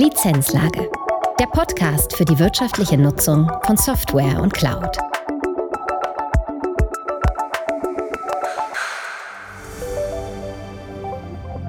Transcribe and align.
Lizenzlage. 0.00 0.90
Der 1.38 1.44
Podcast 1.44 2.16
für 2.16 2.24
die 2.24 2.38
wirtschaftliche 2.38 2.96
Nutzung 2.96 3.52
von 3.66 3.76
Software 3.76 4.40
und 4.40 4.54
Cloud. 4.54 4.96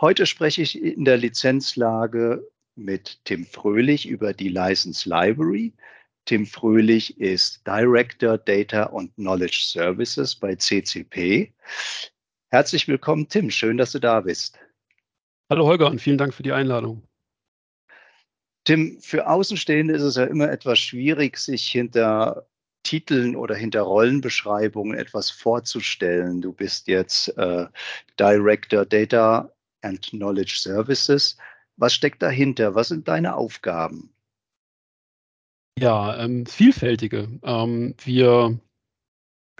Heute 0.00 0.26
spreche 0.26 0.62
ich 0.62 0.82
in 0.82 1.04
der 1.04 1.18
Lizenzlage 1.18 2.50
mit 2.76 3.24
Tim 3.24 3.46
Fröhlich 3.46 4.08
über 4.08 4.32
die 4.32 4.48
License 4.48 5.08
Library. 5.08 5.72
Tim 6.24 6.46
Fröhlich 6.46 7.18
ist 7.20 7.66
Director 7.66 8.38
Data 8.38 8.84
und 8.84 9.14
Knowledge 9.14 9.64
Services 9.66 10.34
bei 10.34 10.54
CCP. 10.54 11.52
Herzlich 12.50 12.88
willkommen, 12.88 13.28
Tim. 13.28 13.50
Schön, 13.50 13.76
dass 13.76 13.92
du 13.92 13.98
da 13.98 14.20
bist. 14.20 14.58
Hallo 15.50 15.66
Holger 15.66 15.88
und 15.88 16.00
vielen 16.00 16.18
Dank 16.18 16.32
für 16.32 16.42
die 16.42 16.52
Einladung. 16.52 17.06
Tim, 18.64 18.98
für 19.00 19.28
Außenstehende 19.28 19.92
ist 19.92 20.02
es 20.02 20.16
ja 20.16 20.24
immer 20.24 20.50
etwas 20.50 20.78
schwierig, 20.78 21.36
sich 21.36 21.66
hinter 21.66 22.46
Titeln 22.82 23.36
oder 23.36 23.54
hinter 23.54 23.82
Rollenbeschreibungen 23.82 24.96
etwas 24.96 25.30
vorzustellen. 25.30 26.40
Du 26.40 26.52
bist 26.52 26.88
jetzt 26.88 27.36
äh, 27.36 27.66
Director 28.18 28.86
Data 28.86 29.52
and 29.82 30.06
Knowledge 30.10 30.56
Services. 30.58 31.36
Was 31.76 31.94
steckt 31.94 32.22
dahinter? 32.22 32.74
Was 32.74 32.88
sind 32.88 33.08
deine 33.08 33.36
Aufgaben? 33.36 34.14
Ja, 35.78 36.16
ähm, 36.18 36.46
vielfältige. 36.46 37.28
Ähm, 37.42 37.94
wir 38.04 38.58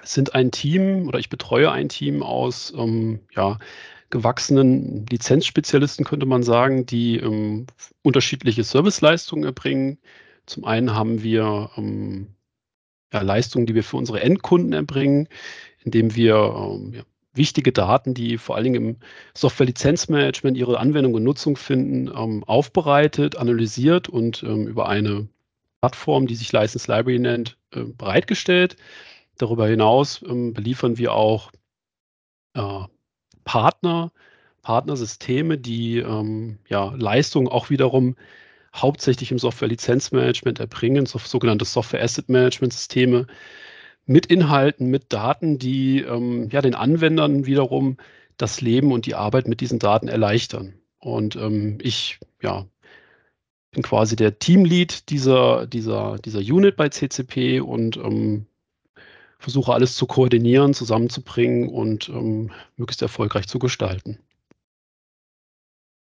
sind 0.03 0.35
ein 0.35 0.51
Team 0.51 1.09
oder 1.09 1.19
ich 1.19 1.29
betreue 1.29 1.73
ein 1.73 1.89
Team 1.89 2.23
aus 2.23 2.73
ähm, 2.77 3.21
ja, 3.33 3.59
gewachsenen 4.11 5.07
Lizenzspezialisten, 5.07 6.05
könnte 6.05 6.27
man 6.27 6.43
sagen, 6.43 6.87
die 6.87 7.19
ähm, 7.19 7.67
unterschiedliche 8.03 8.63
Serviceleistungen 8.63 9.45
erbringen. 9.45 9.99
Zum 10.47 10.65
einen 10.65 10.95
haben 10.95 11.23
wir 11.23 11.71
ähm, 11.77 12.29
ja, 13.13 13.23
Leistungen, 13.23 13.67
die 13.67 13.75
wir 13.75 13.85
für 13.85 13.97
unsere 13.97 14.21
Endkunden 14.21 14.73
erbringen, 14.73 15.29
indem 15.85 16.15
wir 16.15 16.37
ähm, 16.37 16.93
ja, 16.95 17.03
wichtige 17.35 17.73
Daten, 17.73 18.15
die 18.15 18.39
vor 18.39 18.57
allen 18.57 18.65
Dingen 18.65 18.89
im 18.89 18.97
Software-Lizenzmanagement 19.35 20.57
ihre 20.57 20.79
Anwendung 20.79 21.15
und 21.15 21.25
Nutzung 21.25 21.57
finden, 21.57 22.09
ähm, 22.09 22.45
aufbereitet, 22.45 23.37
analysiert 23.37 24.09
und 24.09 24.43
ähm, 24.43 24.67
über 24.67 24.89
eine 24.89 25.29
Plattform, 25.81 26.27
die 26.27 26.35
sich 26.35 26.53
License 26.53 26.91
Library 26.91 27.19
nennt, 27.19 27.59
äh, 27.73 27.81
bereitgestellt. 27.83 28.77
Darüber 29.37 29.67
hinaus 29.67 30.23
ähm, 30.27 30.55
beliefern 30.55 30.97
wir 30.97 31.13
auch 31.13 31.51
äh, 32.55 32.81
Partner, 33.45 34.13
Partnersysteme, 34.63 35.59
die 35.59 35.99
ähm, 35.99 36.59
ja, 36.69 36.95
Leistungen 36.97 37.49
auch 37.49 37.69
wiederum 37.69 38.17
hauptsächlich 38.75 39.31
im 39.31 39.39
Software-Lizenzmanagement 39.39 40.59
erbringen, 40.59 41.07
so, 41.07 41.19
sogenannte 41.19 41.65
Software-Asset-Management-Systeme 41.65 43.27
mit 44.07 44.27
Inhalten, 44.27 44.91
mit 44.91 45.13
Daten, 45.13 45.59
die 45.59 46.01
ähm, 46.01 46.49
ja, 46.51 46.61
den 46.61 46.75
Anwendern 46.75 47.47
wiederum 47.47 47.97
das 48.37 48.61
Leben 48.61 48.93
und 48.93 49.07
die 49.07 49.15
Arbeit 49.15 49.49
mit 49.49 49.61
diesen 49.61 49.79
Daten 49.79 50.09
erleichtern. 50.09 50.75
Und 50.99 51.37
ähm, 51.37 51.79
ich 51.81 52.19
ja, 52.43 52.67
bin 53.71 53.83
quasi 53.83 54.17
der 54.17 54.39
Teamlead 54.39 55.09
dieser, 55.11 55.67
dieser, 55.67 56.19
dieser 56.19 56.41
Unit 56.41 56.77
bei 56.77 56.89
CCP 56.89 57.61
und 57.61 57.97
ähm, 57.97 58.47
versuche 59.39 59.73
alles 59.73 59.97
zu 59.97 60.07
koordinieren, 60.07 60.75
zusammenzubringen 60.75 61.69
und 61.69 62.09
ähm, 62.09 62.51
möglichst 62.77 63.03
erfolgreich 63.03 63.47
zu 63.47 63.59
gestalten. 63.59 64.19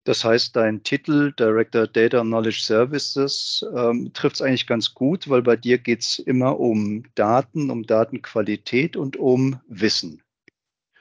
Das 0.07 0.23
heißt, 0.23 0.55
dein 0.55 0.83
Titel 0.83 1.33
Director 1.33 1.85
Data 1.85 2.21
Knowledge 2.21 2.61
Services 2.61 3.65
ähm, 3.75 4.11
trifft 4.13 4.37
es 4.37 4.41
eigentlich 4.41 4.65
ganz 4.65 4.93
gut, 4.93 5.29
weil 5.29 5.41
bei 5.41 5.57
dir 5.57 5.77
geht 5.77 5.99
es 5.99 6.19
immer 6.19 6.57
um 6.61 7.03
Daten, 7.15 7.69
um 7.69 7.85
Datenqualität 7.85 8.95
und 8.95 9.17
um 9.17 9.59
Wissen. 9.67 10.21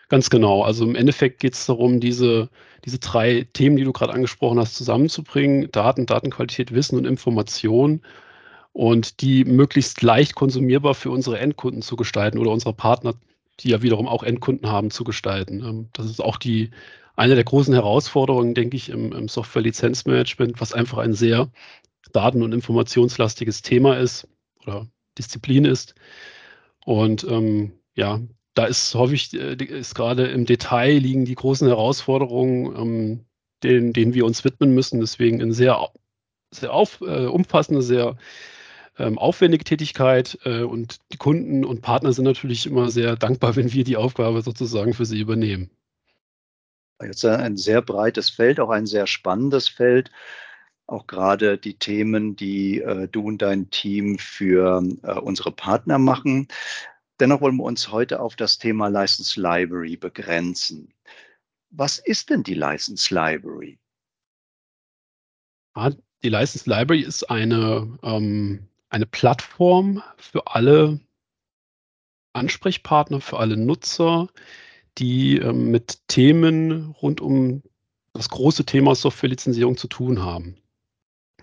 Ganz 0.08 0.28
genau. 0.28 0.62
Also 0.62 0.84
im 0.84 0.96
Endeffekt 0.96 1.38
geht 1.38 1.54
es 1.54 1.66
darum, 1.66 2.00
diese, 2.00 2.50
diese 2.84 2.98
drei 2.98 3.46
Themen, 3.52 3.76
die 3.76 3.84
du 3.84 3.92
gerade 3.92 4.12
angesprochen 4.12 4.58
hast, 4.58 4.74
zusammenzubringen. 4.74 5.70
Daten, 5.70 6.06
Datenqualität, 6.06 6.74
Wissen 6.74 6.98
und 6.98 7.04
Information 7.04 8.02
und 8.72 9.20
die 9.20 9.44
möglichst 9.44 10.02
leicht 10.02 10.34
konsumierbar 10.34 10.96
für 10.96 11.12
unsere 11.12 11.38
Endkunden 11.38 11.80
zu 11.80 11.94
gestalten 11.94 12.38
oder 12.38 12.50
unsere 12.50 12.72
Partner, 12.72 13.14
die 13.60 13.68
ja 13.68 13.82
wiederum 13.82 14.08
auch 14.08 14.24
Endkunden 14.24 14.68
haben, 14.68 14.90
zu 14.90 15.04
gestalten. 15.04 15.60
Ähm, 15.64 15.88
das 15.92 16.06
ist 16.06 16.20
auch 16.20 16.38
die 16.38 16.72
eine 17.16 17.34
der 17.34 17.44
großen 17.44 17.74
Herausforderungen, 17.74 18.54
denke 18.54 18.76
ich, 18.76 18.90
im, 18.90 19.12
im 19.12 19.28
Software-Lizenzmanagement, 19.28 20.60
was 20.60 20.72
einfach 20.72 20.98
ein 20.98 21.14
sehr 21.14 21.50
daten- 22.12 22.42
und 22.42 22.52
informationslastiges 22.52 23.62
Thema 23.62 23.98
ist 23.98 24.28
oder 24.62 24.86
Disziplin 25.18 25.64
ist. 25.64 25.94
Und 26.84 27.24
ähm, 27.24 27.72
ja, 27.94 28.20
da 28.54 28.66
ist 28.66 28.94
häufig, 28.94 29.34
äh, 29.34 29.54
ist 29.54 29.94
gerade 29.94 30.26
im 30.28 30.46
Detail 30.46 30.98
liegen 30.98 31.24
die 31.24 31.34
großen 31.34 31.66
Herausforderungen, 31.66 32.76
ähm, 32.76 33.24
denen, 33.62 33.92
denen 33.92 34.14
wir 34.14 34.24
uns 34.26 34.44
widmen 34.44 34.74
müssen. 34.74 35.00
Deswegen 35.00 35.40
eine 35.42 35.52
sehr, 35.52 35.88
sehr 36.50 36.72
auf, 36.72 37.00
äh, 37.00 37.26
umfassende, 37.26 37.82
sehr 37.82 38.16
ähm, 38.98 39.18
aufwendige 39.18 39.64
Tätigkeit. 39.64 40.38
Äh, 40.44 40.62
und 40.62 40.98
die 41.12 41.18
Kunden 41.18 41.64
und 41.64 41.82
Partner 41.82 42.12
sind 42.12 42.24
natürlich 42.24 42.66
immer 42.66 42.90
sehr 42.90 43.16
dankbar, 43.16 43.56
wenn 43.56 43.72
wir 43.72 43.84
die 43.84 43.96
Aufgabe 43.96 44.42
sozusagen 44.42 44.94
für 44.94 45.06
sie 45.06 45.20
übernehmen. 45.20 45.70
Jetzt 47.02 47.24
ein 47.24 47.56
sehr 47.56 47.82
breites 47.82 48.30
Feld, 48.30 48.58
auch 48.58 48.70
ein 48.70 48.86
sehr 48.86 49.06
spannendes 49.06 49.68
Feld. 49.68 50.10
Auch 50.86 51.06
gerade 51.06 51.58
die 51.58 51.78
Themen, 51.78 52.36
die 52.36 52.80
äh, 52.80 53.08
du 53.08 53.22
und 53.26 53.42
dein 53.42 53.70
Team 53.70 54.18
für 54.18 54.82
äh, 55.02 55.18
unsere 55.18 55.52
Partner 55.52 55.98
machen. 55.98 56.48
Dennoch 57.18 57.40
wollen 57.40 57.56
wir 57.56 57.64
uns 57.64 57.90
heute 57.90 58.20
auf 58.20 58.36
das 58.36 58.58
Thema 58.58 58.88
License 58.88 59.40
Library 59.40 59.96
begrenzen. 59.96 60.94
Was 61.70 61.98
ist 61.98 62.30
denn 62.30 62.42
die 62.42 62.54
License 62.54 63.12
Library? 63.12 63.78
Die 66.22 66.28
License 66.28 66.68
Library 66.70 67.02
ist 67.02 67.24
eine, 67.24 67.98
ähm, 68.02 68.68
eine 68.88 69.06
Plattform 69.06 70.02
für 70.16 70.46
alle 70.46 71.00
Ansprechpartner, 72.32 73.20
für 73.20 73.38
alle 73.38 73.56
Nutzer, 73.56 74.28
die 74.98 75.38
ähm, 75.38 75.70
mit 75.70 76.06
Themen 76.08 76.90
rund 77.02 77.20
um 77.20 77.62
das 78.12 78.28
große 78.28 78.64
Thema 78.64 78.94
Softwarelizenzierung 78.94 79.76
zu 79.76 79.88
tun 79.88 80.22
haben. 80.22 80.56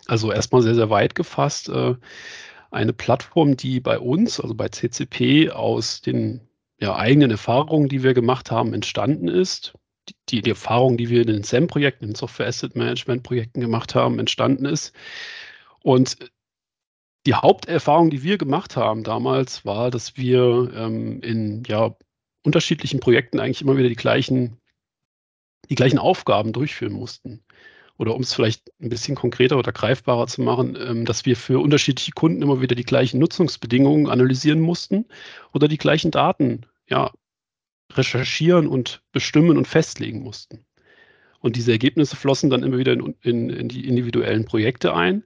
Also 0.08 0.32
erstmal 0.32 0.62
sehr, 0.62 0.76
sehr 0.76 0.90
weit 0.90 1.16
gefasst. 1.16 1.70
Äh, 1.70 1.96
eine 2.72 2.94
Plattform, 2.94 3.56
die 3.56 3.80
bei 3.80 4.00
uns, 4.00 4.40
also 4.40 4.56
bei 4.56 4.68
CCP, 4.70 5.52
aus 5.52 6.02
den 6.02 6.42
ja, 6.80 6.96
eigenen 6.96 7.32
Erfahrungen, 7.32 7.88
die 7.88 8.04
wir 8.04 8.14
gemacht 8.14 8.52
haben, 8.52 8.74
entstanden 8.74 9.28
ist. 9.28 9.74
Die, 10.30 10.42
die 10.42 10.50
Erfahrung, 10.50 10.98
die 10.98 11.10
wir 11.10 11.22
in 11.22 11.28
den 11.28 11.44
SAM-Projekten, 11.44 12.04
in 12.04 12.10
den 12.12 12.16
Software 12.16 12.48
Asset 12.48 12.76
Management-Projekten 12.76 13.62
gemacht 13.62 13.96
haben, 13.96 14.20
entstanden 14.20 14.66
ist. 14.66 14.92
Und 15.82 16.18
die 17.26 17.36
Haupterfahrung, 17.36 18.10
die 18.10 18.24
wir 18.24 18.38
gemacht 18.38 18.76
haben 18.76 19.04
damals, 19.04 19.66
war, 19.66 19.92
dass 19.92 20.18
wir 20.18 20.72
ähm, 20.76 21.22
in 21.22 21.64
ja, 21.68 21.96
unterschiedlichen 22.44 23.00
Projekten 23.00 23.40
eigentlich 23.40 23.62
immer 23.62 23.78
wieder 23.78 23.90
die 23.90 23.96
gleichen, 23.96 24.58
die 25.70 25.76
gleichen 25.76 26.00
Aufgaben 26.00 26.54
durchführen 26.54 26.94
mussten. 26.94 27.44
Oder 27.98 28.16
um 28.16 28.22
es 28.22 28.34
vielleicht 28.34 28.72
ein 28.82 28.90
bisschen 28.90 29.16
konkreter 29.16 29.58
oder 29.58 29.72
greifbarer 29.72 30.28
zu 30.28 30.42
machen, 30.42 30.76
ähm, 30.80 31.06
dass 31.06 31.26
wir 31.26 31.36
für 31.36 31.60
unterschiedliche 31.60 32.12
Kunden 32.12 32.42
immer 32.42 32.62
wieder 32.62 32.76
die 32.76 32.84
gleichen 32.84 33.20
Nutzungsbedingungen 33.20 34.10
analysieren 34.10 34.60
mussten 34.60 35.06
oder 35.54 35.68
die 35.68 35.78
gleichen 35.78 36.12
Daten 36.12 36.66
ja, 36.90 37.12
recherchieren 37.92 38.68
und 38.68 39.04
bestimmen 39.12 39.58
und 39.58 39.68
festlegen 39.68 40.22
mussten. 40.24 40.66
Und 41.40 41.56
diese 41.56 41.72
Ergebnisse 41.72 42.16
flossen 42.16 42.50
dann 42.50 42.64
immer 42.64 42.78
wieder 42.78 42.94
in, 42.94 43.16
in, 43.22 43.50
in 43.50 43.68
die 43.70 43.88
individuellen 43.88 44.46
Projekte 44.46 44.94
ein 44.94 45.24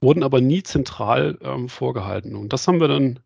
wurden 0.00 0.22
aber 0.22 0.40
nie 0.40 0.62
zentral 0.62 1.38
ähm, 1.42 1.68
vorgehalten. 1.68 2.36
Und 2.36 2.52
das 2.52 2.66
haben 2.68 2.80
wir 2.80 2.88
dann 2.88 3.20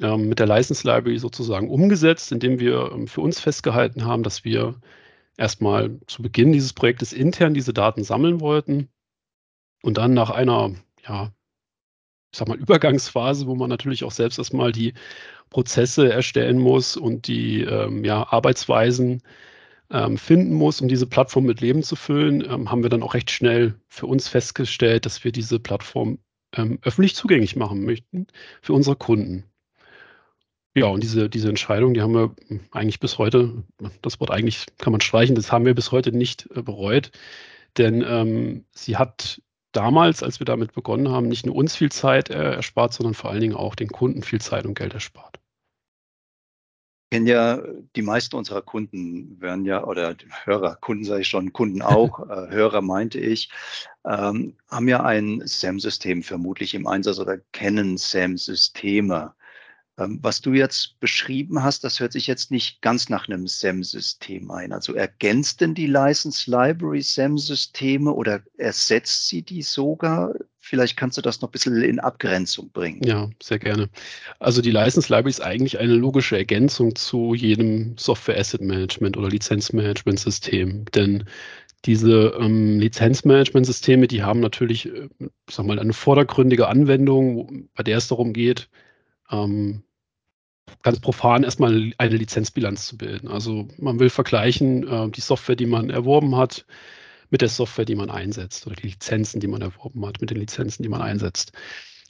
ähm, 0.00 0.28
mit 0.28 0.38
der 0.38 0.46
License 0.46 0.86
Library 0.86 1.18
sozusagen 1.18 1.70
umgesetzt, 1.70 2.32
indem 2.32 2.58
wir 2.58 2.90
ähm, 2.92 3.06
für 3.08 3.20
uns 3.20 3.40
festgehalten 3.40 4.04
haben, 4.04 4.22
dass 4.22 4.44
wir 4.44 4.74
erstmal 5.36 5.98
zu 6.06 6.22
Beginn 6.22 6.52
dieses 6.52 6.72
Projektes 6.72 7.12
intern 7.12 7.54
diese 7.54 7.72
Daten 7.72 8.04
sammeln 8.04 8.40
wollten 8.40 8.88
und 9.82 9.98
dann 9.98 10.14
nach 10.14 10.30
einer, 10.30 10.74
ja, 11.06 11.32
ich 12.32 12.38
sag 12.38 12.48
mal, 12.48 12.58
Übergangsphase, 12.58 13.46
wo 13.46 13.54
man 13.54 13.70
natürlich 13.70 14.04
auch 14.04 14.10
selbst 14.10 14.38
erstmal 14.38 14.72
die 14.72 14.94
Prozesse 15.50 16.12
erstellen 16.12 16.58
muss 16.58 16.96
und 16.96 17.28
die 17.28 17.62
ähm, 17.62 18.04
ja, 18.04 18.26
Arbeitsweisen 18.32 19.22
ähm, 19.90 20.18
finden 20.18 20.54
muss, 20.54 20.80
um 20.80 20.88
diese 20.88 21.06
Plattform 21.06 21.44
mit 21.44 21.60
Leben 21.60 21.82
zu 21.82 21.96
füllen, 21.96 22.42
ähm, 22.44 22.70
haben 22.70 22.82
wir 22.82 22.90
dann 22.90 23.02
auch 23.02 23.14
recht 23.14 23.30
schnell 23.30 23.78
für 23.88 24.06
uns 24.06 24.28
festgestellt, 24.28 25.06
dass 25.06 25.22
wir 25.24 25.32
diese 25.32 25.60
Plattform 25.60 26.18
ähm, 26.56 26.78
öffentlich 26.82 27.14
zugänglich 27.14 27.56
machen 27.56 27.84
möchten 27.84 28.26
für 28.62 28.72
unsere 28.72 28.96
Kunden. 28.96 29.44
Ja, 30.76 30.86
und 30.86 31.02
diese, 31.02 31.30
diese 31.30 31.48
Entscheidung, 31.48 31.94
die 31.94 32.02
haben 32.02 32.14
wir 32.14 32.34
eigentlich 32.72 32.98
bis 32.98 33.18
heute, 33.18 33.62
das 34.02 34.18
Wort 34.18 34.30
eigentlich 34.30 34.66
kann 34.78 34.92
man 34.92 35.00
streichen, 35.00 35.36
das 35.36 35.52
haben 35.52 35.66
wir 35.66 35.74
bis 35.74 35.92
heute 35.92 36.10
nicht 36.10 36.48
äh, 36.54 36.62
bereut, 36.62 37.12
denn 37.78 38.04
ähm, 38.06 38.64
sie 38.72 38.96
hat 38.96 39.40
damals, 39.72 40.22
als 40.22 40.40
wir 40.40 40.46
damit 40.46 40.72
begonnen 40.72 41.10
haben, 41.10 41.28
nicht 41.28 41.46
nur 41.46 41.54
uns 41.54 41.76
viel 41.76 41.92
Zeit 41.92 42.30
äh, 42.30 42.54
erspart, 42.54 42.92
sondern 42.92 43.14
vor 43.14 43.30
allen 43.30 43.40
Dingen 43.40 43.54
auch 43.54 43.74
den 43.76 43.88
Kunden 43.88 44.22
viel 44.22 44.40
Zeit 44.40 44.66
und 44.66 44.74
Geld 44.74 44.94
erspart 44.94 45.38
kennen 47.14 47.28
ja 47.28 47.62
die 47.94 48.02
meisten 48.02 48.34
unserer 48.34 48.60
Kunden, 48.60 49.40
werden 49.40 49.64
ja, 49.64 49.84
oder 49.84 50.16
Hörer, 50.42 50.74
Kunden 50.80 51.04
sage 51.04 51.20
ich 51.20 51.28
schon, 51.28 51.52
Kunden 51.52 51.80
auch, 51.80 52.18
äh, 52.28 52.50
Hörer 52.50 52.82
meinte 52.82 53.20
ich, 53.20 53.50
ähm, 54.04 54.56
haben 54.68 54.88
ja 54.88 55.04
ein 55.04 55.40
SAM-System 55.44 56.24
vermutlich 56.24 56.74
im 56.74 56.88
Einsatz 56.88 57.20
oder 57.20 57.38
kennen 57.52 57.98
SAM-Systeme. 57.98 59.32
Ähm, 59.96 60.18
was 60.22 60.40
du 60.40 60.52
jetzt 60.52 60.98
beschrieben 60.98 61.62
hast, 61.62 61.84
das 61.84 62.00
hört 62.00 62.12
sich 62.12 62.26
jetzt 62.26 62.50
nicht 62.50 62.82
ganz 62.82 63.08
nach 63.08 63.28
einem 63.28 63.46
SAM-System 63.46 64.50
ein. 64.50 64.72
Also 64.72 64.94
ergänzt 64.94 65.60
denn 65.60 65.74
die 65.74 65.86
License 65.86 66.50
Library 66.50 67.02
SAM-Systeme 67.02 68.12
oder 68.12 68.42
ersetzt 68.56 69.28
sie 69.28 69.42
die 69.42 69.62
sogar? 69.62 70.34
Vielleicht 70.58 70.96
kannst 70.96 71.16
du 71.18 71.22
das 71.22 71.40
noch 71.40 71.50
ein 71.50 71.52
bisschen 71.52 71.80
in 71.80 72.00
Abgrenzung 72.00 72.70
bringen. 72.72 73.02
Ja, 73.04 73.30
sehr 73.40 73.58
gerne. 73.58 73.88
Also 74.40 74.62
die 74.62 74.72
License 74.72 75.12
Library 75.12 75.30
ist 75.30 75.42
eigentlich 75.42 75.78
eine 75.78 75.94
logische 75.94 76.36
Ergänzung 76.36 76.96
zu 76.96 77.34
jedem 77.34 77.96
Software 77.96 78.38
Asset 78.38 78.62
Management 78.62 79.16
oder 79.16 79.28
Lizenzmanagement 79.28 80.18
System. 80.18 80.86
Denn 80.86 81.24
diese 81.84 82.34
ähm, 82.40 82.80
Lizenzmanagement-Systeme, 82.80 84.08
die 84.08 84.22
haben 84.22 84.40
natürlich, 84.40 84.86
äh, 84.86 85.08
sag 85.48 85.66
mal, 85.66 85.78
eine 85.78 85.92
vordergründige 85.92 86.66
Anwendung, 86.66 87.68
bei 87.74 87.82
der 87.84 87.98
es 87.98 88.08
darum 88.08 88.32
geht, 88.32 88.68
ähm, 89.42 89.82
ganz 90.82 91.00
profan 91.00 91.44
erstmal 91.44 91.92
eine 91.98 92.16
Lizenzbilanz 92.16 92.86
zu 92.86 92.98
bilden. 92.98 93.28
Also 93.28 93.68
man 93.78 93.98
will 93.98 94.10
vergleichen 94.10 94.86
äh, 94.86 95.10
die 95.10 95.20
Software, 95.20 95.56
die 95.56 95.66
man 95.66 95.90
erworben 95.90 96.36
hat, 96.36 96.66
mit 97.30 97.40
der 97.40 97.48
Software, 97.48 97.84
die 97.84 97.94
man 97.96 98.10
einsetzt 98.10 98.66
oder 98.66 98.76
die 98.76 98.88
Lizenzen, 98.88 99.40
die 99.40 99.46
man 99.46 99.62
erworben 99.62 100.04
hat, 100.06 100.20
mit 100.20 100.30
den 100.30 100.38
Lizenzen, 100.38 100.82
die 100.82 100.88
man 100.88 101.02
einsetzt. 101.02 101.52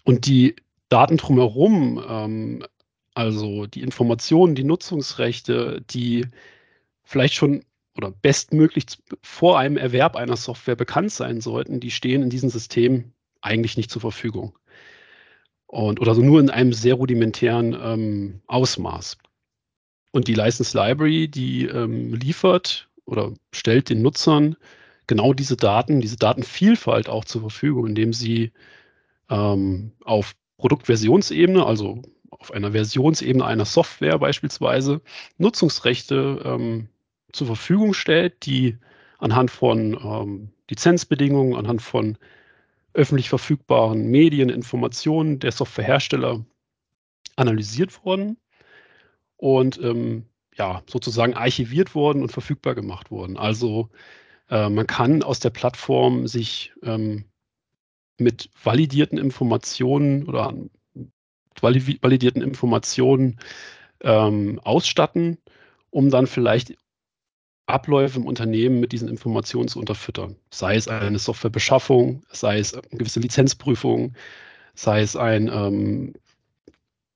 Und 0.04 0.26
die 0.26 0.56
Daten 0.88 1.16
drumherum, 1.16 2.04
ähm, 2.06 2.66
also 3.14 3.66
die 3.66 3.82
Informationen, 3.82 4.54
die 4.54 4.64
Nutzungsrechte, 4.64 5.82
die 5.88 6.26
vielleicht 7.04 7.34
schon 7.34 7.64
oder 7.96 8.10
bestmöglich 8.10 8.86
vor 9.22 9.58
einem 9.58 9.76
Erwerb 9.76 10.16
einer 10.16 10.36
Software 10.36 10.74
bekannt 10.74 11.12
sein 11.12 11.40
sollten, 11.40 11.78
die 11.78 11.92
stehen 11.92 12.22
in 12.22 12.30
diesem 12.30 12.50
System 12.50 13.12
eigentlich 13.40 13.76
nicht 13.76 13.90
zur 13.90 14.00
Verfügung. 14.00 14.58
Und, 15.74 16.00
oder 16.00 16.14
so 16.14 16.22
nur 16.22 16.38
in 16.38 16.50
einem 16.50 16.72
sehr 16.72 16.94
rudimentären 16.94 17.76
ähm, 17.82 18.40
Ausmaß. 18.46 19.18
Und 20.12 20.28
die 20.28 20.34
License 20.34 20.76
Library, 20.78 21.26
die 21.26 21.66
ähm, 21.66 22.14
liefert 22.14 22.88
oder 23.06 23.32
stellt 23.50 23.90
den 23.90 24.00
Nutzern 24.00 24.54
genau 25.08 25.32
diese 25.32 25.56
Daten, 25.56 26.00
diese 26.00 26.16
Datenvielfalt 26.16 27.08
auch 27.08 27.24
zur 27.24 27.40
Verfügung, 27.40 27.88
indem 27.88 28.12
sie 28.12 28.52
ähm, 29.28 29.90
auf 30.04 30.36
Produktversionsebene, 30.58 31.66
also 31.66 32.02
auf 32.30 32.52
einer 32.52 32.70
Versionsebene 32.70 33.44
einer 33.44 33.64
Software 33.64 34.20
beispielsweise, 34.20 35.00
Nutzungsrechte 35.38 36.40
ähm, 36.44 36.88
zur 37.32 37.48
Verfügung 37.48 37.94
stellt, 37.94 38.46
die 38.46 38.78
anhand 39.18 39.50
von 39.50 39.98
ähm, 40.00 40.50
Lizenzbedingungen, 40.70 41.56
anhand 41.56 41.82
von 41.82 42.16
öffentlich 42.94 43.29
verfügbaren 43.29 44.06
Medien, 44.06 44.49
Informationen 44.49 45.38
der 45.41 45.52
Softwarehersteller 45.52 46.44
analysiert 47.37 48.05
wurden 48.05 48.38
und 49.37 49.79
ähm, 49.82 50.26
ja, 50.56 50.82
sozusagen 50.87 51.35
archiviert 51.35 51.94
wurden 51.94 52.23
und 52.23 52.31
verfügbar 52.31 52.75
gemacht 52.75 53.11
wurden. 53.11 53.37
Also 53.37 53.91
äh, 54.49 54.69
man 54.69 54.87
kann 54.87 55.23
aus 55.23 55.41
der 55.41 55.50
Plattform 55.50 56.29
sich 56.29 56.72
ähm, 56.82 57.24
mit 58.19 58.51
validierten 58.63 59.19
Informationen 59.19 60.24
oder 60.29 60.55
validierten 61.60 62.43
Informationen 62.43 63.39
ähm, 64.01 64.60
ausstatten, 64.63 65.39
um 65.91 66.10
dann 66.10 66.27
vielleicht 66.27 66.77
Abläufe 67.66 68.18
im 68.18 68.26
Unternehmen 68.26 68.80
mit 68.80 68.92
diesen 68.92 69.08
Informationen 69.08 69.68
zu 69.68 69.78
unterfüttern. 69.78 70.36
Sei 70.50 70.76
es 70.76 70.86
eine 70.86 71.18
Softwarebeschaffung, 71.18 72.22
sei 72.30 72.58
es 72.58 72.74
eine 72.74 72.82
gewisse 72.90 73.20
Lizenzprüfung, 73.20 74.14
sei 74.74 75.00
es 75.00 75.16
ein, 75.16 75.48
ähm, 75.48 76.14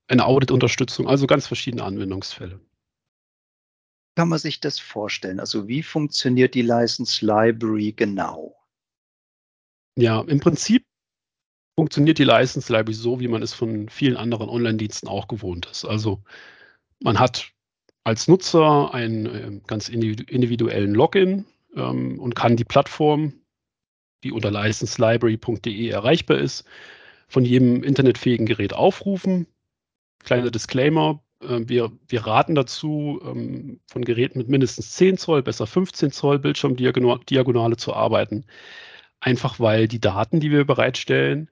eine 0.06 0.24
Audit-Unterstützung, 0.24 1.06
also 1.06 1.26
ganz 1.26 1.46
verschiedene 1.46 1.84
Anwendungsfälle. 1.84 2.60
Kann 4.16 4.30
man 4.30 4.38
sich 4.38 4.60
das 4.60 4.80
vorstellen? 4.80 5.38
Also 5.38 5.68
wie 5.68 5.82
funktioniert 5.82 6.54
die 6.54 6.62
License 6.62 7.24
Library 7.24 7.92
genau? 7.92 8.56
Ja, 9.96 10.22
im 10.22 10.40
Prinzip 10.40 10.84
funktioniert 11.76 12.18
die 12.18 12.24
License 12.24 12.72
Library 12.72 12.94
so, 12.94 13.20
wie 13.20 13.28
man 13.28 13.42
es 13.42 13.52
von 13.52 13.88
vielen 13.88 14.16
anderen 14.16 14.48
Online-Diensten 14.48 15.08
auch 15.08 15.28
gewohnt 15.28 15.66
ist. 15.66 15.84
Also 15.84 16.22
man 17.00 17.20
hat 17.20 17.52
als 18.08 18.26
Nutzer 18.26 18.94
einen 18.94 19.26
äh, 19.26 19.60
ganz 19.66 19.90
individuellen 19.90 20.94
Login 20.94 21.44
ähm, 21.76 22.18
und 22.18 22.34
kann 22.34 22.56
die 22.56 22.64
Plattform, 22.64 23.34
die 24.24 24.32
unter 24.32 24.50
licenselibrary.de 24.50 25.88
erreichbar 25.90 26.38
ist, 26.38 26.64
von 27.28 27.44
jedem 27.44 27.84
internetfähigen 27.84 28.46
Gerät 28.46 28.72
aufrufen. 28.72 29.46
Kleiner 30.24 30.50
Disclaimer, 30.50 31.22
äh, 31.42 31.60
wir, 31.66 31.92
wir 32.08 32.26
raten 32.26 32.54
dazu, 32.54 33.20
ähm, 33.22 33.80
von 33.86 34.02
Geräten 34.06 34.38
mit 34.38 34.48
mindestens 34.48 34.92
10 34.92 35.18
Zoll, 35.18 35.42
besser 35.42 35.66
15 35.66 36.10
Zoll 36.10 36.38
Bildschirmdiagonale 36.38 37.76
zu 37.76 37.92
arbeiten. 37.92 38.46
Einfach 39.20 39.60
weil 39.60 39.86
die 39.86 40.00
Daten, 40.00 40.40
die 40.40 40.50
wir 40.50 40.64
bereitstellen, 40.64 41.50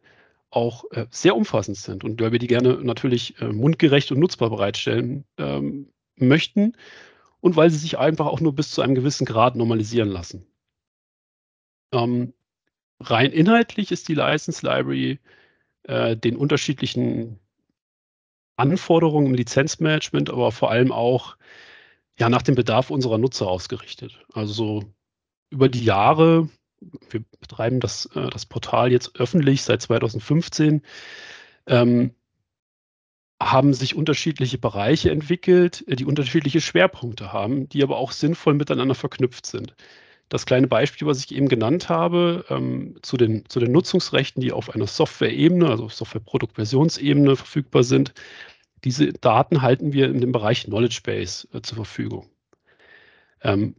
auch 0.48 0.84
äh, 0.92 1.04
sehr 1.10 1.36
umfassend 1.36 1.76
sind 1.76 2.02
und 2.02 2.18
weil 2.18 2.32
wir 2.32 2.38
die 2.38 2.46
gerne 2.46 2.78
natürlich 2.82 3.38
äh, 3.42 3.52
mundgerecht 3.52 4.10
und 4.10 4.20
nutzbar 4.20 4.48
bereitstellen 4.48 5.26
ähm, 5.36 5.90
möchten 6.16 6.76
und 7.40 7.56
weil 7.56 7.70
sie 7.70 7.78
sich 7.78 7.98
einfach 7.98 8.26
auch 8.26 8.40
nur 8.40 8.54
bis 8.54 8.70
zu 8.70 8.82
einem 8.82 8.94
gewissen 8.94 9.24
Grad 9.24 9.56
normalisieren 9.56 10.08
lassen. 10.08 10.46
Ähm, 11.92 12.34
rein 13.00 13.32
inhaltlich 13.32 13.92
ist 13.92 14.08
die 14.08 14.14
License 14.14 14.66
Library 14.66 15.20
äh, 15.84 16.16
den 16.16 16.36
unterschiedlichen 16.36 17.38
Anforderungen 18.56 19.28
im 19.28 19.34
Lizenzmanagement, 19.34 20.30
aber 20.30 20.50
vor 20.50 20.70
allem 20.70 20.92
auch 20.92 21.36
ja, 22.18 22.28
nach 22.30 22.42
dem 22.42 22.54
Bedarf 22.54 22.90
unserer 22.90 23.18
Nutzer 23.18 23.46
ausgerichtet. 23.46 24.24
Also 24.32 24.82
über 25.50 25.68
die 25.68 25.84
Jahre 25.84 26.48
wir 27.10 27.24
betreiben 27.40 27.80
das, 27.80 28.06
äh, 28.14 28.28
das 28.30 28.46
Portal 28.46 28.92
jetzt 28.92 29.18
öffentlich 29.18 29.62
seit 29.62 29.82
2015, 29.82 30.82
ähm, 31.66 32.14
haben 33.40 33.74
sich 33.74 33.94
unterschiedliche 33.94 34.58
Bereiche 34.58 35.10
entwickelt, 35.10 35.84
die 35.86 36.04
unterschiedliche 36.06 36.60
Schwerpunkte 36.60 37.32
haben, 37.32 37.68
die 37.68 37.82
aber 37.82 37.98
auch 37.98 38.12
sinnvoll 38.12 38.54
miteinander 38.54 38.94
verknüpft 38.94 39.46
sind. 39.46 39.74
Das 40.28 40.46
kleine 40.46 40.66
Beispiel, 40.66 41.06
was 41.06 41.24
ich 41.24 41.34
eben 41.34 41.48
genannt 41.48 41.88
habe, 41.88 42.44
ähm, 42.48 42.96
zu, 43.02 43.16
den, 43.16 43.48
zu 43.48 43.60
den 43.60 43.70
Nutzungsrechten, 43.72 44.40
die 44.40 44.52
auf 44.52 44.74
einer 44.74 44.86
Software-Ebene, 44.86 45.68
also 45.68 45.88
Software-Produktversionsebene 45.88 47.36
verfügbar 47.36 47.84
sind, 47.84 48.12
diese 48.84 49.12
Daten 49.12 49.62
halten 49.62 49.92
wir 49.92 50.06
in 50.06 50.20
dem 50.20 50.32
Bereich 50.32 50.64
Knowledge 50.64 51.00
Base 51.04 51.46
äh, 51.52 51.60
zur 51.60 51.76
Verfügung. 51.76 52.28
Ähm, 53.42 53.76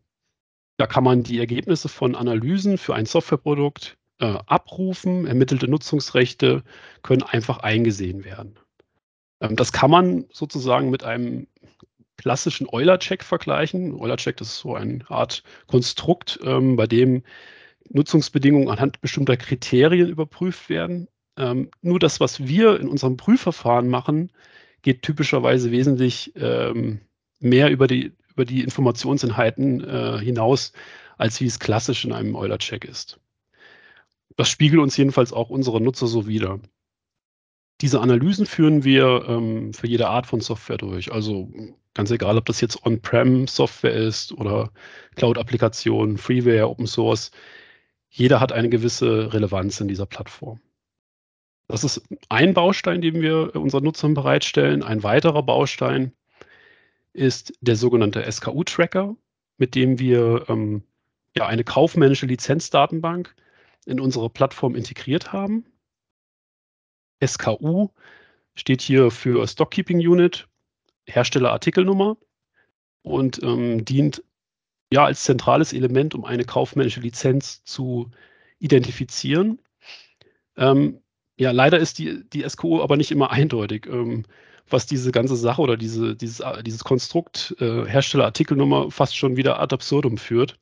da 0.78 0.86
kann 0.86 1.04
man 1.04 1.24
die 1.24 1.40
Ergebnisse 1.40 1.90
von 1.90 2.16
Analysen 2.16 2.78
für 2.78 2.96
ein 2.96 3.06
Softwareprodukt 3.06 3.98
äh, 4.20 4.38
abrufen. 4.46 5.26
Ermittelte 5.26 5.68
Nutzungsrechte 5.68 6.64
können 7.02 7.24
einfach 7.24 7.60
eingesehen 7.60 8.24
werden. 8.24 8.60
Ähm, 9.42 9.56
das 9.56 9.72
kann 9.72 9.92
man 9.92 10.26
sozusagen 10.32 10.90
mit 10.90 11.04
einem 11.04 11.48
klassischen 12.18 12.68
Euler-Check 12.70 13.24
vergleichen. 13.24 13.94
Euler-Check, 13.94 14.38
das 14.38 14.50
ist 14.50 14.60
so 14.60 14.76
eine 14.76 15.00
Art 15.10 15.44
Konstrukt, 15.68 16.40
ähm, 16.44 16.76
bei 16.76 16.88
dem 16.88 17.24
Nutzungsbedingungen 17.90 18.70
anhand 18.70 19.02
bestimmter 19.02 19.38
Kriterien 19.38 20.10
überprüft 20.10 20.70
werden. 20.70 21.08
Ähm, 21.38 21.70
nur 21.82 22.00
das, 22.00 22.20
was 22.20 22.48
wir 22.48 22.80
in 22.80 22.88
unserem 22.90 23.18
Prüfverfahren 23.18 23.88
machen, 23.88 24.32
geht 24.82 25.04
typischerweise 25.04 25.72
wesentlich 25.72 26.34
ähm, 26.36 27.02
mehr 27.40 27.70
über 27.70 27.88
die, 27.88 28.14
über 28.34 28.46
die 28.46 28.64
Informationsinhalten 28.64 29.84
äh, 29.84 30.20
hinaus, 30.20 30.74
als 31.18 31.40
wie 31.40 31.46
es 31.46 31.60
klassisch 31.60 32.06
in 32.06 32.14
einem 32.14 32.36
Euler-Check 32.36 32.86
ist. 32.86 33.20
Das 34.36 34.50
spiegelt 34.50 34.82
uns 34.82 34.98
jedenfalls 34.98 35.34
auch 35.34 35.50
unsere 35.50 35.82
Nutzer 35.82 36.08
so 36.08 36.28
wider. 36.28 36.60
Diese 37.82 38.02
Analysen 38.02 38.46
führen 38.46 38.84
wir 38.84 39.26
ähm, 39.28 39.74
für 39.74 39.88
jede 39.88 40.08
Art 40.08 40.26
von 40.26 40.42
Software 40.42 40.78
durch. 40.78 41.12
Also 41.12 41.52
ganz 41.94 42.12
egal, 42.12 42.38
ob 42.38 42.46
das 42.46 42.62
jetzt 42.62 42.86
On-Prem-Software 42.86 43.94
ist 43.94 44.32
oder 44.32 44.72
Cloud-Applikationen, 45.16 46.18
Freeware, 46.18 46.70
Open 46.70 46.88
Source. 46.88 47.32
Jeder 48.10 48.40
hat 48.40 48.52
eine 48.52 48.70
gewisse 48.70 49.34
Relevanz 49.34 49.80
in 49.80 49.88
dieser 49.88 50.06
Plattform. 50.06 50.60
Das 51.68 51.84
ist 51.84 52.02
ein 52.30 52.54
Baustein, 52.54 53.02
den 53.02 53.22
wir 53.22 53.56
unseren 53.56 53.84
Nutzern 53.84 54.14
bereitstellen. 54.14 54.84
Ein 54.84 55.04
weiterer 55.04 55.44
Baustein 55.44 56.14
ist 57.14 57.54
der 57.62 57.76
sogenannte 57.76 58.30
SKU-Tracker, 58.32 59.16
mit 59.58 59.76
dem 59.76 60.00
wir 60.00 60.46
ähm, 60.50 60.84
ja, 61.36 61.46
eine 61.46 61.64
kaufmännische 61.64 62.26
Lizenzdatenbank 62.26 63.36
in 63.86 64.00
unsere 64.00 64.30
Plattform 64.30 64.76
integriert 64.76 65.34
haben. 65.34 65.66
SKU 67.26 67.90
steht 68.56 68.82
hier 68.82 69.12
für 69.12 69.48
Stockkeeping 69.48 70.00
Unit, 70.00 70.48
Herstellerartikelnummer 71.08 72.18
und 73.02 73.42
ähm, 73.44 73.86
dient 73.86 74.24
ja 74.92 75.06
als 75.06 75.24
zentrales 75.24 75.74
Element, 75.74 76.16
um 76.16 76.26
eine 76.26 76.46
kaufmännische 76.46 77.00
Lizenz 77.00 77.64
zu 77.64 78.12
identifizieren. 78.60 79.60
Ähm, 80.58 81.02
ja, 81.38 81.52
leider 81.52 81.78
ist 81.78 82.00
die, 82.00 82.28
die 82.30 82.48
SKU 82.48 82.82
aber 82.82 82.98
nicht 82.98 83.12
immer 83.12 83.32
eindeutig, 83.32 83.86
ähm, 83.88 84.24
was 84.70 84.86
diese 84.86 85.12
ganze 85.12 85.36
Sache 85.36 85.62
oder 85.62 85.78
diese, 85.78 86.16
dieses, 86.16 86.44
dieses 86.66 86.84
Konstrukt 86.84 87.56
äh, 87.60 87.86
Herstellerartikelnummer 87.86 88.92
fast 88.92 89.16
schon 89.16 89.38
wieder 89.38 89.60
ad 89.60 89.74
absurdum 89.74 90.18
führt. 90.18 90.60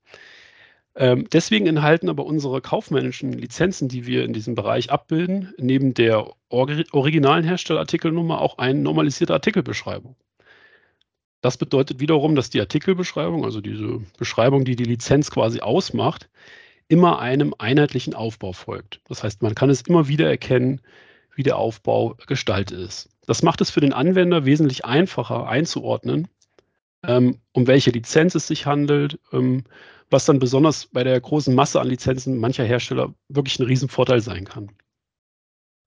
Ähm, 0.95 1.27
deswegen 1.31 1.67
enthalten 1.67 2.09
aber 2.09 2.25
unsere 2.25 2.61
kaufmännischen 2.61 3.33
Lizenzen, 3.33 3.89
die 3.89 4.05
wir 4.05 4.23
in 4.23 4.31
diesem 4.31 4.55
Bereich 4.55 4.91
abbilden, 4.91 5.53
neben 5.57 5.93
der 5.93 6.27
or 6.49 6.69
originalen 6.91 7.43
Herstellerartikelnummer 7.43 8.39
auch 8.41 8.57
eine 8.57 8.79
normalisierte 8.79 9.33
Artikelbeschreibung. 9.33 10.15
Das 11.41 11.57
bedeutet 11.57 11.99
wiederum, 11.99 12.35
dass 12.35 12.49
die 12.49 12.61
Artikelbeschreibung, 12.61 13.43
also 13.43 13.61
diese 13.61 14.01
Beschreibung, 14.17 14.63
die 14.65 14.75
die 14.75 14.85
Lizenz 14.85 15.29
quasi 15.29 15.59
ausmacht, 15.59 16.29
immer 16.87 17.19
einem 17.19 17.53
einheitlichen 17.57 18.13
Aufbau 18.13 18.53
folgt. 18.53 19.01
Das 19.07 19.21
heißt, 19.21 19.41
man 19.41 19.53
kann 19.53 19.69
es 19.69 19.81
immer 19.81 20.07
wieder 20.07 20.29
erkennen, 20.29 20.81
wie 21.35 21.43
der 21.43 21.57
Aufbau 21.57 22.15
gestaltet 22.25 22.79
ist. 22.79 23.09
Das 23.27 23.43
macht 23.43 23.59
es 23.61 23.69
für 23.69 23.81
den 23.81 23.93
Anwender 23.93 24.45
wesentlich 24.45 24.85
einfacher 24.85 25.47
einzuordnen, 25.47 26.29
ähm, 27.05 27.39
um 27.51 27.67
welche 27.67 27.91
Lizenz 27.91 28.35
es 28.35 28.47
sich 28.47 28.65
handelt, 28.65 29.19
ähm, 29.33 29.65
was 30.09 30.25
dann 30.25 30.39
besonders 30.39 30.85
bei 30.87 31.03
der 31.03 31.19
großen 31.19 31.53
Masse 31.53 31.79
an 31.79 31.87
Lizenzen 31.87 32.37
mancher 32.37 32.63
Hersteller 32.63 33.13
wirklich 33.29 33.59
ein 33.59 33.65
Riesenvorteil 33.65 34.21
sein 34.21 34.45
kann. 34.45 34.71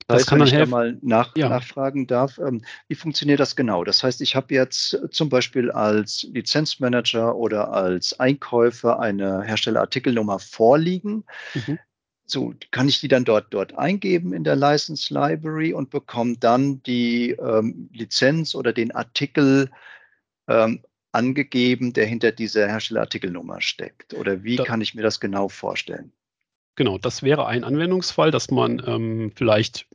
Das, 0.09 0.21
heißt, 0.21 0.29
kann 0.29 0.41
wenn 0.41 0.47
ich 0.47 0.55
helfen. 0.55 0.71
da 0.71 0.77
mal 0.77 0.99
nach, 1.03 1.37
ja. 1.37 1.51
nachfragen 1.51 2.07
darf, 2.07 2.39
ähm, 2.39 2.63
wie 2.89 2.95
funktioniert 2.95 3.41
das 3.41 3.57
genau? 3.57 3.85
Das 3.85 4.03
heißt, 4.03 4.23
ich 4.23 4.35
habe 4.35 4.55
jetzt 4.55 4.99
zum 5.11 5.29
Beispiel 5.29 5.71
als 5.71 6.27
Lizenzmanager 6.33 7.37
oder 7.37 7.73
als 7.75 8.19
Einkäufer 8.19 8.99
eine 9.01 9.43
Herstellerartikelnummer 9.43 10.39
vorliegen. 10.39 11.25
Mhm. 11.55 11.79
So 12.25 12.55
kann 12.71 12.89
ich 12.89 13.01
die 13.01 13.09
dann 13.09 13.25
dort, 13.25 13.53
dort 13.53 13.77
eingeben 13.77 14.33
in 14.33 14.45
der 14.45 14.57
License 14.57 15.13
Library 15.13 15.75
und 15.75 15.91
bekomme 15.91 16.37
dann 16.39 16.83
die 16.85 17.31
ähm, 17.33 17.91
Lizenz 17.93 18.55
oder 18.55 18.73
den 18.73 18.93
Artikel 18.93 19.71
ähm, 20.47 20.83
angegeben, 21.13 21.93
der 21.93 22.07
hinter 22.07 22.33
dieser 22.33 22.69
Herstellerartikelnummer 22.69 23.61
steckt? 23.61 24.15
Oder 24.15 24.43
wie 24.43 24.57
da, 24.57 24.65
kann 24.65 24.81
ich 24.81 24.95
mir 24.95 25.03
das 25.03 25.21
genau 25.21 25.49
vorstellen? 25.49 26.13
Genau, 26.77 26.99
das 26.99 27.23
wäre 27.23 27.47
ein 27.47 27.65
Anwendungsfall, 27.65 28.31
dass 28.31 28.51
man 28.51 28.83
ähm, 28.87 29.33
vielleicht 29.35 29.87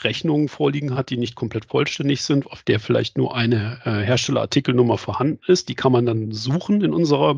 Rechnungen 0.00 0.48
vorliegen 0.48 0.94
hat, 0.94 1.10
die 1.10 1.16
nicht 1.16 1.34
komplett 1.34 1.66
vollständig 1.66 2.22
sind, 2.22 2.46
auf 2.46 2.62
der 2.62 2.80
vielleicht 2.80 3.16
nur 3.16 3.34
eine 3.34 3.80
äh, 3.84 4.04
Herstellerartikelnummer 4.04 4.98
vorhanden 4.98 5.40
ist. 5.46 5.68
Die 5.68 5.74
kann 5.74 5.92
man 5.92 6.04
dann 6.04 6.32
suchen 6.32 6.82
in 6.82 6.92
unserer 6.92 7.36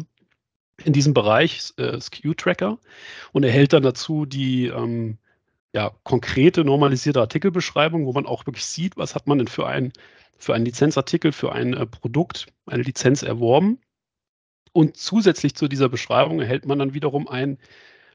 in 0.85 0.93
diesem 0.93 1.15
Bereich 1.15 1.73
äh, 1.79 1.99
SKU-Tracker 1.99 2.79
und 3.33 3.45
erhält 3.45 3.73
dann 3.73 3.83
dazu 3.83 4.26
die 4.26 4.67
ähm, 4.67 5.19
ja, 5.73 5.93
konkrete 6.05 6.65
normalisierte 6.65 7.21
Artikelbeschreibung, 7.21 8.07
wo 8.07 8.12
man 8.12 8.26
auch 8.26 8.47
wirklich 8.47 8.65
sieht, 8.65 8.97
was 8.97 9.15
hat 9.15 9.26
man 9.26 9.38
denn 9.38 9.49
für 9.49 9.67
ein 9.67 9.93
für 10.38 10.55
einen 10.55 10.64
Lizenzartikel, 10.64 11.33
für 11.33 11.52
ein 11.52 11.75
äh, 11.75 11.87
Produkt 11.87 12.47
eine 12.66 12.83
Lizenz 12.83 13.23
erworben. 13.23 13.81
Und 14.73 14.97
zusätzlich 14.97 15.55
zu 15.55 15.69
dieser 15.69 15.88
Beschreibung 15.88 16.40
erhält 16.40 16.66
man 16.66 16.78
dann 16.78 16.95
wiederum 16.95 17.28
ein, 17.28 17.59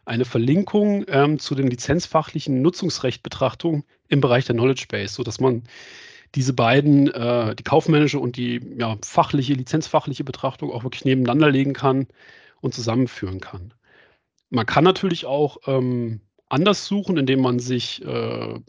eine 0.06 0.26
Verlinkung 0.26 1.06
ähm, 1.08 1.40
zu 1.40 1.56
den 1.56 1.68
lizenzfachlichen 1.68 2.62
Nutzungsrechtbetrachtungen 2.62 3.84
im 4.10 4.22
Bereich 4.22 4.46
der 4.46 4.56
Knowledge 4.56 4.86
Base, 4.90 5.14
sodass 5.14 5.40
man 5.40 5.64
diese 6.36 6.54
beiden, 6.54 7.12
äh, 7.12 7.56
die 7.56 7.64
kaufmännische 7.64 8.20
und 8.20 8.38
die 8.38 8.62
ja, 8.78 8.98
fachliche, 9.04 9.54
lizenzfachliche 9.54 10.24
Betrachtung 10.24 10.72
auch 10.72 10.84
wirklich 10.84 11.06
nebeneinander 11.06 11.50
legen 11.50 11.74
kann 11.74 12.08
und 12.62 12.74
zusammenführen 12.74 13.42
kann. 13.42 13.74
Man 14.50 14.66
kann 14.66 14.84
natürlich 14.84 15.26
auch 15.26 15.58
ähm, 15.66 16.22
anders 16.48 16.86
suchen, 16.86 17.18
indem 17.18 17.42
man 17.42 17.60
sich 17.60 18.04
äh, 18.06 18.60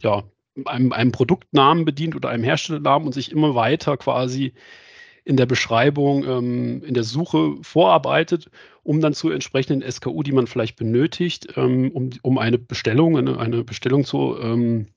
ja, 0.00 0.24
einem, 0.64 0.92
einem 0.92 1.12
Produktnamen 1.12 1.84
bedient 1.84 2.14
oder 2.16 2.28
einem 2.28 2.44
Herstellernamen 2.44 3.06
und 3.06 3.12
sich 3.12 3.32
immer 3.32 3.54
weiter 3.54 3.96
quasi 3.96 4.52
in 5.24 5.36
der 5.36 5.46
Beschreibung, 5.46 6.24
ähm, 6.24 6.82
in 6.84 6.94
der 6.94 7.04
Suche 7.04 7.56
vorarbeitet, 7.62 8.50
um 8.82 9.00
dann 9.00 9.14
zur 9.14 9.32
entsprechenden 9.32 9.90
SKU, 9.90 10.22
die 10.22 10.32
man 10.32 10.46
vielleicht 10.46 10.76
benötigt, 10.76 11.56
ähm, 11.56 11.90
um, 11.92 12.10
um 12.22 12.38
eine 12.38 12.58
Bestellung, 12.58 13.16
eine, 13.16 13.38
eine 13.38 13.64
Bestellung 13.64 14.04
zu 14.04 14.38
ähm, 14.38 14.88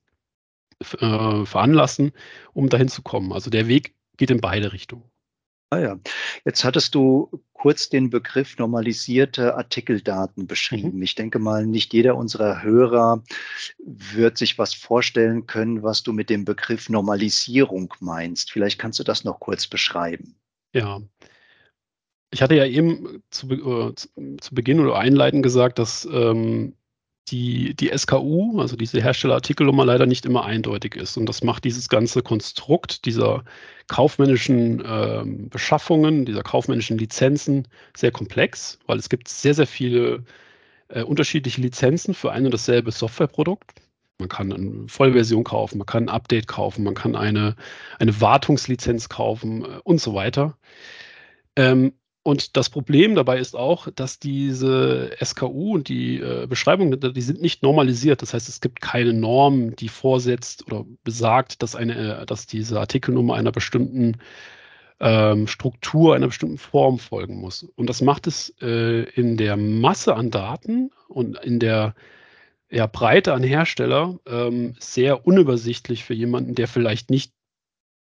äh, 0.80 1.46
veranlassen, 1.46 2.12
um 2.54 2.70
dahin 2.70 2.90
zu 2.90 3.02
kommen. 3.02 3.32
Also 3.32 3.50
der 3.50 3.68
Weg 3.68 3.96
geht 4.18 4.30
in 4.30 4.42
beide 4.42 4.74
Richtungen. 4.74 5.04
Ah 5.70 5.80
ja, 5.80 6.00
jetzt 6.46 6.64
hattest 6.64 6.96
du 6.96 7.30
kurz 7.58 7.90
den 7.90 8.10
Begriff 8.12 8.58
normalisierte 8.60 9.56
Artikeldaten 9.56 10.46
beschrieben. 10.46 10.98
Mhm. 10.98 11.04
Ich 11.04 11.16
denke 11.16 11.40
mal, 11.40 11.66
nicht 11.66 11.92
jeder 11.92 12.16
unserer 12.16 12.62
Hörer 12.62 13.24
wird 13.80 14.38
sich 14.38 14.60
was 14.60 14.76
vorstellen 14.76 15.48
können, 15.48 15.82
was 15.82 16.04
du 16.04 16.14
mit 16.14 16.30
dem 16.30 16.46
Begriff 16.46 16.88
Normalisierung 16.88 17.94
meinst. 18.00 18.52
Vielleicht 18.52 18.80
kannst 18.80 19.00
du 19.00 19.04
das 19.04 19.24
noch 19.24 19.40
kurz 19.40 19.66
beschreiben. 19.66 20.36
Ja. 20.74 21.02
Ich 22.30 22.42
hatte 22.42 22.56
ja 22.56 22.66
eben 22.66 23.24
zu, 23.32 23.50
äh, 23.50 23.96
zu 23.96 24.56
Beginn 24.56 24.80
oder 24.80 24.98
einleitend 24.98 25.42
gesagt, 25.42 25.80
dass 25.80 26.08
ähm, 26.12 26.77
die, 27.32 27.76
die 27.76 27.92
SKU, 27.96 28.60
also 28.60 28.76
diese 28.76 29.02
Herstellerartikelnummer, 29.02 29.86
leider 29.86 30.06
nicht 30.06 30.26
immer 30.26 30.46
eindeutig 30.46 30.96
ist. 30.96 31.18
Und 31.18 31.28
das 31.28 31.44
macht 31.44 31.64
dieses 31.66 31.90
ganze 31.90 32.22
Konstrukt 32.22 33.06
dieser 33.06 33.44
kaufmännischen 33.88 34.84
äh, 34.84 35.24
Beschaffungen, 35.50 36.26
dieser 36.26 36.44
kaufmännischen 36.44 36.98
Lizenzen 36.98 37.68
sehr 37.96 38.12
komplex, 38.12 38.80
weil 38.88 38.98
es 38.98 39.10
gibt 39.10 39.28
sehr, 39.28 39.54
sehr 39.54 39.68
viele 39.68 40.24
äh, 40.90 41.04
unterschiedliche 41.04 41.62
Lizenzen 41.62 42.14
für 42.14 42.32
ein 42.32 42.46
und 42.46 42.54
dasselbe 42.54 42.92
Softwareprodukt. 42.92 43.74
Man 44.20 44.30
kann 44.30 44.52
eine 44.52 44.88
Vollversion 44.88 45.44
kaufen, 45.44 45.78
man 45.78 45.86
kann 45.86 46.06
ein 46.06 46.10
Update 46.10 46.48
kaufen, 46.48 46.84
man 46.84 46.96
kann 46.96 47.16
eine, 47.16 47.56
eine 48.00 48.20
Wartungslizenz 48.20 49.10
kaufen 49.10 49.64
äh, 49.64 49.80
und 49.84 50.00
so 50.00 50.14
weiter. 50.14 50.58
Ähm, 51.56 51.94
und 52.28 52.58
das 52.58 52.70
Problem 52.70 53.16
dabei 53.16 53.40
ist 53.40 53.56
auch, 53.56 53.88
dass 53.96 54.20
diese 54.20 55.12
SKU 55.24 55.76
und 55.76 55.88
die 55.88 56.20
äh, 56.20 56.46
Beschreibung, 56.46 57.00
die 57.00 57.22
sind 57.22 57.42
nicht 57.42 57.64
normalisiert. 57.64 58.22
Das 58.22 58.34
heißt, 58.34 58.50
es 58.50 58.60
gibt 58.60 58.82
keine 58.82 59.14
Norm, 59.14 59.78
die 59.78 59.88
vorsetzt 59.88 60.68
oder 60.68 60.84
besagt, 61.06 61.64
dass, 61.64 61.78
eine, 61.78 62.26
dass 62.26 62.46
diese 62.46 62.82
Artikelnummer 62.82 63.36
einer 63.36 63.54
bestimmten 63.54 64.18
ähm, 65.00 65.48
Struktur, 65.48 66.16
einer 66.16 66.28
bestimmten 66.28 66.58
Form 66.58 67.00
folgen 67.00 67.40
muss. 67.40 67.64
Und 67.78 67.90
das 67.90 68.02
macht 68.02 68.28
es 68.28 68.54
äh, 68.62 69.04
in 69.12 69.38
der 69.38 69.56
Masse 69.56 70.14
an 70.14 70.30
Daten 70.30 70.92
und 71.08 71.40
in 71.40 71.60
der 71.60 71.96
ja, 72.70 72.88
Breite 72.88 73.36
an 73.36 73.44
Hersteller 73.44 74.20
ähm, 74.28 74.76
sehr 74.80 75.26
unübersichtlich 75.26 76.04
für 76.04 76.14
jemanden, 76.14 76.56
der 76.56 76.68
vielleicht 76.68 77.10
nicht 77.10 77.32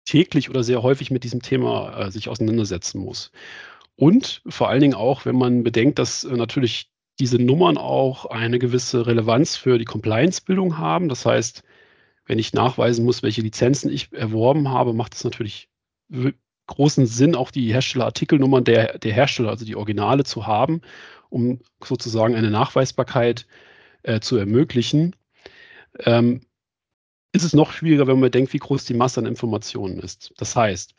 täglich 0.05 0.49
oder 0.49 0.63
sehr 0.63 0.85
häufig 0.85 1.11
mit 1.11 1.25
diesem 1.25 1.43
Thema 1.43 1.99
äh, 1.99 2.11
sich 2.13 2.29
auseinandersetzen 2.29 3.01
muss. 3.01 3.33
Und 3.97 4.43
vor 4.49 4.69
allen 4.69 4.81
Dingen 4.81 4.95
auch, 4.95 5.25
wenn 5.27 5.37
man 5.37 5.63
bedenkt, 5.63 5.99
dass 5.99 6.25
äh, 6.25 6.37
natürlich 6.37 6.91
diese 7.19 7.39
Nummern 7.39 7.77
auch 7.77 8.27
eine 8.27 8.59
gewisse 8.59 9.07
Relevanz 9.07 9.57
für 9.57 9.79
die 9.79 9.85
Compliance-Bildung 9.85 10.79
haben. 10.79 11.09
Das 11.09 11.27
heißt, 11.27 11.63
wenn 12.27 12.39
ich 12.39 12.53
nachweisen 12.53 13.05
muss, 13.05 13.23
welche 13.23 13.43
Lizenzen 13.43 13.91
ich 13.91 14.13
erworben 14.13 14.71
habe, 14.71 14.93
macht 14.93 15.15
es 15.15 15.25
natürlich 15.25 15.69
großen 16.67 17.07
Sinn, 17.07 17.35
auch 17.35 17.51
die 17.51 17.73
Herstellerartikelnummern 17.73 18.65
der, 18.65 18.99
der 18.99 19.13
Hersteller, 19.13 19.51
also 19.51 19.65
die 19.65 19.77
Originale, 19.77 20.25
zu 20.25 20.47
haben, 20.47 20.81
um 21.29 21.61
sozusagen 21.85 22.35
eine 22.35 22.51
Nachweisbarkeit 22.51 23.47
äh, 24.03 24.21
zu 24.21 24.37
ermöglichen. 24.37 25.15
Ähm, 26.01 26.41
ist 27.33 27.45
es 27.45 27.55
noch 27.55 27.73
schwieriger, 27.73 28.07
wenn 28.07 28.15
man 28.15 28.31
bedenkt, 28.31 28.53
wie 28.53 28.59
groß 28.59 28.85
die 28.85 28.95
Masse 28.95 29.21
an 29.21 29.27
Informationen 29.27 29.99
ist. 29.99 30.33
Das 30.37 30.55
heißt, 30.55 30.95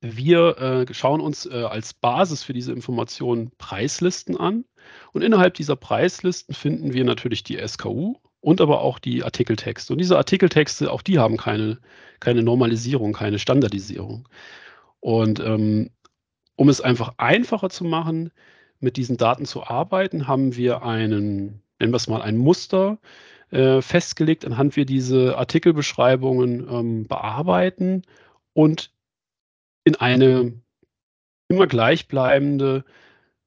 wir 0.00 0.58
äh, 0.58 0.94
schauen 0.94 1.20
uns 1.20 1.46
äh, 1.46 1.62
als 1.62 1.94
Basis 1.94 2.42
für 2.42 2.52
diese 2.52 2.72
Informationen 2.72 3.50
Preislisten 3.58 4.36
an 4.36 4.64
und 5.12 5.22
innerhalb 5.22 5.54
dieser 5.54 5.76
Preislisten 5.76 6.54
finden 6.54 6.92
wir 6.92 7.04
natürlich 7.04 7.42
die 7.42 7.58
SKU 7.66 8.16
und 8.40 8.60
aber 8.60 8.80
auch 8.80 8.98
die 8.98 9.24
Artikeltexte. 9.24 9.92
Und 9.92 9.98
diese 9.98 10.16
Artikeltexte, 10.16 10.92
auch 10.92 11.02
die 11.02 11.18
haben 11.18 11.36
keine, 11.36 11.78
keine 12.20 12.42
Normalisierung, 12.42 13.12
keine 13.12 13.38
Standardisierung. 13.38 14.28
Und 15.00 15.40
ähm, 15.40 15.90
um 16.56 16.68
es 16.68 16.80
einfach 16.80 17.14
einfacher 17.16 17.70
zu 17.70 17.84
machen, 17.84 18.30
mit 18.78 18.96
diesen 18.96 19.16
Daten 19.16 19.46
zu 19.46 19.64
arbeiten, 19.64 20.28
haben 20.28 20.56
wir 20.56 20.82
einen, 20.82 21.62
nennen 21.78 21.92
wir 21.92 21.96
es 21.96 22.08
mal, 22.08 22.22
ein 22.22 22.36
Muster 22.36 22.98
äh, 23.50 23.80
festgelegt, 23.80 24.44
anhand 24.44 24.76
wir 24.76 24.86
diese 24.86 25.36
Artikelbeschreibungen 25.38 26.68
ähm, 26.70 27.06
bearbeiten 27.06 28.02
und 28.52 28.90
in 29.86 29.94
eine 29.94 30.52
immer 31.48 31.66
gleichbleibende, 31.68 32.84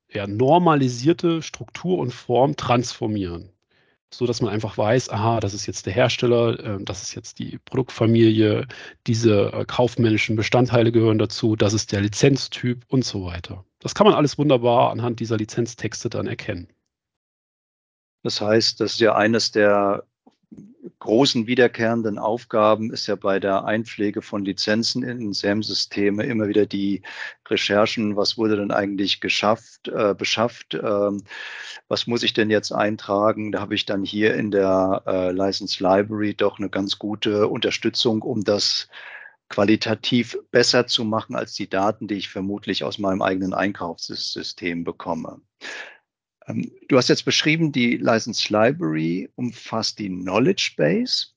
ja, 0.09 0.25
normalisierte 0.25 1.41
Struktur 1.43 1.99
und 1.99 2.13
Form 2.13 2.55
transformieren. 2.55 3.51
So 4.11 4.25
dass 4.25 4.41
man 4.41 4.51
einfach 4.51 4.77
weiß, 4.77 5.09
aha, 5.09 5.39
das 5.39 5.53
ist 5.53 5.67
jetzt 5.67 5.85
der 5.85 5.93
Hersteller, 5.93 6.59
äh, 6.59 6.83
das 6.83 7.03
ist 7.03 7.13
jetzt 7.13 7.37
die 7.39 7.59
Produktfamilie, 7.59 8.67
diese 9.05 9.51
äh, 9.53 9.65
kaufmännischen 9.65 10.35
Bestandteile 10.35 10.91
gehören 10.91 11.19
dazu, 11.19 11.55
das 11.55 11.73
ist 11.73 11.91
der 11.91 12.01
Lizenztyp 12.01 12.85
und 12.87 13.05
so 13.05 13.25
weiter. 13.25 13.65
Das 13.79 13.93
kann 13.93 14.07
man 14.07 14.15
alles 14.15 14.37
wunderbar 14.37 14.91
anhand 14.91 15.19
dieser 15.19 15.37
Lizenztexte 15.37 16.09
dann 16.09 16.25
erkennen. 16.25 16.69
Das 18.23 18.41
heißt, 18.41 18.79
das 18.79 18.93
ist 18.93 18.99
ja 18.99 19.15
eines 19.15 19.51
der 19.51 20.05
großen 20.99 21.47
wiederkehrenden 21.47 22.17
Aufgaben 22.17 22.91
ist 22.91 23.07
ja 23.07 23.15
bei 23.15 23.39
der 23.39 23.65
Einpflege 23.65 24.21
von 24.21 24.43
Lizenzen 24.43 25.03
in 25.03 25.33
SAM-Systeme 25.33 26.23
immer 26.23 26.47
wieder 26.47 26.65
die 26.65 27.01
Recherchen, 27.47 28.15
was 28.15 28.37
wurde 28.37 28.57
denn 28.57 28.71
eigentlich 28.71 29.21
geschafft, 29.21 29.87
äh, 29.87 30.13
beschafft, 30.13 30.73
ähm, 30.73 31.23
was 31.87 32.05
muss 32.05 32.23
ich 32.23 32.33
denn 32.33 32.49
jetzt 32.49 32.71
eintragen. 32.71 33.51
Da 33.51 33.61
habe 33.61 33.75
ich 33.75 33.85
dann 33.85 34.03
hier 34.03 34.35
in 34.35 34.51
der 34.51 35.03
äh, 35.07 35.31
License 35.31 35.81
Library 35.81 36.35
doch 36.35 36.59
eine 36.59 36.69
ganz 36.69 36.99
gute 36.99 37.47
Unterstützung, 37.47 38.21
um 38.21 38.43
das 38.43 38.89
qualitativ 39.47 40.37
besser 40.51 40.85
zu 40.85 41.03
machen 41.03 41.35
als 41.35 41.53
die 41.53 41.69
Daten, 41.69 42.07
die 42.07 42.15
ich 42.15 42.29
vermutlich 42.29 42.83
aus 42.83 42.99
meinem 42.99 43.21
eigenen 43.21 43.53
Einkaufssystem 43.53 44.83
bekomme. 44.83 45.41
Ähm, 46.49 46.71
du 46.87 46.97
hast 46.97 47.09
jetzt 47.09 47.25
beschrieben, 47.25 47.71
die 47.71 47.97
License 47.97 48.51
Library 48.51 49.29
umfasst 49.35 49.99
die 49.99 50.09
Knowledge 50.09 50.71
Base 50.75 51.27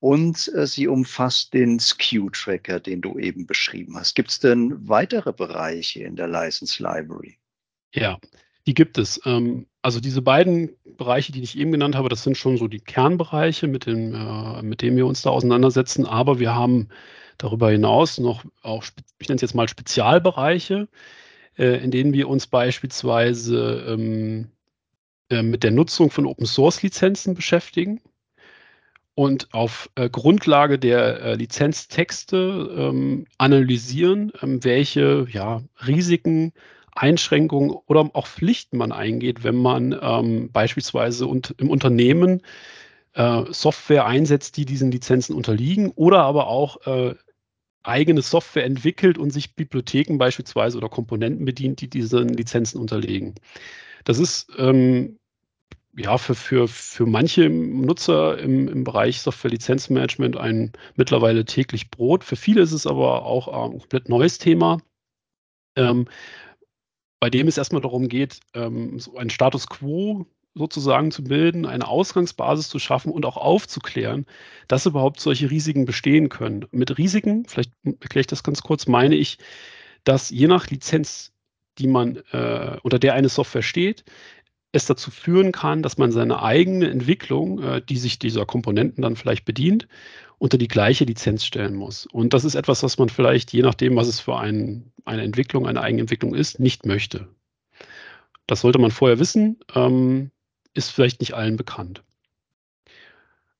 und 0.00 0.52
äh, 0.54 0.66
sie 0.66 0.88
umfasst 0.88 1.54
den 1.54 1.78
SKU-Tracker, 1.78 2.80
den 2.80 3.00
du 3.00 3.18
eben 3.18 3.46
beschrieben 3.46 3.96
hast. 3.96 4.14
Gibt 4.14 4.30
es 4.30 4.40
denn 4.40 4.88
weitere 4.88 5.32
Bereiche 5.32 6.04
in 6.04 6.16
der 6.16 6.28
License 6.28 6.82
Library? 6.82 7.38
Ja, 7.94 8.18
die 8.66 8.74
gibt 8.74 8.98
es. 8.98 9.20
Ähm, 9.24 9.66
also 9.82 10.00
diese 10.00 10.22
beiden 10.22 10.70
Bereiche, 10.96 11.32
die 11.32 11.42
ich 11.42 11.56
eben 11.56 11.72
genannt 11.72 11.96
habe, 11.96 12.08
das 12.08 12.22
sind 12.22 12.36
schon 12.36 12.58
so 12.58 12.68
die 12.68 12.80
Kernbereiche, 12.80 13.66
mit, 13.66 13.86
dem, 13.86 14.14
äh, 14.14 14.62
mit 14.62 14.82
denen 14.82 14.96
wir 14.96 15.06
uns 15.06 15.22
da 15.22 15.30
auseinandersetzen. 15.30 16.04
Aber 16.04 16.38
wir 16.38 16.54
haben 16.54 16.88
darüber 17.38 17.70
hinaus 17.70 18.18
noch 18.18 18.44
auch, 18.62 18.84
ich 19.18 19.28
nenne 19.28 19.36
es 19.36 19.42
jetzt 19.42 19.54
mal 19.54 19.68
Spezialbereiche, 19.68 20.88
äh, 21.58 21.82
in 21.82 21.90
denen 21.90 22.12
wir 22.12 22.28
uns 22.28 22.46
beispielsweise 22.46 23.84
ähm, 23.88 24.48
äh, 25.30 25.42
mit 25.42 25.64
der 25.64 25.72
Nutzung 25.72 26.10
von 26.10 26.26
Open-Source-Lizenzen 26.26 27.34
beschäftigen 27.34 28.00
und 29.14 29.52
auf 29.52 29.90
äh, 29.96 30.08
Grundlage 30.08 30.78
der 30.78 31.20
äh, 31.20 31.34
Lizenztexte 31.34 32.70
ähm, 32.78 33.26
analysieren, 33.36 34.32
ähm, 34.40 34.62
welche 34.62 35.26
ja, 35.30 35.62
Risiken, 35.86 36.52
Einschränkungen 36.94 37.70
oder 37.86 38.10
auch 38.12 38.26
Pflichten 38.26 38.76
man 38.76 38.92
eingeht, 38.92 39.44
wenn 39.44 39.56
man 39.56 39.98
ähm, 40.00 40.50
beispielsweise 40.52 41.26
und 41.26 41.54
im 41.58 41.70
Unternehmen 41.70 42.42
äh, 43.14 43.44
Software 43.50 44.06
einsetzt, 44.06 44.56
die 44.56 44.64
diesen 44.64 44.90
Lizenzen 44.90 45.34
unterliegen 45.34 45.90
oder 45.94 46.22
aber 46.22 46.46
auch 46.46 46.86
äh, 46.86 47.14
eigene 47.88 48.22
Software 48.22 48.64
entwickelt 48.64 49.18
und 49.18 49.30
sich 49.30 49.54
Bibliotheken 49.54 50.18
beispielsweise 50.18 50.78
oder 50.78 50.88
Komponenten 50.88 51.44
bedient, 51.44 51.80
die 51.80 51.88
diesen 51.88 52.28
Lizenzen 52.28 52.80
unterlegen. 52.80 53.34
Das 54.04 54.18
ist 54.18 54.50
ähm, 54.58 55.18
ja 55.96 56.18
für, 56.18 56.34
für, 56.34 56.68
für 56.68 57.06
manche 57.06 57.48
Nutzer 57.48 58.38
im, 58.38 58.68
im 58.68 58.84
Bereich 58.84 59.20
Software-Lizenzmanagement 59.20 60.36
ein 60.36 60.72
mittlerweile 60.96 61.44
täglich 61.44 61.90
Brot. 61.90 62.24
Für 62.24 62.36
viele 62.36 62.62
ist 62.62 62.72
es 62.72 62.86
aber 62.86 63.24
auch 63.24 63.48
ein 63.48 63.78
komplett 63.78 64.08
neues 64.08 64.38
Thema. 64.38 64.80
Ähm, 65.76 66.06
bei 67.20 67.30
dem 67.30 67.48
es 67.48 67.58
erstmal 67.58 67.82
darum 67.82 68.08
geht, 68.08 68.40
ähm, 68.54 69.00
so 69.00 69.16
einen 69.16 69.30
Status 69.30 69.66
quo 69.66 70.26
sozusagen 70.54 71.10
zu 71.10 71.24
bilden, 71.24 71.66
eine 71.66 71.86
Ausgangsbasis 71.86 72.68
zu 72.68 72.78
schaffen 72.78 73.12
und 73.12 73.24
auch 73.24 73.36
aufzuklären, 73.36 74.26
dass 74.66 74.86
überhaupt 74.86 75.20
solche 75.20 75.50
Risiken 75.50 75.84
bestehen 75.84 76.28
können. 76.28 76.66
Mit 76.70 76.98
Risiken, 76.98 77.44
vielleicht 77.46 77.72
erkläre 77.84 78.20
ich 78.20 78.26
das 78.26 78.42
ganz 78.42 78.62
kurz, 78.62 78.86
meine 78.86 79.14
ich, 79.14 79.38
dass 80.04 80.30
je 80.30 80.46
nach 80.46 80.68
Lizenz, 80.68 81.32
die 81.78 81.86
man 81.86 82.16
äh, 82.32 82.76
unter 82.82 82.98
der 82.98 83.14
eine 83.14 83.28
Software 83.28 83.62
steht, 83.62 84.04
es 84.72 84.86
dazu 84.86 85.10
führen 85.10 85.52
kann, 85.52 85.82
dass 85.82 85.96
man 85.96 86.12
seine 86.12 86.42
eigene 86.42 86.90
Entwicklung, 86.90 87.62
äh, 87.62 87.82
die 87.82 87.96
sich 87.96 88.18
dieser 88.18 88.44
Komponenten 88.44 89.02
dann 89.02 89.16
vielleicht 89.16 89.44
bedient, 89.44 89.88
unter 90.38 90.58
die 90.58 90.68
gleiche 90.68 91.04
Lizenz 91.04 91.44
stellen 91.44 91.74
muss. 91.74 92.06
Und 92.06 92.34
das 92.34 92.44
ist 92.44 92.54
etwas, 92.54 92.82
was 92.82 92.98
man 92.98 93.08
vielleicht, 93.08 93.52
je 93.52 93.62
nachdem, 93.62 93.96
was 93.96 94.08
es 94.08 94.20
für 94.20 94.38
ein, 94.38 94.92
eine 95.04 95.22
Entwicklung, 95.22 95.66
eine 95.66 95.80
Eigenentwicklung 95.80 96.34
ist, 96.34 96.60
nicht 96.60 96.86
möchte. 96.86 97.28
Das 98.46 98.60
sollte 98.60 98.78
man 98.78 98.90
vorher 98.90 99.18
wissen. 99.18 99.58
Ähm, 99.74 100.30
ist 100.78 100.90
vielleicht 100.90 101.20
nicht 101.20 101.34
allen 101.34 101.56
bekannt. 101.56 102.02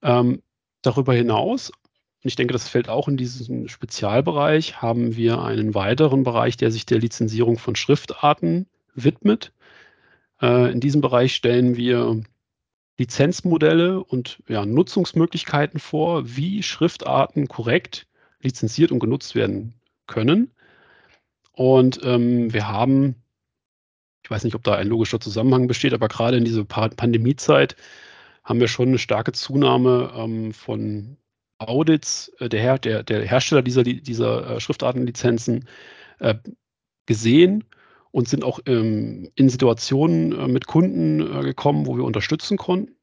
Ähm, 0.03 0.43
darüber 0.83 1.13
hinaus, 1.13 1.71
und 1.71 2.29
ich 2.29 2.37
denke, 2.37 2.53
das 2.53 2.69
fällt 2.69 2.89
auch 2.89 3.09
in 3.09 3.17
diesen 3.17 3.69
Spezialbereich, 3.69 4.81
haben 4.81 5.17
wir 5.17 5.43
einen 5.43 5.75
weiteren 5.75 6.25
Bereich, 6.25 6.57
der 6.57 6.71
sich 6.71 6.87
der 6.87 6.99
Lizenzierung 6.99 7.59
von 7.59 7.77
Schriftarten 7.77 8.67
widmet. 8.95 9.53
Äh, 10.41 10.73
in 10.73 10.81
diesem 10.81 11.01
Bereich 11.01 11.35
stellen 11.35 11.77
wir 11.77 12.23
Lizenzmodelle 12.97 14.03
und 14.03 14.43
ja, 14.49 14.65
Nutzungsmöglichkeiten 14.65 15.79
vor, 15.79 16.37
wie 16.37 16.63
Schriftarten 16.63 17.47
korrekt 17.47 18.07
lizenziert 18.41 18.91
und 18.91 18.99
genutzt 18.99 19.35
werden 19.35 19.75
können. 20.07 20.51
Und 21.53 22.01
ähm, 22.03 22.53
wir 22.53 22.69
haben 22.69 23.17
ich 24.29 24.31
weiß 24.31 24.45
nicht, 24.45 24.55
ob 24.55 24.63
da 24.63 24.75
ein 24.75 24.89
logischer 24.89 25.21
Zusammenhang 25.21 25.69
besteht, 25.69 25.95
aber 25.95 26.07
gerade 26.07 26.37
in 26.37 26.45
dieser 26.45 26.63
Pandemiezeit 26.63 27.77
haben 28.45 28.61
wir 28.61 28.69
schon 28.69 28.89
eine 28.89 28.99
starke 28.99 29.33
Zunahme 29.33 30.13
ähm, 30.15 30.53
von 30.53 31.17
Audits 31.57 32.31
äh, 32.39 32.51
der, 32.51 32.61
Her 32.61 32.79
der, 32.79 33.03
der, 33.05 33.25
Hersteller 33.25 33.63
dieser, 33.63 33.85
dieser 33.85 34.51
äh, 34.51 34.61
Schriftartenlizenzen 34.61 35.67
äh, 36.19 36.35
gesehen 37.07 37.65
und 38.11 38.29
sind 38.29 38.45
auch 38.45 38.61
ähm, 38.67 39.31
in 39.35 39.49
Situationen 39.49 40.39
äh, 40.39 40.47
mit 40.47 40.67
Kunden 40.67 41.21
äh, 41.21 41.41
gekommen, 41.43 41.87
wo 41.87 41.97
wir 41.97 42.05
unterstützen 42.05 42.59
konnten. 42.59 42.95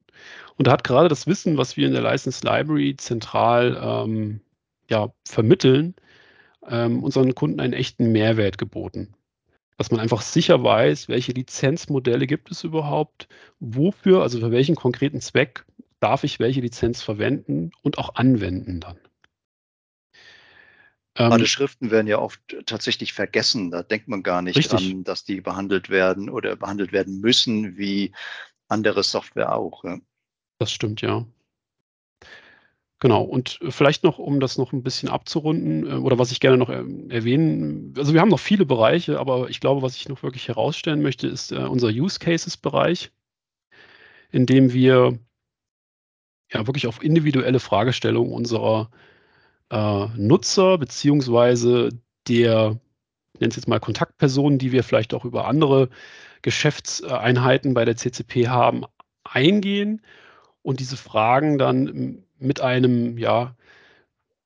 Und 0.58 0.68
da 0.68 0.74
hat 0.74 0.84
gerade 0.84 1.10
das 1.10 1.26
Wissen, 1.26 1.58
was 1.58 1.76
wir 1.76 1.88
in 1.88 1.94
der 1.94 2.04
License 2.04 2.46
Library 2.46 2.98
zentral 2.98 3.82
ähm, 3.82 4.42
ja, 4.92 5.12
vermitteln, 5.28 5.96
ähm, 6.70 7.04
unseren 7.04 7.34
Kunden 7.34 7.60
einen 7.60 7.74
echten 7.74 8.12
Mehrwert 8.12 8.60
geboten. 8.60 9.16
Dass 9.78 9.92
man 9.92 10.00
einfach 10.00 10.22
sicher 10.22 10.64
weiß, 10.64 11.10
welche 11.10 11.34
Lizenzmodelle 11.34 12.28
gibt 12.28 12.52
es 12.52 12.64
überhaupt, 12.64 13.28
wofür, 13.60 14.22
also 14.22 14.40
für 14.40 14.52
welchen 14.52 14.76
konkreten 14.76 15.22
Zweck 15.22 15.66
darf 16.00 16.24
ich 16.24 16.40
welche 16.40 16.62
Lizenz 16.62 17.02
verwenden 17.02 17.72
und 17.82 17.98
auch 17.98 18.16
anwenden 18.16 18.80
dann. 18.80 18.98
Ähm, 21.18 21.46
Schriften 21.46 21.92
werden 21.92 22.08
ja 22.08 22.20
oft 22.20 22.42
tatsächlich 22.66 23.14
vergessen. 23.14 23.72
Da 23.72 23.84
denkt 23.84 24.08
man 24.08 24.22
gar 24.22 24.42
nicht 24.42 24.58
richtig. 24.58 24.90
dran, 24.90 25.04
dass 25.04 25.24
die 25.24 25.40
behandelt 25.40 25.90
werden 25.90 26.30
oder 26.30 26.56
behandelt 26.58 26.92
werden 26.92 27.22
müssen, 27.22 27.78
wie 27.78 28.12
andere 28.68 29.04
Software 29.04 29.56
auch. 29.56 29.84
Ja. 29.86 29.98
Das 30.60 30.72
stimmt, 30.72 31.02
ja. 31.02 31.26
Genau, 33.00 33.24
und 33.24 33.60
vielleicht 33.70 34.04
noch, 34.04 34.20
um 34.20 34.40
das 34.40 34.58
noch 34.58 34.72
ein 34.72 34.82
bisschen 34.84 35.10
abzurunden, 35.10 35.86
äh, 35.86 35.96
oder 35.96 36.18
was 36.18 36.32
ich 36.32 36.40
gerne 36.40 36.58
noch 36.58 36.70
erwähnen, 36.70 37.94
also 37.98 38.14
wir 38.14 38.22
haben 38.22 38.30
noch 38.30 38.40
viele 38.40 38.66
Bereiche, 38.66 39.20
aber 39.20 39.50
ich 39.50 39.60
glaube, 39.60 39.82
was 39.82 39.96
ich 39.98 40.08
noch 40.10 40.24
wirklich 40.24 40.48
herausstellen 40.48 41.02
möchte, 41.02 41.28
ist 41.28 41.52
äh, 41.52 41.58
unser 41.58 41.90
Use 41.90 42.20
Cases-Bereich, 42.20 43.12
in 44.32 44.46
dem 44.46 44.72
wir 44.74 45.18
ja 46.52 46.68
wirklich 46.68 46.88
auf 46.88 47.04
individuelle 47.04 47.60
Fragestellungen 47.60 48.32
unserer 48.34 48.90
äh, 49.72 50.08
Nutzer 50.18 50.80
beziehungsweise 50.80 51.90
der, 52.30 52.80
ich 53.36 53.42
nenne 53.42 53.52
es 53.52 53.58
jetzt 53.58 53.70
mal 53.70 53.82
Kontaktpersonen, 53.82 54.60
die 54.60 54.74
wir 54.74 54.84
vielleicht 54.84 55.16
auch 55.16 55.26
über 55.26 55.48
andere 55.48 55.90
Geschäftseinheiten 56.44 57.76
bei 57.76 57.86
der 57.86 57.98
CCP 57.98 58.50
haben, 58.50 58.86
eingehen 59.26 60.04
und 60.64 60.82
diese 60.82 60.98
Fragen 60.98 61.60
dann 61.60 62.25
mit 62.40 62.62
einem, 62.62 63.18
ja, 63.18 63.56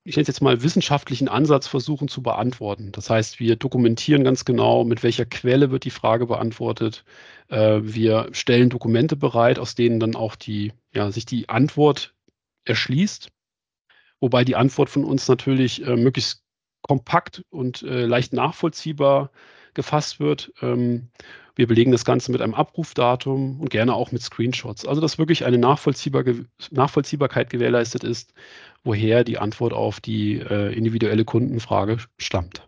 ich 0.04 0.15
nenne 0.15 0.23
es 0.23 0.28
jetzt 0.28 0.41
mal 0.41 0.63
wissenschaftlichen 0.63 1.28
Ansatz 1.28 1.67
versuchen 1.67 2.08
zu 2.08 2.23
beantworten. 2.23 2.91
Das 2.91 3.10
heißt, 3.10 3.39
wir 3.39 3.56
dokumentieren 3.56 4.23
ganz 4.23 4.45
genau, 4.45 4.84
mit 4.84 5.04
welcher 5.04 5.25
Quelle 5.25 5.71
wird 5.71 5.84
die 5.86 5.91
Frage 5.91 6.25
beantwortet. 6.25 7.06
Äh, 7.49 7.82
wir 7.84 8.30
stellen 8.32 8.69
Dokumente 8.69 9.15
bereit, 9.15 9.60
aus 9.60 9.75
denen 9.75 9.99
dann 9.99 10.15
auch 10.15 10.36
die, 10.36 10.73
ja, 10.93 11.12
sich 11.12 11.25
die 11.25 11.49
Antwort 11.49 12.15
erschließt 12.65 13.30
wobei 14.19 14.43
die 14.43 14.56
Antwort 14.56 14.89
von 14.89 15.04
uns 15.04 15.28
natürlich 15.28 15.86
äh, 15.86 15.95
möglichst 15.95 16.43
kompakt 16.82 17.43
und 17.49 17.84
äh, 17.84 18.06
leicht 18.06 18.34
nachvollziehbar 18.34 19.32
gefasst 19.73 20.19
wird. 20.19 20.52
Ähm, 20.62 21.10
wir 21.60 21.67
belegen 21.67 21.91
das 21.91 22.06
Ganze 22.06 22.32
mit 22.32 22.39
einem 22.39 22.54
Abrufdatum 22.54 23.60
und 23.60 23.69
gerne 23.69 23.93
auch 23.93 24.13
mit 24.13 24.22
Screenshots. 24.22 24.86
Also 24.86 25.02
dass 25.02 25.17
wirklich 25.17 25.43
eine 25.43 25.58
Nachvollziehbar 25.58 26.24
Nachvollziehbarkeit 26.72 27.50
gewährleistet 27.50 28.06
ist, 28.06 28.34
woher 28.86 29.26
die 29.26 29.39
Antwort 29.39 29.74
auf 29.74 30.00
die 30.00 30.39
äh, 30.39 30.74
individuelle 30.74 31.26
Kundenfrage 31.26 31.98
stammt. 32.17 32.65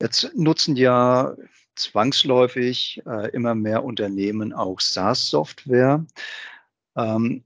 Jetzt 0.00 0.30
nutzen 0.36 0.76
ja 0.76 1.34
zwangsläufig 1.74 3.02
äh, 3.04 3.30
immer 3.30 3.56
mehr 3.56 3.82
Unternehmen 3.82 4.52
auch 4.52 4.78
SaaS-Software. 4.78 6.06
Ähm, 6.96 7.42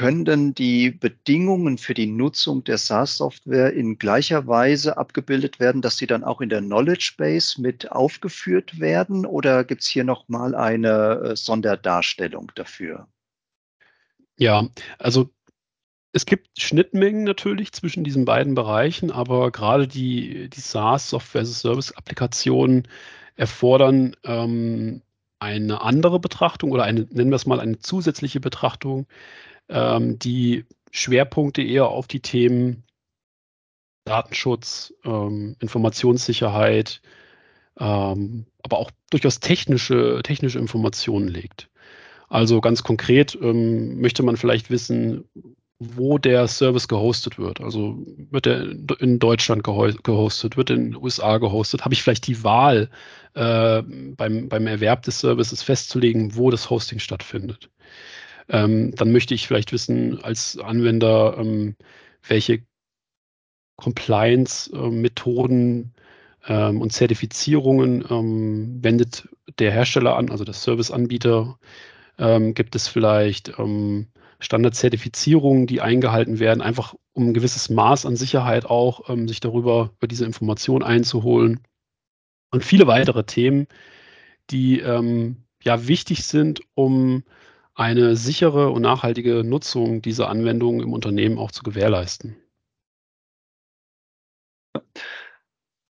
können 0.00 0.24
denn 0.24 0.54
die 0.54 0.90
Bedingungen 0.90 1.76
für 1.76 1.92
die 1.92 2.06
Nutzung 2.06 2.64
der 2.64 2.78
SaaS-Software 2.78 3.74
in 3.74 3.98
gleicher 3.98 4.46
Weise 4.46 4.96
abgebildet 4.96 5.60
werden, 5.60 5.82
dass 5.82 5.98
sie 5.98 6.06
dann 6.06 6.24
auch 6.24 6.40
in 6.40 6.48
der 6.48 6.62
Knowledge 6.62 7.12
Base 7.18 7.60
mit 7.60 7.92
aufgeführt 7.92 8.80
werden? 8.80 9.26
Oder 9.26 9.62
gibt 9.62 9.82
es 9.82 9.88
hier 9.88 10.04
nochmal 10.04 10.54
eine 10.54 11.32
äh, 11.32 11.36
Sonderdarstellung 11.36 12.50
dafür? 12.54 13.08
Ja, 14.38 14.70
also 14.98 15.28
es 16.12 16.24
gibt 16.24 16.48
Schnittmengen 16.58 17.24
natürlich 17.24 17.72
zwischen 17.72 18.02
diesen 18.02 18.24
beiden 18.24 18.54
Bereichen, 18.54 19.10
aber 19.10 19.50
gerade 19.50 19.86
die, 19.86 20.48
die 20.48 20.60
SaaS, 20.60 21.10
Software 21.10 21.42
as 21.42 21.50
a 21.50 21.52
Service-Applikationen, 21.52 22.88
erfordern 23.36 24.16
ähm, 24.24 25.02
eine 25.40 25.82
andere 25.82 26.20
Betrachtung 26.20 26.72
oder 26.72 26.84
eine, 26.84 27.00
nennen 27.10 27.30
wir 27.30 27.36
es 27.36 27.44
mal, 27.44 27.60
eine 27.60 27.80
zusätzliche 27.80 28.40
Betrachtung 28.40 29.06
ähm, 29.70 30.18
die 30.18 30.64
Schwerpunkte 30.90 31.62
eher 31.62 31.88
auf 31.88 32.06
die 32.06 32.20
Themen 32.20 32.84
Datenschutz, 34.04 34.92
ähm, 35.04 35.56
Informationssicherheit, 35.60 37.00
ähm, 37.78 38.46
aber 38.62 38.78
auch 38.78 38.90
durchaus 39.10 39.40
technische, 39.40 40.20
technische 40.24 40.58
Informationen 40.58 41.28
legt. 41.28 41.70
Also 42.28 42.60
ganz 42.60 42.82
konkret 42.82 43.36
ähm, 43.40 44.00
möchte 44.00 44.22
man 44.22 44.36
vielleicht 44.36 44.70
wissen, 44.70 45.24
wo 45.78 46.18
der 46.18 46.46
Service 46.46 46.88
gehostet 46.88 47.38
wird. 47.38 47.60
Also 47.60 48.04
wird 48.30 48.46
er 48.46 48.66
in 49.00 49.18
Deutschland 49.18 49.64
gehostet, 49.64 50.56
wird 50.56 50.70
in 50.70 50.92
den 50.92 50.96
USA 50.96 51.38
gehostet? 51.38 51.84
Habe 51.84 51.94
ich 51.94 52.02
vielleicht 52.02 52.26
die 52.26 52.44
Wahl, 52.44 52.90
äh, 53.34 53.82
beim, 53.82 54.48
beim 54.48 54.66
Erwerb 54.66 55.02
des 55.02 55.20
Services 55.20 55.62
festzulegen, 55.62 56.36
wo 56.36 56.50
das 56.50 56.68
Hosting 56.68 56.98
stattfindet? 56.98 57.70
Ähm, 58.50 58.94
dann 58.96 59.12
möchte 59.12 59.34
ich 59.34 59.46
vielleicht 59.46 59.72
wissen 59.72 60.22
als 60.22 60.58
Anwender, 60.58 61.36
ähm, 61.38 61.76
welche 62.26 62.62
Compliance-Methoden 63.76 65.94
ähm, 66.46 66.80
und 66.80 66.92
Zertifizierungen 66.92 68.04
ähm, 68.10 68.82
wendet 68.82 69.28
der 69.58 69.70
Hersteller 69.70 70.16
an, 70.16 70.30
also 70.30 70.44
der 70.44 70.54
Serviceanbieter. 70.54 71.58
Ähm, 72.18 72.54
gibt 72.54 72.74
es 72.74 72.88
vielleicht 72.88 73.56
ähm, 73.58 74.08
Standardzertifizierungen, 74.40 75.68
die 75.68 75.80
eingehalten 75.80 76.40
werden, 76.40 76.60
einfach 76.60 76.96
um 77.12 77.28
ein 77.28 77.34
gewisses 77.34 77.70
Maß 77.70 78.04
an 78.06 78.16
Sicherheit 78.16 78.66
auch, 78.66 79.08
sich 79.26 79.40
darüber 79.40 79.92
über 79.98 80.08
diese 80.08 80.24
Information 80.24 80.82
einzuholen. 80.82 81.60
Und 82.50 82.64
viele 82.64 82.86
weitere 82.86 83.24
Themen, 83.24 83.66
die 84.50 84.80
ja 84.80 85.86
wichtig 85.86 86.24
sind, 86.24 86.62
um 86.74 87.24
eine 87.74 88.16
sichere 88.16 88.70
und 88.70 88.82
nachhaltige 88.82 89.44
Nutzung 89.44 90.02
dieser 90.02 90.28
Anwendungen 90.28 90.80
im 90.80 90.92
Unternehmen 90.92 91.38
auch 91.38 91.50
zu 91.50 91.62
gewährleisten. 91.62 92.36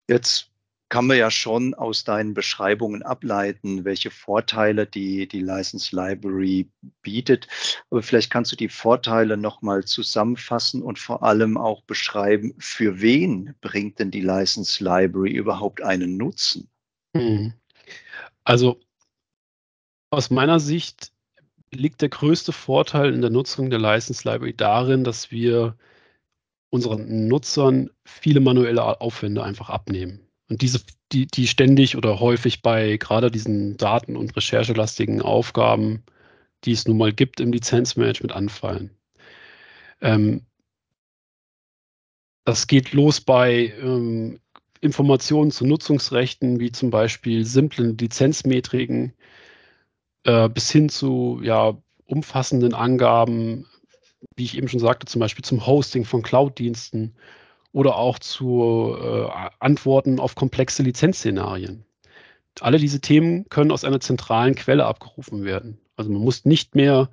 Jetzt 0.08 0.50
kann 0.88 1.06
man 1.06 1.18
ja 1.18 1.30
schon 1.30 1.74
aus 1.74 2.04
deinen 2.04 2.32
Beschreibungen 2.32 3.02
ableiten, 3.02 3.84
welche 3.84 4.10
Vorteile 4.10 4.86
die, 4.86 5.28
die 5.28 5.42
License 5.42 5.94
Library 5.94 6.70
bietet. 7.02 7.46
Aber 7.90 8.02
vielleicht 8.02 8.30
kannst 8.30 8.52
du 8.52 8.56
die 8.56 8.70
Vorteile 8.70 9.36
nochmal 9.36 9.84
zusammenfassen 9.84 10.82
und 10.82 10.98
vor 10.98 11.22
allem 11.22 11.58
auch 11.58 11.82
beschreiben, 11.82 12.54
für 12.58 13.00
wen 13.00 13.54
bringt 13.60 13.98
denn 13.98 14.10
die 14.10 14.22
License 14.22 14.82
Library 14.82 15.32
überhaupt 15.32 15.82
einen 15.82 16.16
Nutzen? 16.16 16.70
Hm. 17.14 17.52
Also 18.44 18.80
aus 20.10 20.30
meiner 20.30 20.58
Sicht 20.58 21.12
liegt 21.72 22.02
der 22.02 22.08
größte 22.08 22.52
Vorteil 22.52 23.12
in 23.12 23.20
der 23.20 23.30
Nutzung 23.30 23.70
der 23.70 23.78
License 23.78 24.28
Library 24.28 24.54
darin, 24.54 25.04
dass 25.04 25.30
wir 25.30 25.76
unseren 26.70 27.28
Nutzern 27.28 27.90
viele 28.04 28.40
manuelle 28.40 29.00
Aufwände 29.00 29.42
einfach 29.42 29.70
abnehmen. 29.70 30.20
Und 30.48 30.62
diese, 30.62 30.80
die, 31.12 31.26
die 31.26 31.46
ständig 31.46 31.96
oder 31.96 32.20
häufig 32.20 32.62
bei 32.62 32.96
gerade 32.96 33.30
diesen 33.30 33.76
Daten- 33.76 34.16
und 34.16 34.34
recherchelastigen 34.36 35.22
Aufgaben, 35.22 36.04
die 36.64 36.72
es 36.72 36.86
nun 36.86 36.98
mal 36.98 37.12
gibt 37.12 37.40
im 37.40 37.52
Lizenzmanagement, 37.52 38.32
anfallen. 38.32 38.90
Ähm, 40.00 40.46
das 42.44 42.66
geht 42.66 42.92
los 42.92 43.20
bei 43.20 43.74
ähm, 43.80 44.40
Informationen 44.80 45.50
zu 45.50 45.66
Nutzungsrechten, 45.66 46.60
wie 46.60 46.72
zum 46.72 46.90
Beispiel 46.90 47.44
simplen 47.44 47.98
Lizenzmetriken, 47.98 49.12
äh, 50.24 50.48
bis 50.48 50.70
hin 50.70 50.88
zu 50.88 51.40
ja, 51.42 51.76
umfassenden 52.06 52.74
Angaben, 52.74 53.66
wie 54.36 54.44
ich 54.44 54.56
eben 54.56 54.68
schon 54.68 54.80
sagte, 54.80 55.06
zum 55.06 55.20
Beispiel 55.20 55.44
zum 55.44 55.66
Hosting 55.66 56.04
von 56.04 56.22
Cloud-Diensten 56.22 57.14
oder 57.72 57.96
auch 57.96 58.18
zu 58.18 58.96
äh, 59.00 59.28
Antworten 59.60 60.18
auf 60.20 60.34
komplexe 60.34 60.82
Lizenzszenarien. 60.82 61.84
Alle 62.60 62.78
diese 62.78 63.00
Themen 63.00 63.48
können 63.50 63.70
aus 63.70 63.84
einer 63.84 64.00
zentralen 64.00 64.54
Quelle 64.54 64.86
abgerufen 64.86 65.44
werden. 65.44 65.78
Also 65.96 66.10
man 66.10 66.22
muss 66.22 66.44
nicht 66.44 66.74
mehr, 66.74 67.10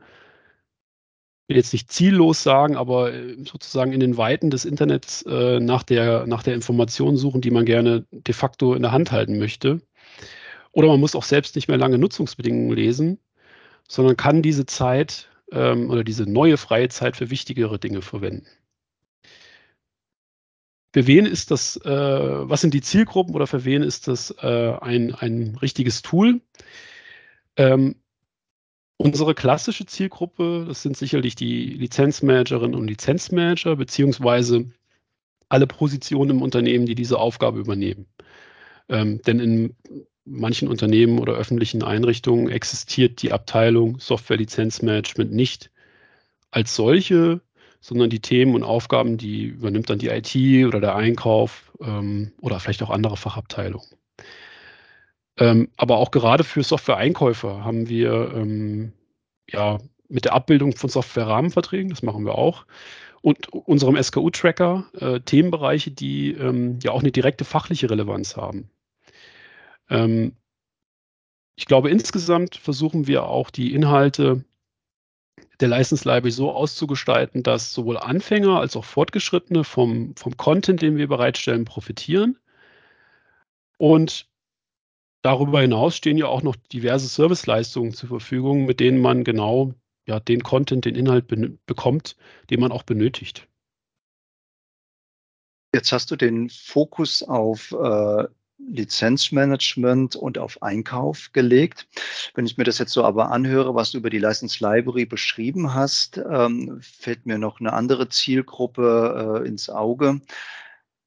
ich 1.44 1.50
will 1.50 1.58
jetzt 1.58 1.74
nicht 1.74 1.92
ziellos 1.92 2.42
sagen, 2.42 2.76
aber 2.76 3.14
äh, 3.14 3.36
sozusagen 3.44 3.92
in 3.92 4.00
den 4.00 4.18
Weiten 4.18 4.50
des 4.50 4.66
Internets 4.66 5.24
äh, 5.24 5.60
nach, 5.60 5.84
der, 5.84 6.26
nach 6.26 6.42
der 6.42 6.56
Information 6.56 7.18
suchen, 7.18 7.42
die 7.42 7.52
man 7.52 7.66
gerne 7.66 8.06
de 8.12 8.34
facto 8.34 8.74
in 8.74 8.82
der 8.82 8.92
Hand 8.92 9.12
halten 9.12 9.38
möchte, 9.38 9.82
oder 10.76 10.90
man 10.90 11.00
muss 11.00 11.16
auch 11.16 11.24
selbst 11.24 11.56
nicht 11.56 11.70
mehr 11.70 11.78
lange 11.78 11.98
Nutzungsbedingungen 11.98 12.76
lesen, 12.76 13.18
sondern 13.88 14.18
kann 14.18 14.42
diese 14.42 14.66
Zeit 14.66 15.30
ähm, 15.52 15.90
oder 15.90 16.04
diese 16.04 16.30
neue 16.30 16.58
freie 16.58 16.90
Zeit 16.90 17.16
für 17.16 17.30
wichtigere 17.30 17.80
Dinge 17.80 18.02
verwenden. 18.02 18.46
Für 20.94 21.08
wen 21.08 21.26
ist 21.26 21.52
das, 21.52 21.78
äh, 21.78 21.90
was 21.90 22.60
sind 22.60 22.74
die 22.74 22.82
Zielgruppen 22.82 23.36
oder 23.36 23.48
für 23.48 23.64
wen 23.64 23.84
ist 23.84 24.10
das 24.10 24.32
äh, 24.42 24.74
ein, 24.82 25.16
ein 25.16 25.58
richtiges 25.62 26.02
Tool? 26.02 26.42
Ähm, 27.56 27.96
unsere 28.98 29.34
klassische 29.34 29.86
Zielgruppe, 29.86 30.66
das 30.68 30.82
sind 30.82 30.98
sicherlich 30.98 31.36
die 31.36 31.68
Lizenzmanagerinnen 31.68 32.76
und 32.76 32.88
Lizenzmanager, 32.88 33.78
beziehungsweise 33.78 34.72
alle 35.48 35.68
Positionen 35.68 36.32
im 36.32 36.42
Unternehmen, 36.42 36.86
die 36.86 36.96
diese 36.96 37.18
Aufgabe 37.18 37.60
übernehmen. 37.60 38.08
Ähm, 38.90 39.22
denn 39.22 39.40
in 39.40 39.76
manchen 40.26 40.68
Unternehmen 40.68 41.20
oder 41.20 41.34
öffentlichen 41.34 41.84
Einrichtungen 41.84 42.50
existiert 42.50 43.22
die 43.22 43.32
Abteilung 43.32 44.00
Software-Lizenzmanagement 44.00 45.32
nicht 45.32 45.72
als 46.52 46.76
solche, 46.76 47.42
sondern 47.80 48.10
die 48.10 48.20
Themen 48.20 48.56
und 48.56 48.64
Aufgaben, 48.64 49.18
die 49.18 49.46
übernimmt 49.46 49.90
dann 49.90 50.00
die 50.00 50.08
IT 50.08 50.36
oder 50.68 50.80
der 50.80 50.96
Einkauf 50.96 51.72
ähm, 51.80 52.32
oder 52.42 52.60
vielleicht 52.60 52.82
auch 52.82 52.90
andere 52.90 53.18
Fachabteilungen. 53.18 53.88
Ähm, 55.38 55.70
aber 55.78 55.98
auch 55.98 56.12
gerade 56.12 56.44
für 56.44 56.64
Software-Einkäufer 56.64 57.64
haben 57.64 57.88
wir 57.90 58.34
ähm, 58.34 58.94
ja 59.50 59.80
mit 60.08 60.26
der 60.26 60.34
Abbildung 60.34 60.76
von 60.76 60.90
Software-Rahmenverträgen, 60.90 61.90
das 61.90 62.04
machen 62.04 62.26
wir 62.26 62.36
auch, 62.36 62.66
und 63.22 63.50
unserem 63.50 64.02
SKU-Tracker 64.02 64.86
äh, 65.00 65.20
Themenbereiche, 65.20 65.92
die 65.92 66.34
ähm, 66.34 66.80
ja 66.84 66.92
auch 66.92 67.02
eine 67.02 67.12
direkte 67.12 67.44
fachliche 67.44 67.90
Relevanz 67.90 68.38
haben. 68.38 68.70
Ähm, 69.90 70.36
ich 71.56 71.66
glaube, 71.66 71.90
insgesamt 71.90 72.56
versuchen 72.56 73.08
wir 73.08 73.26
auch 73.26 73.50
die 73.50 73.74
Inhalte 73.74 74.44
der 75.60 75.70
License 75.70 76.08
Library 76.08 76.32
so 76.32 76.52
auszugestalten, 76.52 77.44
dass 77.44 77.74
sowohl 77.74 77.98
Anfänger 77.98 78.60
als 78.60 78.76
auch 78.76 78.84
Fortgeschrittene 78.84 79.64
vom, 79.64 80.16
vom 80.16 80.36
Content, 80.36 80.82
den 80.82 80.98
wir 80.98 81.08
bereitstellen, 81.08 81.66
profitieren. 81.66 82.38
Und 83.78 84.30
darüber 85.22 85.62
hinaus 85.62 85.96
stehen 85.96 86.18
ja 86.18 86.28
auch 86.28 86.42
noch 86.42 86.56
diverse 86.56 87.08
Serviceleistungen 87.08 87.94
zur 87.94 88.10
Verfügung, 88.10 88.66
mit 88.66 88.80
denen 88.80 89.02
man 89.02 89.24
genau 89.24 89.74
ja, 90.08 90.20
den 90.20 90.44
Content, 90.44 90.86
den 90.86 90.96
Inhalt 90.96 91.28
bekommt, 91.66 92.16
den 92.50 92.60
man 92.60 92.72
auch 92.72 92.84
benötigt. 92.84 93.48
Jetzt 95.74 95.92
hast 95.92 96.12
du 96.12 96.16
den 96.16 96.50
Fokus 96.50 97.24
auf 97.24 97.72
äh, 97.72 98.28
Lizenzmanagement 98.58 100.16
und 100.16 100.38
auf 100.38 100.62
Einkauf 100.62 101.32
gelegt. 101.34 101.88
Wenn 102.34 102.46
ich 102.46 102.58
mir 102.58 102.64
das 102.64 102.78
jetzt 102.78 102.94
so 102.94 103.04
aber 103.04 103.32
anhöre, 103.32 103.76
was 103.76 103.92
du 103.92 103.98
über 103.98 104.10
die 104.10 104.20
License 104.20 104.64
Library 104.64 105.06
beschrieben 105.06 105.74
hast, 105.74 106.18
ähm, 106.18 106.80
fällt 106.82 107.26
mir 107.26 107.38
noch 107.38 107.60
eine 107.60 107.74
andere 107.74 108.10
Zielgruppe 108.10 109.42
äh, 109.44 109.48
ins 109.48 109.70
Auge. 109.70 110.22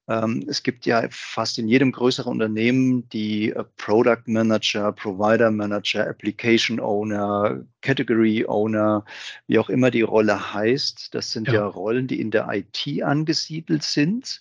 Ähm, 0.09 0.45
es 0.49 0.63
gibt 0.63 0.87
ja 0.87 1.07
fast 1.11 1.59
in 1.59 1.69
jedem 1.69 1.93
größeren 1.93 2.33
Unternehmen 2.33 3.09
die 3.11 3.51
äh, 3.51 3.65
Product 3.77 4.23
Manager, 4.27 4.91
Provider 4.93 5.51
Manager, 5.51 6.09
Application 6.09 6.81
Owner, 6.81 7.65
Category 7.83 8.47
Owner, 8.47 9.05
wie 9.47 9.59
auch 9.59 9.69
immer 9.69 9.91
die 9.91 10.03
Rolle 10.03 10.55
heißt. 10.55 11.15
Das 11.15 11.31
sind 11.33 11.49
ja, 11.49 11.55
ja 11.55 11.67
Rollen, 11.67 12.07
die 12.07 12.21
in 12.21 12.31
der 12.31 12.49
IT 12.51 13.03
angesiedelt 13.03 13.83
sind. 13.83 14.41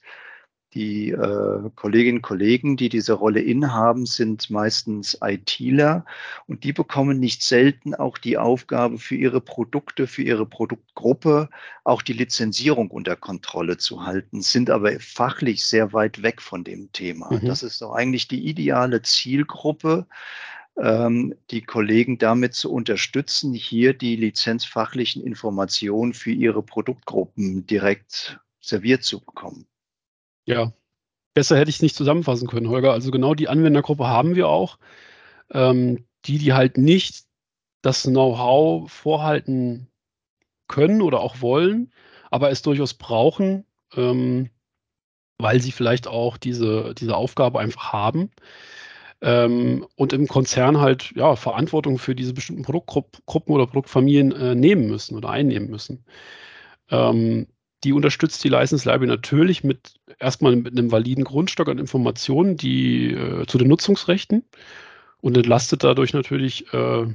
Die 0.77 1.09
äh, 1.09 1.71
Kolleginnen 1.73 2.19
und 2.19 2.21
Kollegen, 2.21 2.77
die 2.77 2.89
diese 2.89 3.13
Rolle 3.13 3.41
innehaben, 3.41 4.05
sind 4.05 4.51
meistens 4.51 5.17
ITler 5.23 6.05
und 6.45 6.63
die 6.63 6.71
bekommen 6.71 7.19
nicht 7.19 7.41
selten 7.41 7.95
auch 7.95 8.19
die 8.19 8.37
Aufgabe 8.37 8.99
für 8.99 9.15
ihre 9.15 9.41
Produkte, 9.41 10.05
für 10.05 10.21
ihre 10.21 10.45
Produktgruppe 10.45 11.49
auch 11.83 12.03
die 12.03 12.13
Lizenzierung 12.13 12.91
unter 12.91 13.15
Kontrolle 13.15 13.77
zu 13.77 14.05
halten, 14.05 14.43
sind 14.43 14.69
aber 14.69 14.99
fachlich 14.99 15.65
sehr 15.65 15.93
weit 15.93 16.21
weg 16.21 16.43
von 16.43 16.63
dem 16.63 16.91
Thema. 16.91 17.33
Mhm. 17.33 17.47
Das 17.47 17.63
ist 17.63 17.81
doch 17.81 17.93
eigentlich 17.93 18.27
die 18.27 18.47
ideale 18.47 19.01
Zielgruppe, 19.01 20.05
ähm, 20.79 21.33
die 21.49 21.63
Kollegen 21.63 22.19
damit 22.19 22.53
zu 22.53 22.71
unterstützen, 22.71 23.51
hier 23.55 23.95
die 23.95 24.15
lizenzfachlichen 24.15 25.23
Informationen 25.23 26.13
für 26.13 26.29
ihre 26.29 26.61
Produktgruppen 26.61 27.65
direkt 27.65 28.39
serviert 28.61 29.03
zu 29.03 29.19
bekommen. 29.25 29.65
Ja, 30.47 30.71
besser 31.35 31.57
hätte 31.57 31.69
ich 31.69 31.77
es 31.77 31.81
nicht 31.83 31.95
zusammenfassen 31.95 32.47
können, 32.47 32.69
Holger. 32.69 32.93
Also 32.93 33.11
genau 33.11 33.35
die 33.35 33.49
Anwendergruppe 33.49 34.07
haben 34.07 34.35
wir 34.35 34.49
auch. 34.49 34.79
Ähm, 35.51 36.05
die, 36.25 36.39
die 36.39 36.53
halt 36.53 36.77
nicht 36.77 37.25
das 37.83 38.03
Know-how 38.03 38.91
vorhalten 38.91 39.89
können 40.67 41.01
oder 41.01 41.21
auch 41.21 41.41
wollen, 41.41 41.93
aber 42.31 42.51
es 42.51 42.61
durchaus 42.63 42.95
brauchen, 42.95 43.65
ähm, 43.95 44.49
weil 45.39 45.61
sie 45.61 45.71
vielleicht 45.73 46.07
auch 46.07 46.37
diese, 46.37 46.95
diese 46.95 47.15
Aufgabe 47.17 47.59
einfach 47.59 47.93
haben. 47.93 48.31
Ähm, 49.21 49.87
und 49.95 50.13
im 50.13 50.27
Konzern 50.27 50.79
halt 50.79 51.13
ja, 51.15 51.35
Verantwortung 51.35 51.99
für 51.99 52.15
diese 52.15 52.33
bestimmten 52.33 52.63
Produktgruppen 52.63 53.55
oder 53.55 53.67
Produktfamilien 53.67 54.31
äh, 54.33 54.55
nehmen 54.55 54.87
müssen 54.87 55.17
oder 55.17 55.29
einnehmen 55.29 55.69
müssen. 55.69 56.05
Ähm, 56.91 57.47
die 57.83 57.93
unterstützt 57.93 58.43
die 58.43 58.49
License 58.49 58.89
Library 58.89 59.07
natürlich 59.07 59.63
mit 59.63 59.95
erstmal 60.19 60.55
mit 60.55 60.73
einem 60.73 60.91
validen 60.91 61.23
Grundstock 61.23 61.69
an 61.69 61.77
Informationen, 61.77 62.57
die 62.57 63.11
äh, 63.11 63.45
zu 63.45 63.57
den 63.57 63.67
Nutzungsrechten 63.67 64.43
und 65.21 65.37
entlastet 65.37 65.83
dadurch 65.83 66.13
natürlich 66.13 66.71
äh, 66.73 67.07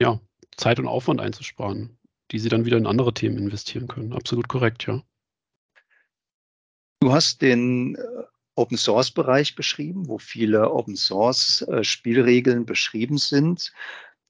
ja, 0.00 0.20
Zeit 0.56 0.78
und 0.78 0.86
Aufwand 0.86 1.20
einzusparen, 1.20 1.96
die 2.30 2.38
sie 2.38 2.48
dann 2.48 2.64
wieder 2.64 2.76
in 2.76 2.86
andere 2.86 3.12
Themen 3.14 3.38
investieren 3.38 3.88
können. 3.88 4.12
Absolut 4.12 4.48
korrekt, 4.48 4.86
ja. 4.86 5.02
Du 7.00 7.12
hast 7.12 7.42
den 7.42 7.96
äh, 7.96 8.00
Open 8.56 8.76
Source 8.76 9.10
Bereich 9.10 9.54
beschrieben, 9.54 10.06
wo 10.06 10.18
viele 10.18 10.70
Open 10.70 10.96
Source 10.96 11.62
äh, 11.62 11.82
Spielregeln 11.82 12.66
beschrieben 12.66 13.18
sind. 13.18 13.72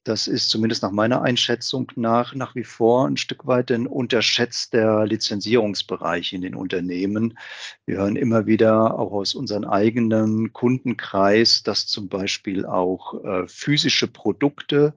Das 0.03 0.25
ist 0.25 0.49
zumindest 0.49 0.81
nach 0.81 0.91
meiner 0.91 1.21
Einschätzung 1.21 1.91
nach 1.95 2.33
nach 2.33 2.55
wie 2.55 2.63
vor 2.63 3.07
ein 3.07 3.17
Stück 3.17 3.45
weit 3.45 3.71
ein 3.71 3.85
unterschätzter 3.85 5.05
Lizenzierungsbereich 5.05 6.33
in 6.33 6.41
den 6.41 6.55
Unternehmen. 6.55 7.37
Wir 7.85 7.97
hören 7.97 8.15
immer 8.15 8.47
wieder 8.47 8.97
auch 8.97 9.11
aus 9.11 9.35
unserem 9.35 9.63
eigenen 9.63 10.53
Kundenkreis, 10.53 11.61
dass 11.61 11.85
zum 11.85 12.09
Beispiel 12.09 12.65
auch 12.65 13.23
äh, 13.23 13.47
physische 13.47 14.07
Produkte 14.07 14.95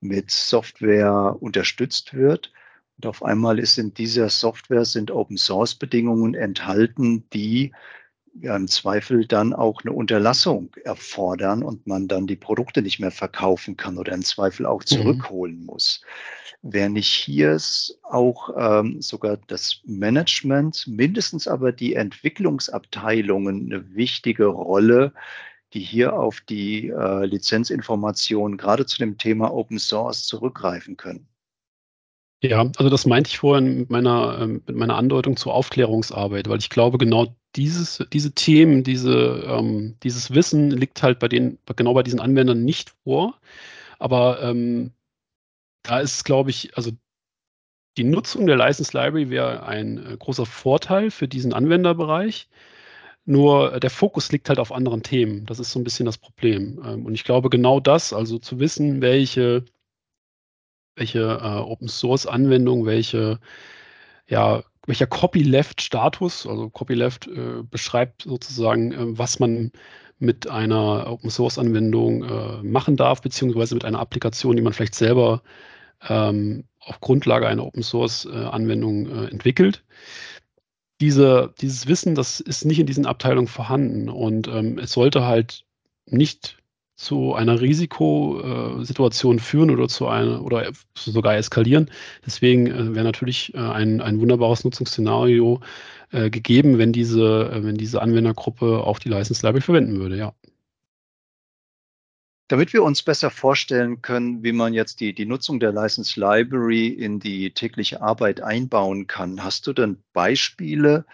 mit 0.00 0.30
Software 0.30 1.36
unterstützt 1.40 2.14
wird. 2.14 2.50
Und 2.96 3.06
auf 3.06 3.22
einmal 3.22 3.58
ist 3.58 3.76
in 3.76 3.92
dieser 3.92 4.30
Software 4.30 4.86
sind 4.86 5.10
Open 5.10 5.36
Source 5.36 5.74
Bedingungen 5.74 6.34
enthalten, 6.34 7.28
die 7.34 7.72
ja, 8.40 8.56
im 8.56 8.68
Zweifel 8.68 9.26
dann 9.26 9.52
auch 9.52 9.80
eine 9.82 9.92
Unterlassung 9.92 10.70
erfordern 10.84 11.62
und 11.62 11.86
man 11.86 12.08
dann 12.08 12.26
die 12.26 12.36
Produkte 12.36 12.82
nicht 12.82 13.00
mehr 13.00 13.10
verkaufen 13.10 13.76
kann 13.76 13.98
oder 13.98 14.12
im 14.12 14.22
Zweifel 14.22 14.66
auch 14.66 14.80
mhm. 14.80 14.86
zurückholen 14.86 15.60
mhm. 15.60 15.66
muss. 15.66 16.02
Wäre 16.62 16.90
nicht 16.90 17.10
hier 17.10 17.56
auch 18.02 18.50
ähm, 18.56 19.00
sogar 19.00 19.38
das 19.46 19.80
Management, 19.84 20.86
mindestens 20.88 21.46
aber 21.46 21.72
die 21.72 21.94
Entwicklungsabteilungen 21.94 23.72
eine 23.72 23.94
wichtige 23.94 24.46
Rolle, 24.46 25.12
die 25.72 25.80
hier 25.80 26.14
auf 26.14 26.40
die 26.40 26.88
äh, 26.88 27.24
Lizenzinformationen 27.26 28.58
gerade 28.58 28.86
zu 28.86 28.98
dem 28.98 29.18
Thema 29.18 29.52
Open 29.52 29.78
Source 29.78 30.26
zurückgreifen 30.26 30.96
können? 30.96 31.28
Ja, 32.40 32.70
also 32.76 32.88
das 32.88 33.04
meinte 33.04 33.28
ich 33.28 33.38
vorhin 33.38 33.80
mit 33.80 33.90
meiner, 33.90 34.38
ähm, 34.40 34.62
mit 34.66 34.76
meiner 34.76 34.96
Andeutung 34.96 35.36
zur 35.36 35.54
Aufklärungsarbeit, 35.54 36.48
weil 36.48 36.58
ich 36.58 36.70
glaube, 36.70 36.96
genau 36.96 37.36
dieses, 37.56 38.04
diese 38.12 38.32
Themen, 38.32 38.84
diese, 38.84 39.44
ähm, 39.46 39.96
dieses 40.02 40.34
Wissen 40.34 40.70
liegt 40.70 41.02
halt 41.02 41.18
bei 41.18 41.28
den, 41.28 41.58
genau 41.76 41.94
bei 41.94 42.02
diesen 42.02 42.20
Anwendern 42.20 42.64
nicht 42.64 42.94
vor. 43.04 43.38
Aber 43.98 44.42
ähm, 44.42 44.92
da 45.82 46.00
ist, 46.00 46.24
glaube 46.24 46.50
ich, 46.50 46.76
also 46.76 46.92
die 47.96 48.04
Nutzung 48.04 48.46
der 48.46 48.56
License 48.56 48.96
Library 48.96 49.30
wäre 49.30 49.64
ein 49.66 49.98
äh, 49.98 50.16
großer 50.16 50.46
Vorteil 50.46 51.10
für 51.10 51.28
diesen 51.28 51.52
Anwenderbereich. 51.52 52.48
Nur 53.24 53.80
der 53.80 53.90
Fokus 53.90 54.32
liegt 54.32 54.48
halt 54.48 54.58
auf 54.58 54.72
anderen 54.72 55.02
Themen. 55.02 55.46
Das 55.46 55.58
ist 55.58 55.72
so 55.72 55.80
ein 55.80 55.84
bisschen 55.84 56.06
das 56.06 56.18
Problem. 56.18 56.80
Ähm, 56.84 57.06
und 57.06 57.14
ich 57.14 57.24
glaube, 57.24 57.50
genau 57.50 57.80
das, 57.80 58.12
also 58.12 58.38
zu 58.38 58.60
wissen, 58.60 59.00
welche 59.02 59.64
welche 60.98 61.20
äh, 61.20 61.58
Open 61.60 61.88
Source 61.88 62.26
Anwendung, 62.26 62.84
welche, 62.86 63.38
ja, 64.28 64.62
welcher 64.88 65.06
Copyleft-Status, 65.06 66.46
also 66.46 66.70
Copyleft 66.70 67.28
äh, 67.28 67.62
beschreibt 67.62 68.22
sozusagen, 68.22 68.92
äh, 68.92 69.18
was 69.18 69.38
man 69.38 69.70
mit 70.18 70.48
einer 70.48 71.06
Open 71.06 71.30
Source 71.30 71.58
Anwendung 71.58 72.24
äh, 72.24 72.62
machen 72.62 72.96
darf, 72.96 73.20
beziehungsweise 73.20 73.74
mit 73.74 73.84
einer 73.84 74.00
Applikation, 74.00 74.56
die 74.56 74.62
man 74.62 74.72
vielleicht 74.72 74.94
selber 74.94 75.42
ähm, 76.08 76.64
auf 76.80 77.00
Grundlage 77.00 77.46
einer 77.46 77.64
Open 77.64 77.82
Source 77.82 78.24
äh, 78.24 78.30
äh, 78.30 79.30
entwickelt. 79.30 79.84
Diese, 81.00 81.54
dieses 81.60 81.86
Wissen, 81.86 82.14
das 82.14 82.40
ist 82.40 82.64
nicht 82.64 82.80
in 82.80 82.86
diesen 82.86 83.06
Abteilungen 83.06 83.46
vorhanden 83.46 84.08
und 84.08 84.48
ähm, 84.48 84.78
es 84.78 84.92
sollte 84.92 85.24
halt 85.24 85.64
nicht 86.06 86.57
zu 86.98 87.32
einer 87.32 87.60
Risikosituation 87.60 89.38
führen 89.38 89.70
oder 89.70 89.86
zu 89.86 90.08
einer 90.08 90.42
oder 90.44 90.72
sogar 90.96 91.36
eskalieren. 91.36 91.90
Deswegen 92.26 92.66
äh, 92.66 92.94
wäre 92.94 93.04
natürlich 93.04 93.54
äh, 93.54 93.58
ein, 93.58 94.00
ein 94.00 94.20
wunderbares 94.20 94.64
Nutzungsszenario 94.64 95.60
äh, 96.10 96.28
gegeben, 96.28 96.76
wenn 96.76 96.92
diese, 96.92 97.50
wenn 97.62 97.76
diese 97.76 98.02
Anwendergruppe 98.02 98.82
auch 98.84 98.98
die 98.98 99.10
License 99.10 99.46
Library 99.46 99.62
verwenden 99.62 100.00
würde, 100.00 100.16
ja. 100.16 100.34
Damit 102.48 102.72
wir 102.72 102.82
uns 102.82 103.02
besser 103.02 103.30
vorstellen 103.30 104.02
können, 104.02 104.42
wie 104.42 104.52
man 104.52 104.74
jetzt 104.74 105.00
die, 105.00 105.12
die 105.12 105.26
Nutzung 105.26 105.60
der 105.60 105.70
License 105.70 106.18
Library 106.18 106.88
in 106.88 107.20
die 107.20 107.52
tägliche 107.52 108.02
Arbeit 108.02 108.40
einbauen 108.40 109.06
kann, 109.06 109.44
hast 109.44 109.68
du 109.68 109.72
denn 109.72 110.02
Beispiele, 110.14 111.04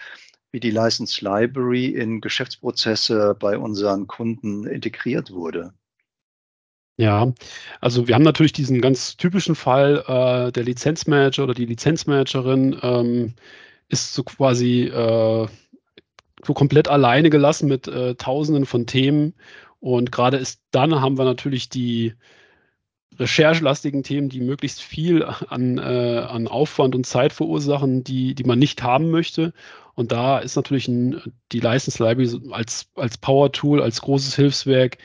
wie 0.55 0.61
die 0.61 0.71
License 0.71 1.23
Library 1.23 1.87
in 1.87 2.21
Geschäftsprozesse 2.21 3.37
bei 3.41 3.59
unseren 3.59 4.07
Kunden 4.07 4.69
integriert 4.69 5.33
wurde? 5.33 5.75
Ja, 6.97 7.33
also 7.81 8.07
wir 8.07 8.15
haben 8.15 8.23
natürlich 8.23 8.53
diesen 8.53 8.81
ganz 8.81 9.17
typischen 9.17 9.57
Fall, 9.57 10.05
äh, 10.07 10.53
der 10.53 10.63
Lizenzmanager 10.63 11.43
oder 11.43 11.55
die 11.55 11.67
Lizenzmanagerin 11.67 12.79
ähm, 12.83 13.35
ist 13.89 14.15
so 14.15 14.23
quasi 14.23 14.83
äh, 14.83 15.49
so 16.47 16.55
komplett 16.55 16.87
alleine 16.87 17.31
gelassen 17.31 17.67
mit 17.67 17.89
äh, 17.89 18.15
Tausenden 18.15 18.65
von 18.65 18.87
Themen. 18.87 19.35
Und 19.81 20.13
gerade 20.13 20.37
ist 20.37 20.61
dann 20.71 21.01
haben 21.01 21.19
wir 21.19 21.25
natürlich 21.25 21.69
die 21.69 22.15
recherchelastigen 23.19 24.03
Themen, 24.03 24.29
die 24.29 24.41
möglichst 24.41 24.83
viel 24.83 25.25
an, 25.25 25.79
äh, 25.79 26.27
an 26.29 26.49
Aufwand 26.49 26.95
und 26.95 27.07
Zeit 27.07 27.33
verursachen, 27.33 28.05
die, 28.05 28.35
die 28.35 28.45
man 28.45 28.59
nicht 28.59 28.83
haben 28.83 29.11
möchte. 29.11 29.53
Und 29.95 30.13
da 30.13 30.39
ist 30.39 30.57
natürlich 30.57 30.89
ein, 30.89 31.23
die 31.53 31.61
License 31.61 32.03
Library 32.03 32.53
als, 32.53 32.91
als 32.97 33.19
Power-Tool, 33.19 33.81
als 33.81 34.01
großes 34.01 34.35
Hilfswerk 34.35 34.99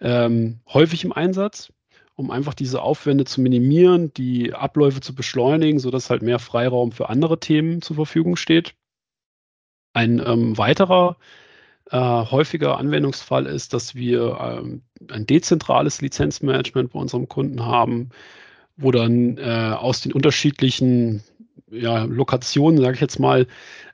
ähm, 0.00 0.60
häufig 0.68 1.04
im 1.04 1.12
Einsatz, 1.12 1.72
um 2.14 2.30
einfach 2.30 2.54
diese 2.54 2.82
Aufwände 2.82 3.24
zu 3.24 3.40
minimieren, 3.40 4.12
die 4.14 4.52
Abläufe 4.54 5.00
zu 5.00 5.14
beschleunigen, 5.14 5.78
sodass 5.78 6.10
halt 6.10 6.22
mehr 6.22 6.38
Freiraum 6.38 6.92
für 6.92 7.08
andere 7.08 7.40
Themen 7.40 7.80
zur 7.82 7.96
Verfügung 7.96 8.36
steht. 8.36 8.74
Ein 9.94 10.22
ähm, 10.24 10.58
weiterer 10.58 11.16
äh, 11.90 11.98
häufiger 11.98 12.78
Anwendungsfall 12.78 13.46
ist, 13.46 13.72
dass 13.72 13.94
wir 13.94 14.38
ähm, 14.40 14.82
ein 15.10 15.26
dezentrales 15.26 16.00
Lizenzmanagement 16.00 16.92
bei 16.92 16.98
unserem 16.98 17.28
Kunden 17.28 17.64
haben, 17.64 18.10
wo 18.76 18.90
dann 18.90 19.38
äh, 19.38 19.74
aus 19.76 20.00
den 20.00 20.12
unterschiedlichen 20.12 21.22
ja, 21.70 22.04
Lokationen, 22.04 22.80
sage 22.80 22.94
ich 22.94 23.00
jetzt 23.00 23.18
mal, 23.18 23.46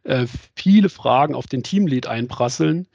äh, 0.04 0.26
viele 0.56 0.88
Fragen 0.88 1.34
auf 1.34 1.46
den 1.46 1.62
Teamlead 1.62 2.06
einprasseln, 2.06 2.86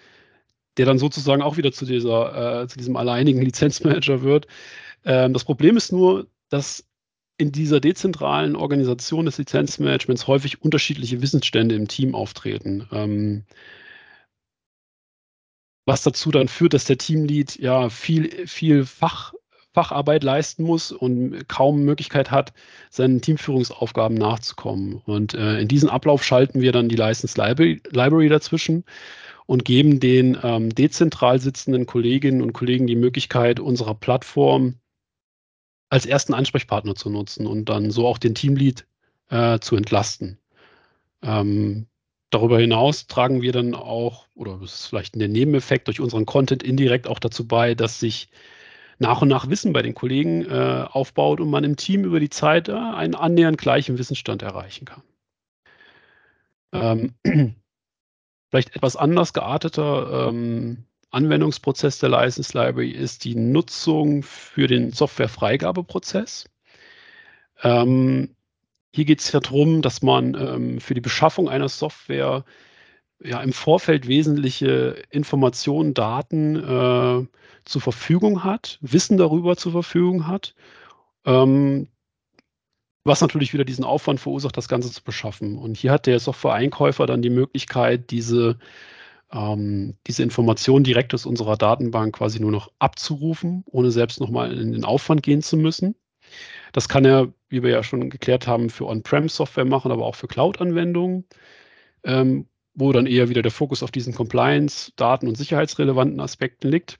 der 0.77 0.85
dann 0.85 0.99
sozusagen 0.99 1.41
auch 1.41 1.57
wieder 1.57 1.71
zu, 1.71 1.85
dieser, 1.85 2.63
äh, 2.63 2.67
zu 2.67 2.77
diesem 2.77 2.95
alleinigen 2.95 3.41
Lizenzmanager 3.43 4.21
wird. 4.21 4.47
Ähm, 5.05 5.33
das 5.33 5.43
Problem 5.43 5.77
ist 5.77 5.91
nur, 5.91 6.27
dass 6.49 6.85
in 7.37 7.51
dieser 7.51 7.79
dezentralen 7.79 8.55
Organisation 8.55 9.25
des 9.25 9.37
Lizenzmanagements 9.37 10.25
häufig 10.27 10.61
unterschiedliche 10.63 11.21
Wissensstände 11.21 11.75
im 11.75 11.87
Team 11.87 12.15
auftreten. 12.15 12.87
Ähm, 12.91 13.43
was 15.87 16.03
dazu 16.03 16.31
dann 16.31 16.49
führt, 16.49 16.73
dass 16.73 16.83
der 16.83 16.97
Teamlead 16.97 17.57
ja 17.59 17.89
viel, 17.89 18.45
viel 18.45 18.85
Fach, 18.85 19.33
Facharbeit 19.73 20.21
leisten 20.21 20.63
muss 20.63 20.91
und 20.91 21.47
kaum 21.47 21.83
Möglichkeit 21.83 22.29
hat, 22.29 22.51
seinen 22.89 23.21
Teamführungsaufgaben 23.21 24.17
nachzukommen. 24.17 25.01
Und 25.05 25.33
äh, 25.33 25.61
in 25.61 25.69
diesen 25.69 25.87
Ablauf 25.87 26.25
schalten 26.25 26.59
wir 26.59 26.73
dann 26.73 26.89
die 26.89 26.97
License 26.97 27.39
Library, 27.39 27.81
Library 27.91 28.27
dazwischen 28.27 28.83
und 29.45 29.63
geben 29.63 30.01
den 30.01 30.37
ähm, 30.43 30.75
dezentral 30.75 31.39
sitzenden 31.39 31.85
Kolleginnen 31.85 32.41
und 32.41 32.51
Kollegen 32.51 32.85
die 32.85 32.97
Möglichkeit, 32.97 33.61
unserer 33.61 33.95
Plattform 33.95 34.75
als 35.89 36.05
ersten 36.05 36.33
Ansprechpartner 36.33 36.95
zu 36.95 37.09
nutzen 37.09 37.47
und 37.47 37.69
dann 37.69 37.91
so 37.91 38.05
auch 38.05 38.17
den 38.17 38.35
Teamlead 38.35 38.85
äh, 39.29 39.59
zu 39.59 39.77
entlasten. 39.77 40.37
Ähm, 41.21 41.87
darüber 42.29 42.59
hinaus 42.59 43.07
tragen 43.07 43.41
wir 43.41 43.51
dann 43.51 43.75
auch, 43.75 44.27
oder 44.35 44.57
das 44.61 44.73
ist 44.73 44.85
vielleicht 44.87 45.15
der 45.15 45.27
Nebeneffekt, 45.27 45.87
durch 45.87 45.99
unseren 45.99 46.25
Content 46.25 46.63
indirekt 46.63 47.07
auch 47.07 47.19
dazu 47.19 47.47
bei, 47.47 47.75
dass 47.75 47.99
sich 47.99 48.29
nach 48.99 49.21
und 49.21 49.27
nach 49.27 49.49
Wissen 49.49 49.73
bei 49.73 49.81
den 49.81 49.93
Kollegen 49.93 50.45
äh, 50.45 50.85
aufbaut 50.89 51.39
und 51.39 51.49
man 51.49 51.63
im 51.63 51.75
Team 51.75 52.03
über 52.03 52.19
die 52.19 52.29
Zeit 52.29 52.67
äh, 52.67 52.73
einen 52.73 53.15
annähernd 53.15 53.57
gleichen 53.57 53.97
Wissensstand 53.97 54.41
erreichen 54.41 54.85
kann. 54.85 55.03
Ähm, 56.73 57.13
vielleicht 58.49 58.75
etwas 58.75 58.95
anders 58.95 59.33
gearteter 59.33 60.29
ähm, 60.29 60.85
Anwendungsprozess 61.11 61.99
der 61.99 62.09
License 62.09 62.57
Library 62.57 62.91
ist 62.91 63.23
die 63.23 63.35
Nutzung 63.35 64.23
für 64.23 64.67
den 64.67 64.91
Softwarefreigabeprozess. 64.91 66.49
Ähm, 67.63 68.35
hier 68.93 69.05
geht 69.05 69.19
es 69.21 69.31
ja 69.31 69.39
darum, 69.39 69.81
dass 69.81 70.01
man 70.01 70.35
ähm, 70.35 70.79
für 70.79 70.93
die 70.93 71.01
Beschaffung 71.01 71.49
einer 71.49 71.69
Software 71.69 72.45
ja 73.23 73.41
im 73.41 73.53
Vorfeld 73.53 74.07
wesentliche 74.07 75.03
Informationen, 75.09 75.93
Daten 75.93 76.55
äh, 76.55 77.25
zur 77.65 77.81
Verfügung 77.81 78.43
hat, 78.43 78.77
Wissen 78.81 79.17
darüber 79.17 79.57
zur 79.57 79.71
Verfügung 79.71 80.27
hat, 80.27 80.55
ähm, 81.25 81.89
was 83.03 83.21
natürlich 83.21 83.53
wieder 83.53 83.65
diesen 83.65 83.85
Aufwand 83.85 84.19
verursacht, 84.19 84.57
das 84.57 84.67
Ganze 84.67 84.91
zu 84.91 85.03
beschaffen. 85.03 85.57
Und 85.57 85.77
hier 85.77 85.91
hat 85.91 86.05
der 86.05 86.19
Software-Einkäufer 86.19 87.05
dann 87.05 87.21
die 87.21 87.29
Möglichkeit, 87.29 88.11
diese, 88.11 88.59
ähm, 89.31 89.97
diese 90.07 90.23
Informationen 90.23 90.83
direkt 90.83 91.13
aus 91.13 91.25
unserer 91.25 91.57
Datenbank 91.57 92.15
quasi 92.17 92.39
nur 92.39 92.51
noch 92.51 92.71
abzurufen, 92.79 93.63
ohne 93.67 93.91
selbst 93.91 94.19
nochmal 94.19 94.53
in 94.57 94.73
den 94.73 94.85
Aufwand 94.85 95.23
gehen 95.23 95.41
zu 95.41 95.57
müssen. 95.57 95.95
Das 96.73 96.89
kann 96.89 97.05
er, 97.05 97.33
wie 97.49 97.63
wir 97.63 97.71
ja 97.71 97.83
schon 97.83 98.09
geklärt 98.09 98.47
haben, 98.47 98.69
für 98.69 98.87
On-Prem-Software 98.87 99.65
machen, 99.65 99.91
aber 99.91 100.05
auch 100.05 100.15
für 100.15 100.27
Cloud-Anwendungen, 100.27 101.25
ähm, 102.03 102.47
wo 102.73 102.91
dann 102.91 103.07
eher 103.07 103.29
wieder 103.29 103.41
der 103.41 103.51
Fokus 103.51 103.83
auf 103.83 103.91
diesen 103.91 104.13
Compliance, 104.13 104.91
Daten- 104.95 105.27
und 105.27 105.37
sicherheitsrelevanten 105.37 106.19
Aspekten 106.19 106.69
liegt. 106.69 106.99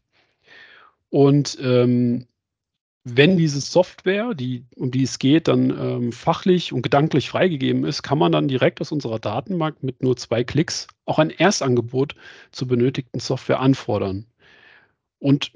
Und 1.10 1.58
ähm, 1.62 2.28
wenn 3.10 3.38
diese 3.38 3.62
Software, 3.62 4.34
die, 4.34 4.66
um 4.76 4.92
die 4.92 5.04
es 5.04 5.18
geht, 5.18 5.48
dann 5.48 5.70
ähm, 5.70 6.12
fachlich 6.12 6.74
und 6.74 6.82
gedanklich 6.82 7.30
freigegeben 7.30 7.86
ist, 7.86 8.04
kann 8.04 8.18
man 8.18 8.34
dann 8.34 8.50
direkt 8.50 8.82
aus 8.82 8.92
unserer 8.92 9.20
Datenbank 9.20 9.82
mit 9.82 10.04
nur 10.04 10.18
zwei 10.18 10.44
Klicks 10.44 10.88
auch 11.06 11.18
ein 11.18 11.30
Erstangebot 11.30 12.16
zur 12.52 12.68
benötigten 12.68 13.22
Software 13.22 13.62
anfordern. 13.62 14.26
Und 15.20 15.54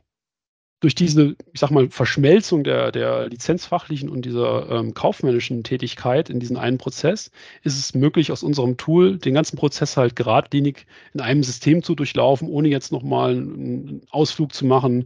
durch 0.82 0.96
diese, 0.96 1.36
ich 1.54 1.60
sag 1.60 1.72
mal, 1.72 1.90
Verschmelzung 1.90 2.64
der, 2.64 2.92
der 2.92 3.30
lizenzfachlichen 3.30 4.10
und 4.10 4.26
dieser 4.26 4.70
ähm, 4.70 4.94
kaufmännischen 4.94 5.64
Tätigkeit 5.64 6.30
in 6.30 6.40
diesen 6.40 6.58
einen 6.58 6.80
Prozess 6.80 7.32
ist 7.64 7.78
es 7.78 7.94
möglich, 7.94 8.32
aus 8.32 8.44
unserem 8.44 8.78
Tool 8.78 9.18
den 9.18 9.36
ganzen 9.36 9.58
Prozess 9.58 9.96
halt 9.96 10.16
geradlinig 10.16 10.88
in 11.14 11.22
einem 11.22 11.44
System 11.44 11.84
zu 11.84 11.96
durchlaufen, 11.96 12.50
ohne 12.50 12.68
jetzt 12.68 12.92
nochmal 12.92 13.32
einen 13.32 14.02
Ausflug 14.10 14.54
zu 14.54 14.66
machen 14.66 15.06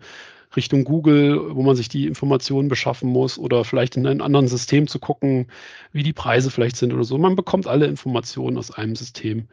Richtung 0.55 0.85
Google, 0.85 1.55
wo 1.55 1.61
man 1.61 1.75
sich 1.75 1.89
die 1.89 2.07
Informationen 2.07 2.69
beschaffen 2.69 3.09
muss 3.09 3.37
oder 3.37 3.65
vielleicht 3.65 3.97
in 3.97 4.07
einem 4.07 4.21
anderen 4.21 4.47
System 4.47 4.87
zu 4.87 4.99
gucken, 4.99 5.47
wie 5.91 6.03
die 6.03 6.13
Preise 6.13 6.51
vielleicht 6.51 6.77
sind 6.77 6.93
oder 6.93 7.03
so. 7.03 7.17
Man 7.17 7.35
bekommt 7.35 7.67
alle 7.67 7.87
Informationen 7.87 8.57
aus 8.57 8.71
einem 8.71 8.95
System 8.95 9.49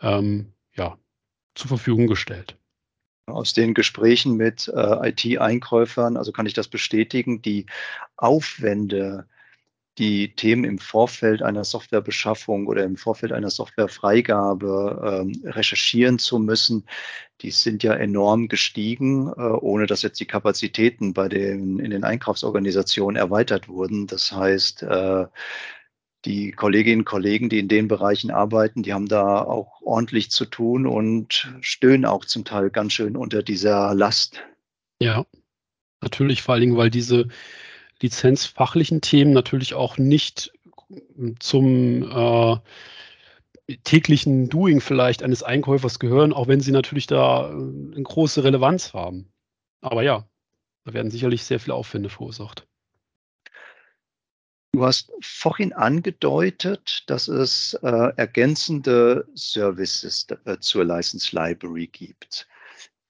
ähm, 0.00 0.52
ja, 0.74 0.98
zur 1.54 1.68
Verfügung 1.68 2.08
gestellt. 2.08 2.56
Aus 3.26 3.52
den 3.52 3.74
Gesprächen 3.74 4.36
mit 4.36 4.68
äh, 4.68 5.10
IT-Einkäufern, 5.10 6.16
also 6.16 6.32
kann 6.32 6.46
ich 6.46 6.54
das 6.54 6.68
bestätigen, 6.68 7.40
die 7.40 7.66
Aufwände 8.16 9.28
die 9.98 10.34
Themen 10.34 10.64
im 10.64 10.78
Vorfeld 10.78 11.42
einer 11.42 11.64
Softwarebeschaffung 11.64 12.66
oder 12.66 12.82
im 12.84 12.96
Vorfeld 12.96 13.32
einer 13.32 13.50
Softwarefreigabe 13.50 15.24
ähm, 15.26 15.42
recherchieren 15.44 16.18
zu 16.18 16.38
müssen, 16.38 16.86
die 17.42 17.50
sind 17.50 17.82
ja 17.82 17.92
enorm 17.92 18.48
gestiegen, 18.48 19.28
äh, 19.28 19.40
ohne 19.40 19.86
dass 19.86 20.02
jetzt 20.02 20.20
die 20.20 20.26
Kapazitäten 20.26 21.12
bei 21.12 21.28
den, 21.28 21.78
in 21.78 21.90
den 21.90 22.04
Einkaufsorganisationen 22.04 23.16
erweitert 23.16 23.68
wurden. 23.68 24.06
Das 24.06 24.32
heißt, 24.32 24.82
äh, 24.82 25.26
die 26.24 26.52
Kolleginnen 26.52 27.00
und 27.00 27.04
Kollegen, 27.04 27.48
die 27.48 27.58
in 27.58 27.68
den 27.68 27.88
Bereichen 27.88 28.30
arbeiten, 28.30 28.82
die 28.82 28.92
haben 28.92 29.08
da 29.08 29.42
auch 29.42 29.80
ordentlich 29.82 30.30
zu 30.30 30.44
tun 30.44 30.86
und 30.86 31.52
stöhnen 31.60 32.04
auch 32.04 32.24
zum 32.24 32.44
Teil 32.44 32.70
ganz 32.70 32.92
schön 32.92 33.16
unter 33.16 33.42
dieser 33.42 33.94
Last. 33.94 34.40
Ja, 35.00 35.26
natürlich, 36.00 36.42
vor 36.42 36.54
allen 36.54 36.60
Dingen, 36.62 36.76
weil 36.76 36.90
diese 36.90 37.28
lizenzfachlichen 38.00 39.00
Themen 39.00 39.32
natürlich 39.32 39.74
auch 39.74 39.98
nicht 39.98 40.52
zum 41.38 42.02
äh, 42.10 42.56
täglichen 43.84 44.48
Doing 44.48 44.80
vielleicht 44.80 45.22
eines 45.22 45.42
Einkäufers 45.42 45.98
gehören, 45.98 46.32
auch 46.32 46.48
wenn 46.48 46.60
sie 46.60 46.72
natürlich 46.72 47.06
da 47.06 47.48
äh, 47.48 47.52
eine 47.52 48.02
große 48.02 48.44
Relevanz 48.44 48.92
haben. 48.92 49.32
Aber 49.80 50.02
ja, 50.02 50.26
da 50.84 50.92
werden 50.92 51.10
sicherlich 51.10 51.44
sehr 51.44 51.60
viele 51.60 51.74
Aufwände 51.74 52.08
verursacht. 52.08 52.66
Du 54.74 54.86
hast 54.86 55.12
vorhin 55.20 55.74
angedeutet, 55.74 57.04
dass 57.06 57.28
es 57.28 57.74
äh, 57.82 58.12
ergänzende 58.16 59.28
Services 59.34 60.26
äh, 60.46 60.56
zur 60.60 60.84
License 60.86 61.36
Library 61.36 61.88
gibt. 61.88 62.48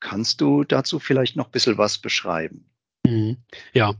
Kannst 0.00 0.40
du 0.40 0.64
dazu 0.64 0.98
vielleicht 0.98 1.36
noch 1.36 1.46
ein 1.46 1.52
bisschen 1.52 1.78
was 1.78 1.98
beschreiben? 1.98 2.68
Mhm. 3.06 3.36
Ja, 3.72 3.94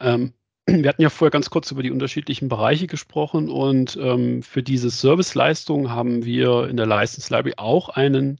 ähm, 0.00 0.32
wir 0.66 0.88
hatten 0.88 1.02
ja 1.02 1.10
vorher 1.10 1.30
ganz 1.30 1.50
kurz 1.50 1.70
über 1.70 1.82
die 1.82 1.90
unterschiedlichen 1.90 2.48
Bereiche 2.48 2.86
gesprochen 2.86 3.50
und 3.50 3.96
ähm, 4.00 4.42
für 4.42 4.62
diese 4.62 4.88
Serviceleistung 4.88 5.90
haben 5.90 6.24
wir 6.24 6.68
in 6.68 6.78
der 6.78 6.86
License 6.86 7.34
Library 7.34 7.54
auch 7.58 7.90
einen 7.90 8.38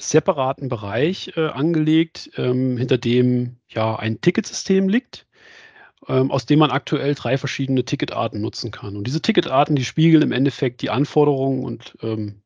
separaten 0.00 0.68
Bereich 0.68 1.32
äh, 1.36 1.46
angelegt, 1.46 2.30
ähm, 2.36 2.76
hinter 2.76 2.98
dem 2.98 3.56
ja 3.68 3.96
ein 3.96 4.20
Ticketsystem 4.20 4.88
liegt, 4.88 5.25
ähm, 6.08 6.30
aus 6.30 6.46
dem 6.46 6.58
man 6.58 6.70
aktuell 6.70 7.14
drei 7.14 7.38
verschiedene 7.38 7.84
Ticketarten 7.84 8.40
nutzen 8.40 8.70
kann. 8.70 8.96
Und 8.96 9.06
diese 9.06 9.22
Ticketarten, 9.22 9.76
die 9.76 9.84
spiegeln 9.84 10.22
im 10.22 10.32
Endeffekt 10.32 10.82
die 10.82 10.90
Anforderungen 10.90 11.64
und 11.64 11.96
ähm, 12.02 12.42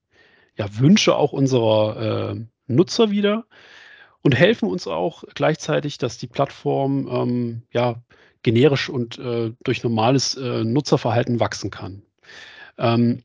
ja, 0.56 0.66
Wünsche 0.78 1.16
auch 1.16 1.32
unserer 1.32 2.32
äh, 2.32 2.40
Nutzer 2.66 3.10
wieder 3.10 3.46
und 4.22 4.36
helfen 4.36 4.68
uns 4.68 4.86
auch 4.86 5.24
gleichzeitig, 5.34 5.98
dass 5.98 6.18
die 6.18 6.26
Plattform 6.26 7.08
ähm, 7.10 7.62
ja, 7.72 8.02
generisch 8.42 8.88
und 8.88 9.18
äh, 9.18 9.52
durch 9.64 9.82
normales 9.82 10.36
äh, 10.36 10.64
Nutzerverhalten 10.64 11.40
wachsen 11.40 11.70
kann. 11.70 12.02
Ähm, 12.78 13.22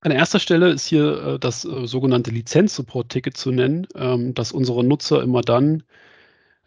an 0.00 0.12
erster 0.12 0.38
Stelle 0.38 0.70
ist 0.70 0.86
hier 0.86 1.22
äh, 1.24 1.38
das 1.38 1.64
äh, 1.64 1.86
sogenannte 1.86 2.30
Lizenz-Support-Ticket 2.30 3.36
zu 3.36 3.50
nennen, 3.50 3.86
ähm, 3.96 4.34
das 4.34 4.52
unsere 4.52 4.84
Nutzer 4.84 5.22
immer 5.22 5.40
dann, 5.40 5.82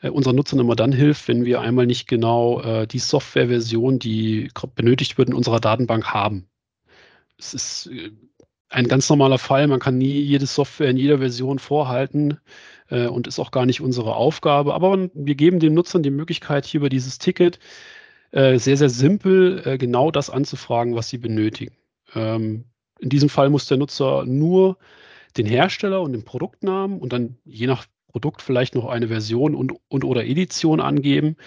unseren 0.09 0.35
Nutzern 0.35 0.59
immer 0.59 0.75
dann 0.75 0.91
hilft, 0.91 1.27
wenn 1.27 1.45
wir 1.45 1.61
einmal 1.61 1.85
nicht 1.85 2.07
genau 2.07 2.61
äh, 2.61 2.87
die 2.87 2.99
Softwareversion, 2.99 3.99
die 3.99 4.49
benötigt 4.75 5.17
wird, 5.17 5.29
in 5.29 5.35
unserer 5.35 5.59
Datenbank 5.59 6.07
haben. 6.07 6.47
Es 7.37 7.53
ist 7.53 7.87
äh, 7.87 8.11
ein 8.69 8.87
ganz 8.87 9.09
normaler 9.09 9.37
Fall. 9.37 9.67
Man 9.67 9.79
kann 9.79 9.97
nie 9.97 10.19
jede 10.21 10.45
Software 10.45 10.89
in 10.89 10.97
jeder 10.97 11.19
Version 11.19 11.59
vorhalten 11.59 12.39
äh, 12.89 13.07
und 13.07 13.27
ist 13.27 13.39
auch 13.39 13.51
gar 13.51 13.65
nicht 13.65 13.81
unsere 13.81 14.15
Aufgabe. 14.15 14.73
Aber 14.73 15.09
wir 15.13 15.35
geben 15.35 15.59
den 15.59 15.73
Nutzern 15.73 16.03
die 16.03 16.09
Möglichkeit, 16.09 16.65
hier 16.65 16.79
über 16.79 16.89
dieses 16.89 17.17
Ticket 17.17 17.59
äh, 18.31 18.57
sehr, 18.57 18.77
sehr 18.77 18.89
simpel 18.89 19.61
äh, 19.65 19.77
genau 19.77 20.09
das 20.09 20.29
anzufragen, 20.29 20.95
was 20.95 21.09
sie 21.09 21.17
benötigen. 21.17 21.75
Ähm, 22.15 22.65
in 22.99 23.09
diesem 23.09 23.29
Fall 23.29 23.49
muss 23.49 23.67
der 23.67 23.77
Nutzer 23.77 24.25
nur 24.25 24.77
den 25.37 25.45
Hersteller 25.45 26.01
und 26.01 26.13
den 26.13 26.23
Produktnamen 26.23 26.99
und 26.99 27.13
dann 27.13 27.37
je 27.45 27.67
nach 27.67 27.85
Produkt 28.11 28.41
vielleicht 28.41 28.75
noch 28.75 28.85
eine 28.85 29.07
Version 29.07 29.55
und, 29.55 29.73
und 29.87 30.03
oder 30.03 30.25
Edition 30.25 30.79
angeben. 30.81 31.37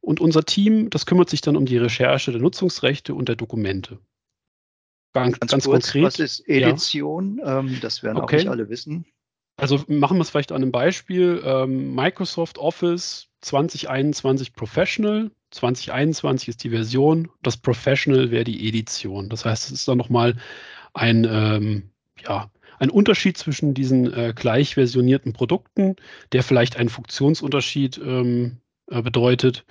Und 0.00 0.20
unser 0.20 0.44
Team, 0.44 0.90
das 0.90 1.06
kümmert 1.06 1.30
sich 1.30 1.40
dann 1.40 1.56
um 1.56 1.66
die 1.66 1.76
Recherche 1.76 2.32
der 2.32 2.40
Nutzungsrechte 2.40 3.14
und 3.14 3.28
der 3.28 3.36
Dokumente. 3.36 3.98
Ganz, 5.12 5.38
ganz, 5.40 5.52
ganz 5.52 5.64
kurz, 5.64 5.84
konkret. 5.84 6.04
Was 6.04 6.18
ist 6.18 6.48
Edition? 6.48 7.38
Ja. 7.38 7.60
Ähm, 7.60 7.78
das 7.80 8.02
werden 8.02 8.18
okay. 8.18 8.36
auch 8.36 8.40
nicht 8.40 8.48
alle 8.48 8.68
wissen. 8.68 9.04
Also 9.56 9.84
machen 9.88 10.16
wir 10.16 10.22
es 10.22 10.30
vielleicht 10.30 10.52
an 10.52 10.62
einem 10.62 10.72
Beispiel. 10.72 11.42
Ähm, 11.44 11.94
Microsoft 11.94 12.58
Office 12.58 13.28
2021 13.42 14.54
Professional. 14.54 15.30
2021 15.50 16.48
ist 16.48 16.64
die 16.64 16.70
Version. 16.70 17.28
Das 17.42 17.56
Professional 17.56 18.30
wäre 18.30 18.44
die 18.44 18.68
Edition. 18.68 19.28
Das 19.28 19.44
heißt, 19.44 19.66
es 19.66 19.72
ist 19.72 19.88
dann 19.88 19.98
nochmal 19.98 20.36
ein, 20.94 21.26
ähm, 21.28 21.90
ja, 22.18 22.50
ein 22.80 22.90
Unterschied 22.90 23.36
zwischen 23.36 23.74
diesen 23.74 24.12
äh, 24.12 24.32
gleich 24.34 24.74
versionierten 24.74 25.32
Produkten, 25.32 25.96
der 26.32 26.42
vielleicht 26.42 26.76
einen 26.76 26.88
Funktionsunterschied 26.88 27.98
ähm, 27.98 28.56
äh, 28.90 29.02
bedeutet 29.02 29.64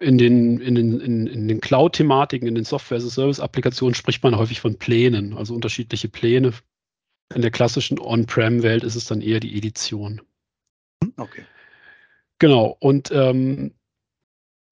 in 0.00 0.16
den, 0.16 0.60
in 0.60 0.74
den, 0.74 1.00
in, 1.00 1.26
in 1.26 1.48
den 1.48 1.60
Cloud-Thematiken, 1.60 2.48
in 2.48 2.54
den 2.54 2.64
Software-as-a-Service-Applikationen 2.64 3.94
spricht 3.94 4.22
man 4.22 4.36
häufig 4.36 4.60
von 4.60 4.78
Plänen, 4.78 5.34
also 5.34 5.54
unterschiedliche 5.54 6.08
Pläne. 6.08 6.52
In 7.34 7.42
der 7.42 7.50
klassischen 7.50 7.98
On-Prem-Welt 7.98 8.84
ist 8.84 8.94
es 8.94 9.04
dann 9.04 9.20
eher 9.20 9.40
die 9.40 9.56
Edition. 9.56 10.22
Okay. 11.16 11.44
Genau, 12.38 12.76
und 12.80 13.10
ähm, 13.10 13.74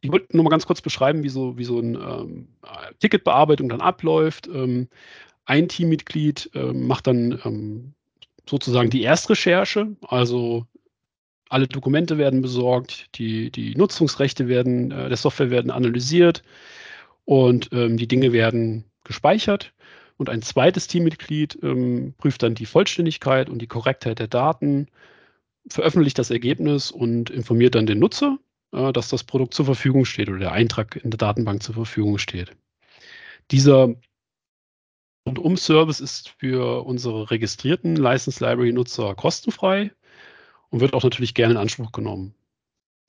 ich 0.00 0.12
wollte 0.12 0.34
nur 0.34 0.44
mal 0.44 0.50
ganz 0.50 0.66
kurz 0.66 0.80
beschreiben, 0.80 1.24
wie 1.24 1.28
so, 1.28 1.58
wie 1.58 1.64
so 1.64 1.78
eine 1.78 1.98
ähm, 1.98 2.48
Ticketbearbeitung 3.00 3.68
dann 3.68 3.80
abläuft. 3.80 4.46
Ähm, 4.46 4.88
ein 5.46 5.68
Teammitglied 5.68 6.50
ähm, 6.54 6.86
macht 6.86 7.06
dann 7.06 7.40
ähm, 7.44 7.94
sozusagen 8.48 8.90
die 8.90 9.02
Erstrecherche, 9.02 9.96
also 10.02 10.66
alle 11.48 11.68
Dokumente 11.68 12.18
werden 12.18 12.42
besorgt, 12.42 13.06
die, 13.16 13.50
die 13.50 13.74
Nutzungsrechte 13.76 14.48
werden, 14.48 14.90
äh, 14.90 15.08
der 15.08 15.16
Software 15.16 15.50
werden 15.50 15.70
analysiert 15.70 16.42
und 17.24 17.70
ähm, 17.72 17.96
die 17.96 18.08
Dinge 18.08 18.32
werden 18.32 18.84
gespeichert. 19.04 19.72
Und 20.18 20.30
ein 20.30 20.42
zweites 20.42 20.86
Teammitglied 20.88 21.58
ähm, 21.62 22.14
prüft 22.18 22.42
dann 22.42 22.54
die 22.54 22.66
Vollständigkeit 22.66 23.48
und 23.48 23.60
die 23.60 23.66
Korrektheit 23.66 24.18
der 24.18 24.28
Daten, 24.28 24.88
veröffentlicht 25.68 26.18
das 26.18 26.30
Ergebnis 26.30 26.90
und 26.90 27.30
informiert 27.30 27.74
dann 27.74 27.86
den 27.86 27.98
Nutzer, 27.98 28.38
äh, 28.72 28.92
dass 28.92 29.08
das 29.08 29.24
Produkt 29.24 29.54
zur 29.54 29.66
Verfügung 29.66 30.04
steht 30.04 30.28
oder 30.28 30.38
der 30.38 30.52
Eintrag 30.52 30.96
in 30.96 31.10
der 31.10 31.18
Datenbank 31.18 31.62
zur 31.62 31.74
Verfügung 31.74 32.18
steht. 32.18 32.52
Dieser 33.50 33.94
Rundum-Service 35.26 36.00
ist 36.00 36.28
für 36.38 36.86
unsere 36.86 37.30
registrierten 37.30 37.96
License 37.96 38.42
Library-Nutzer 38.44 39.14
kostenfrei 39.14 39.90
und 40.70 40.80
wird 40.80 40.94
auch 40.94 41.02
natürlich 41.02 41.34
gerne 41.34 41.54
in 41.54 41.60
Anspruch 41.60 41.92
genommen. 41.92 42.34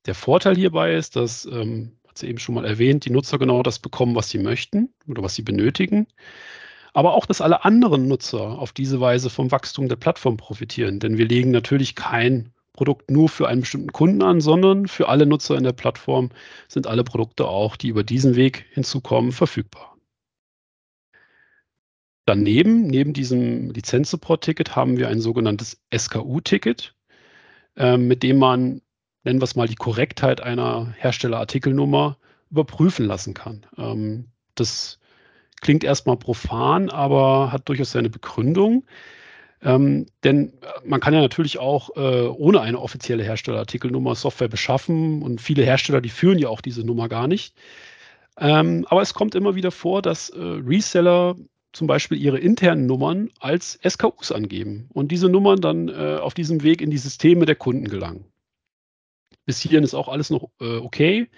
Der 0.08 0.16
Vorteil 0.16 0.56
hierbei 0.56 0.96
ist, 0.96 1.16
dass, 1.16 1.46
ähm, 1.46 1.98
hat 2.08 2.18
sie 2.18 2.28
eben 2.28 2.40
schon 2.40 2.56
mal 2.56 2.66
erwähnt, 2.66 3.06
die 3.06 3.12
Nutzer 3.12 3.38
genau 3.38 3.62
das 3.62 3.80
bekommen, 3.80 4.16
was 4.16 4.30
sie 4.30 4.40
möchten 4.40 4.94
oder 5.08 5.22
was 5.22 5.36
sie 5.36 5.44
benötigen. 5.44 6.08
Aber 6.94 7.14
auch, 7.14 7.26
dass 7.26 7.42
alle 7.42 7.64
anderen 7.64 8.08
Nutzer 8.08 8.58
auf 8.58 8.72
diese 8.72 9.00
Weise 9.00 9.30
vom 9.30 9.52
Wachstum 9.52 9.88
der 9.88 9.98
Plattform 9.98 10.38
profitieren. 10.38 11.00
Denn 11.00 11.18
wir 11.18 11.28
legen 11.28 11.52
natürlich 11.52 11.94
kein 11.94 12.54
Produkt 12.74 13.12
nur 13.12 13.28
für 13.30 13.48
einen 13.48 13.62
bestimmten 13.62 13.92
Kunden 13.92 14.24
an, 14.24 14.40
sondern 14.42 14.88
für 14.88 15.10
alle 15.10 15.26
Nutzer 15.26 15.58
in 15.58 15.64
der 15.64 15.74
Plattform 15.74 16.30
sind 16.68 16.88
alle 16.88 17.04
Produkte 17.04 17.48
auch, 17.48 17.76
die 17.76 17.90
über 17.90 18.04
diesen 18.04 18.36
Weg 18.36 18.66
hinzukommen, 18.72 19.32
verfügbar. 19.32 19.97
Daneben, 22.28 22.88
neben 22.88 23.14
diesem 23.14 23.72
Lizenz-Support-Ticket, 23.72 24.76
haben 24.76 24.98
wir 24.98 25.08
ein 25.08 25.22
sogenanntes 25.22 25.82
SKU-Ticket 25.96 26.94
ähm, 27.78 28.08
mit 28.08 28.24
dem 28.24 28.38
man, 28.38 28.82
nennen 29.24 29.40
wir 29.40 29.46
es 29.46 29.56
mal, 29.56 29.68
die 29.68 29.76
Korrektheit 29.76 30.42
einer 30.42 30.94
Herstellerartikelnummer 30.98 32.18
überprüfen 32.50 33.06
lassen 33.06 33.34
kann. 33.34 33.66
Ähm, 33.78 34.26
das 34.56 35.00
klingt 35.62 35.84
erstmal 35.84 36.18
profan, 36.18 36.90
aber 36.90 37.52
hat 37.52 37.70
durchaus 37.70 37.92
seine 37.92 38.10
Begründung. 38.10 38.86
Ähm, 39.62 40.08
denn 40.24 40.54
man 40.86 41.00
kann 41.00 41.14
ja 41.14 41.22
natürlich 41.22 41.60
auch 41.60 41.96
äh, 41.96 42.28
ohne 42.28 42.62
eine 42.62 42.80
offizielle 42.80 43.24
Herstellerartikelnummer 43.24 44.16
Software 44.16 44.50
beschaffen 44.50 45.24
und 45.24 45.42
viele 45.42 45.64
Hersteller, 45.64 46.02
die 46.02 46.10
führen 46.10 46.38
ja 46.38 46.50
auch 46.50 46.62
diese 46.62 46.84
Nummer 46.84 47.10
gar 47.10 47.28
nicht. 47.28 47.56
Ähm, 48.40 48.86
aber 48.90 49.02
es 49.02 49.16
kommt 49.16 49.34
immer 49.34 49.56
wieder 49.56 49.72
vor, 49.72 50.04
dass 50.04 50.30
äh, 50.30 50.40
Reseller 50.40 51.36
zum 51.74 51.88
Beispiel 51.88 52.18
ihre 52.18 52.40
internen 52.40 52.86
Nummern 52.86 53.30
als 53.40 53.80
SKUs 53.88 54.32
angeben 54.32 54.90
und 54.94 55.12
diese 55.12 55.30
Nummern 55.30 55.62
dann 55.62 55.90
äh, 55.90 56.18
auf 56.22 56.34
diesem 56.34 56.64
Weg 56.64 56.82
in 56.82 56.90
die 56.90 56.98
Systeme 56.98 57.46
der 57.46 57.56
Kunden 57.56 57.88
gelangen. 57.88 58.26
Bis 59.46 59.60
hierhin 59.60 59.84
ist 59.84 59.94
auch 59.94 60.10
alles 60.10 60.30
noch 60.30 60.50
äh, 60.60 60.78
okay. 60.78 61.30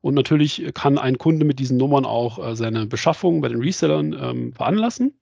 Und 0.00 0.14
natürlich 0.14 0.64
kann 0.72 0.96
ein 0.96 1.18
Kunde 1.18 1.44
mit 1.44 1.58
diesen 1.58 1.76
Nummern 1.76 2.06
auch 2.06 2.38
äh, 2.38 2.56
seine 2.56 2.86
Beschaffung 2.86 3.42
bei 3.42 3.48
den 3.48 3.60
Resellern 3.60 4.14
ähm, 4.18 4.52
veranlassen. 4.52 5.18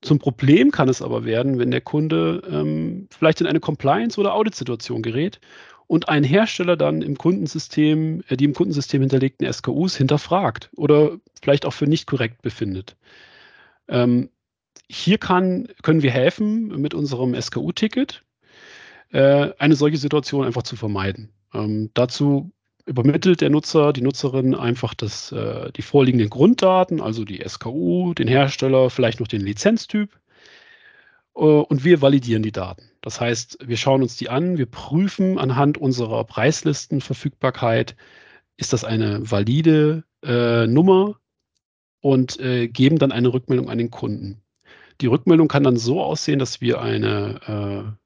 Zum 0.00 0.18
Problem 0.18 0.70
kann 0.70 0.88
es 0.88 1.02
aber 1.02 1.26
werden, 1.26 1.58
wenn 1.58 1.70
der 1.70 1.82
Kunde 1.82 2.42
ähm, 2.50 3.08
vielleicht 3.10 3.42
in 3.42 3.46
eine 3.46 3.60
Compliance- 3.60 4.18
oder 4.18 4.34
Audit-Situation 4.34 5.02
gerät 5.02 5.40
und 5.86 6.08
ein 6.08 6.24
Hersteller 6.24 6.76
dann 6.76 7.02
im 7.02 7.18
Kundensystem, 7.18 8.22
äh, 8.28 8.36
die 8.36 8.44
im 8.44 8.54
Kundensystem 8.54 9.02
hinterlegten 9.02 9.52
SKUs 9.52 9.96
hinterfragt 9.96 10.70
oder 10.76 11.18
vielleicht 11.42 11.66
auch 11.66 11.74
für 11.74 11.86
nicht 11.86 12.06
korrekt 12.06 12.40
befindet. 12.40 12.96
Ähm, 13.90 14.30
hier 14.88 15.18
kann, 15.18 15.68
können 15.82 16.02
wir 16.02 16.10
helfen, 16.10 16.68
mit 16.80 16.94
unserem 16.94 17.40
SKU-Ticket 17.40 18.24
äh, 19.10 19.50
eine 19.58 19.76
solche 19.76 19.98
Situation 19.98 20.44
einfach 20.44 20.62
zu 20.62 20.76
vermeiden. 20.76 21.32
Ähm, 21.52 21.90
dazu 21.94 22.52
übermittelt 22.86 23.40
der 23.40 23.50
Nutzer, 23.50 23.92
die 23.92 24.02
Nutzerin 24.02 24.54
einfach 24.54 24.94
das, 24.94 25.32
äh, 25.32 25.70
die 25.72 25.82
vorliegenden 25.82 26.30
Grunddaten, 26.30 27.00
also 27.00 27.24
die 27.24 27.42
SKU, 27.46 28.14
den 28.14 28.28
Hersteller, 28.28 28.90
vielleicht 28.90 29.20
noch 29.20 29.28
den 29.28 29.42
Lizenztyp. 29.42 30.18
Äh, 31.36 31.40
und 31.40 31.84
wir 31.84 32.02
validieren 32.02 32.42
die 32.42 32.52
Daten. 32.52 32.90
Das 33.00 33.20
heißt, 33.20 33.58
wir 33.64 33.76
schauen 33.76 34.02
uns 34.02 34.16
die 34.16 34.28
an, 34.28 34.58
wir 34.58 34.66
prüfen 34.66 35.38
anhand 35.38 35.78
unserer 35.78 36.24
Preislistenverfügbarkeit, 36.24 37.96
ist 38.56 38.72
das 38.72 38.84
eine 38.84 39.30
valide 39.30 40.04
äh, 40.22 40.66
Nummer, 40.66 41.19
und 42.00 42.40
äh, 42.40 42.68
geben 42.68 42.98
dann 42.98 43.12
eine 43.12 43.32
Rückmeldung 43.32 43.68
an 43.68 43.78
den 43.78 43.90
Kunden. 43.90 44.42
Die 45.00 45.06
Rückmeldung 45.06 45.48
kann 45.48 45.62
dann 45.62 45.76
so 45.76 46.02
aussehen, 46.02 46.38
dass 46.38 46.60
wir 46.60 46.80
eine, 46.80 47.96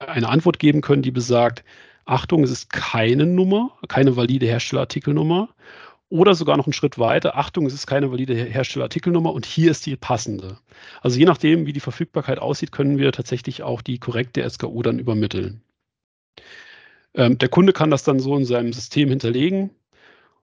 äh, 0.00 0.04
eine 0.04 0.28
Antwort 0.28 0.58
geben 0.58 0.80
können, 0.80 1.02
die 1.02 1.10
besagt, 1.10 1.64
Achtung, 2.04 2.42
es 2.42 2.50
ist 2.50 2.70
keine 2.70 3.26
Nummer, 3.26 3.76
keine 3.88 4.16
valide 4.16 4.46
Herstellerartikelnummer. 4.46 5.50
Oder 6.10 6.34
sogar 6.34 6.56
noch 6.56 6.66
einen 6.66 6.72
Schritt 6.72 6.98
weiter, 6.98 7.36
Achtung, 7.36 7.66
es 7.66 7.74
ist 7.74 7.86
keine 7.86 8.10
valide 8.10 8.34
Herstellerartikelnummer 8.34 9.30
und 9.30 9.44
hier 9.44 9.70
ist 9.70 9.84
die 9.84 9.94
passende. 9.96 10.58
Also 11.02 11.18
je 11.18 11.26
nachdem, 11.26 11.66
wie 11.66 11.74
die 11.74 11.80
Verfügbarkeit 11.80 12.38
aussieht, 12.38 12.72
können 12.72 12.96
wir 12.96 13.12
tatsächlich 13.12 13.62
auch 13.62 13.82
die 13.82 13.98
korrekte 13.98 14.48
SKU 14.48 14.80
dann 14.82 14.98
übermitteln. 14.98 15.60
Ähm, 17.12 17.36
der 17.36 17.50
Kunde 17.50 17.74
kann 17.74 17.90
das 17.90 18.04
dann 18.04 18.20
so 18.20 18.34
in 18.36 18.46
seinem 18.46 18.72
System 18.72 19.10
hinterlegen 19.10 19.70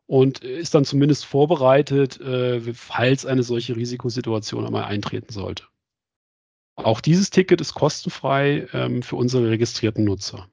und 0.08 0.40
ist 0.40 0.76
dann 0.76 0.86
zumindest 0.86 1.26
vorbereitet, 1.26 2.20
äh, 2.20 2.74
falls 2.74 3.26
eine 3.26 3.44
solche 3.44 3.76
Risikosituation 3.76 4.66
einmal 4.66 4.86
eintreten 4.86 5.32
sollte. 5.32 5.66
Auch 6.76 7.02
dieses 7.02 7.30
Ticket 7.30 7.62
ist 7.62 7.74
kostenfrei 7.74 8.68
ähm, 8.74 9.02
für 9.02 9.16
unsere 9.16 9.50
registrierten 9.50 10.04
Nutzer. 10.04 10.48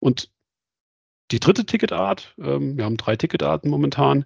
Und 0.00 0.30
die 1.30 1.40
dritte 1.40 1.66
Ticketart, 1.66 2.34
ähm, 2.38 2.76
wir 2.76 2.84
haben 2.84 2.96
drei 2.96 3.16
Ticketarten 3.16 3.70
momentan, 3.70 4.24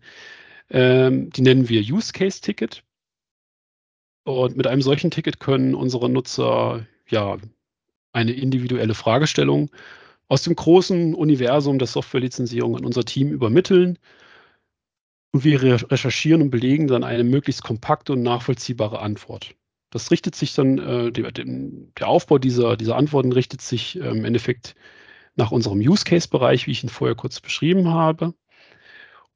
ähm, 0.71 1.31
die 1.31 1.43
nennen 1.43 1.69
wir 1.69 1.81
Use 1.81 2.13
Case 2.13 2.41
Ticket. 2.41 2.85
Und 4.25 4.57
mit 4.57 4.67
einem 4.69 4.83
solchen 4.83 5.11
Ticket 5.11 5.41
können 5.41 5.75
unsere 5.75 6.09
Nutzer 6.09 6.87
ja 7.09 7.39
eine 8.13 8.33
individuelle 8.33 8.95
Fragestellung 8.95 9.71
aus 10.33 10.41
dem 10.41 10.57
großen 10.57 11.15
Universum 11.15 11.79
der 11.79 11.87
Softwarelizenzierung 11.87 12.75
an 12.75 12.87
unser 12.87 13.05
Team 13.05 13.31
übermitteln. 13.33 13.99
Und 15.31 15.45
wir 15.45 15.63
recherchieren 15.63 16.41
und 16.41 16.49
belegen 16.51 16.87
dann 16.87 17.05
eine 17.05 17.23
möglichst 17.23 17.63
kompakte 17.63 18.15
und 18.15 18.23
nachvollziehbare 18.23 19.01
Antwort. 19.01 19.55
Das 19.91 20.11
richtet 20.11 20.35
sich 20.35 20.55
dann, 20.55 20.79
äh, 20.79 21.13
der, 21.13 21.33
der, 21.33 22.09
Aufbau 22.09 22.39
dieser, 22.39 22.79
dieser 22.79 22.97
Antworten 22.97 23.33
richtet 23.33 23.61
sich 23.61 24.01
äh, 24.01 24.09
im 24.09 24.25
Endeffekt 24.25 24.75
nach 25.37 25.53
unserem 25.53 25.81
Use 25.81 26.05
Case-Bereich, 26.07 26.67
wie 26.67 26.71
ich 26.71 26.83
ihn 26.83 26.89
vorher 26.89 27.15
kurz 27.15 27.39
beschrieben 27.39 27.89
habe. 27.91 28.33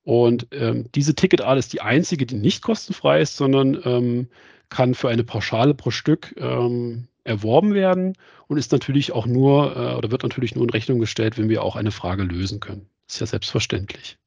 Und 0.02 0.48
ähm, 0.52 0.86
diese 0.94 1.14
Ticketart 1.14 1.58
ist 1.58 1.74
die 1.74 1.82
einzige, 1.82 2.24
die 2.24 2.36
nicht 2.36 2.62
kostenfrei 2.62 3.20
ist, 3.20 3.36
sondern 3.36 3.78
ähm, 3.84 4.28
kann 4.70 4.94
für 4.94 5.10
eine 5.10 5.24
Pauschale 5.24 5.74
pro 5.74 5.90
Stück 5.90 6.34
ähm, 6.38 7.08
erworben 7.26 7.74
werden 7.74 8.16
und 8.46 8.58
ist 8.58 8.72
natürlich 8.72 9.12
auch 9.12 9.26
nur 9.26 9.76
äh, 9.76 9.94
oder 9.94 10.10
wird 10.10 10.22
natürlich 10.22 10.54
nur 10.54 10.64
in 10.64 10.70
Rechnung 10.70 10.98
gestellt, 10.98 11.38
wenn 11.38 11.48
wir 11.48 11.62
auch 11.62 11.76
eine 11.76 11.90
Frage 11.90 12.22
lösen 12.22 12.60
können. 12.60 12.88
Das 13.06 13.16
ist 13.16 13.20
ja 13.20 13.26
selbstverständlich. 13.26 14.18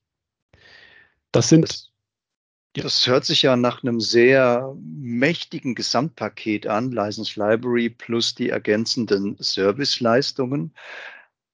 Das 1.32 1.50
sind. 1.50 1.64
Das, 1.64 1.92
ja. 2.76 2.84
das 2.84 3.08
hört 3.08 3.26
sich 3.26 3.42
ja 3.42 3.56
nach 3.56 3.84
einem 3.84 4.00
sehr 4.00 4.76
mächtigen 4.80 5.76
Gesamtpaket 5.76 6.68
an, 6.68 6.92
License 6.92 7.40
Library 7.40 7.90
plus 7.90 8.36
die 8.36 8.50
ergänzenden 8.50 9.36
Serviceleistungen. 9.40 10.74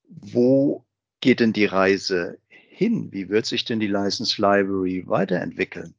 Wo 0.08 0.86
geht 1.22 1.40
denn 1.40 1.54
die 1.54 1.66
Reise 1.66 2.38
hin? 2.50 3.12
Wie 3.12 3.30
wird 3.30 3.46
sich 3.46 3.66
denn 3.66 3.80
die 3.80 3.88
License 3.88 4.42
Library 4.42 5.04
weiterentwickeln? 5.08 5.96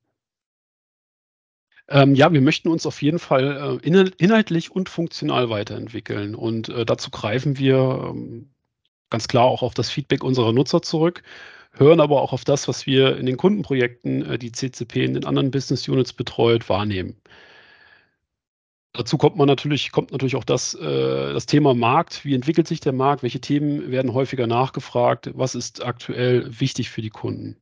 Ähm, 1.89 2.15
ja, 2.15 2.33
wir 2.33 2.41
möchten 2.41 2.69
uns 2.69 2.85
auf 2.87 3.01
jeden 3.03 3.19
Fall 3.19 3.81
äh, 3.85 3.89
inhaltlich 4.19 4.71
und 4.73 4.89
funktional 4.89 5.51
weiterentwickeln. 5.51 6.35
Und 6.35 6.69
äh, 6.69 6.85
dazu 6.85 7.11
greifen 7.11 7.59
wir 7.59 8.09
ähm, 8.11 8.51
ganz 9.11 9.29
klar 9.29 9.45
auch 9.45 9.63
auf 9.63 9.75
das 9.75 9.91
Feedback 9.91 10.25
unserer 10.25 10.53
Nutzer 10.53 10.83
zurück, 10.83 11.23
hören 11.73 12.01
aber 12.01 12.23
auch 12.23 12.33
auf 12.33 12.45
das, 12.45 12.69
was 12.69 12.87
wir 12.87 13.17
in 13.19 13.27
den 13.27 13.37
Kundenprojekten, 13.37 14.25
äh, 14.27 14.39
die 14.39 14.53
CCP 14.53 15.05
in 15.05 15.15
den 15.15 15.25
anderen 15.27 15.51
Business 15.51 15.89
Units 15.89 16.13
betreut, 16.13 16.69
wahrnehmen. 16.69 17.17
Dazu 18.93 19.19
kommt 19.19 19.37
man 19.37 19.47
natürlich, 19.47 19.93
kommt 19.93 20.11
natürlich 20.11 20.37
auch 20.37 20.45
das, 20.45 20.75
äh, 20.75 21.33
das 21.35 21.47
Thema 21.47 21.75
Markt. 21.75 22.25
Wie 22.25 22.35
entwickelt 22.35 22.67
sich 22.67 22.81
der 22.81 22.93
Markt? 22.95 23.23
Welche 23.23 23.41
Themen 23.41 23.91
werden 23.93 24.15
häufiger 24.15 24.47
nachgefragt? 24.47 25.31
Was 25.35 25.55
ist 25.55 25.85
aktuell 25.85 26.49
wichtig 26.61 26.89
für 26.91 27.03
die 27.03 27.11
Kunden? 27.11 27.57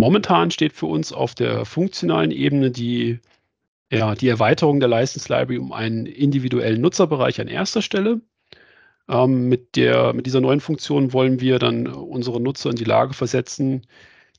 Momentan 0.00 0.50
steht 0.50 0.72
für 0.72 0.86
uns 0.86 1.12
auf 1.12 1.34
der 1.34 1.64
funktionalen 1.64 2.30
Ebene 2.30 2.70
die, 2.70 3.20
ja, 3.90 4.14
die 4.14 4.28
Erweiterung 4.28 4.80
der 4.80 4.88
License 4.88 5.28
Library 5.28 5.58
um 5.58 5.72
einen 5.72 6.06
individuellen 6.06 6.80
Nutzerbereich 6.80 7.40
an 7.40 7.48
erster 7.48 7.82
Stelle. 7.82 8.20
Ähm, 9.08 9.48
mit, 9.48 9.76
der, 9.76 10.12
mit 10.14 10.26
dieser 10.26 10.40
neuen 10.40 10.60
Funktion 10.60 11.12
wollen 11.12 11.40
wir 11.40 11.58
dann 11.58 11.86
unsere 11.86 12.40
Nutzer 12.40 12.70
in 12.70 12.76
die 12.76 12.84
Lage 12.84 13.14
versetzen, 13.14 13.86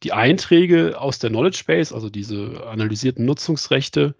die 0.03 0.11
Einträge 0.13 0.99
aus 0.99 1.19
der 1.19 1.29
Knowledge 1.29 1.63
Base, 1.67 1.93
also 1.93 2.09
diese 2.09 2.67
analysierten 2.67 3.25
Nutzungsrechte, 3.25 4.15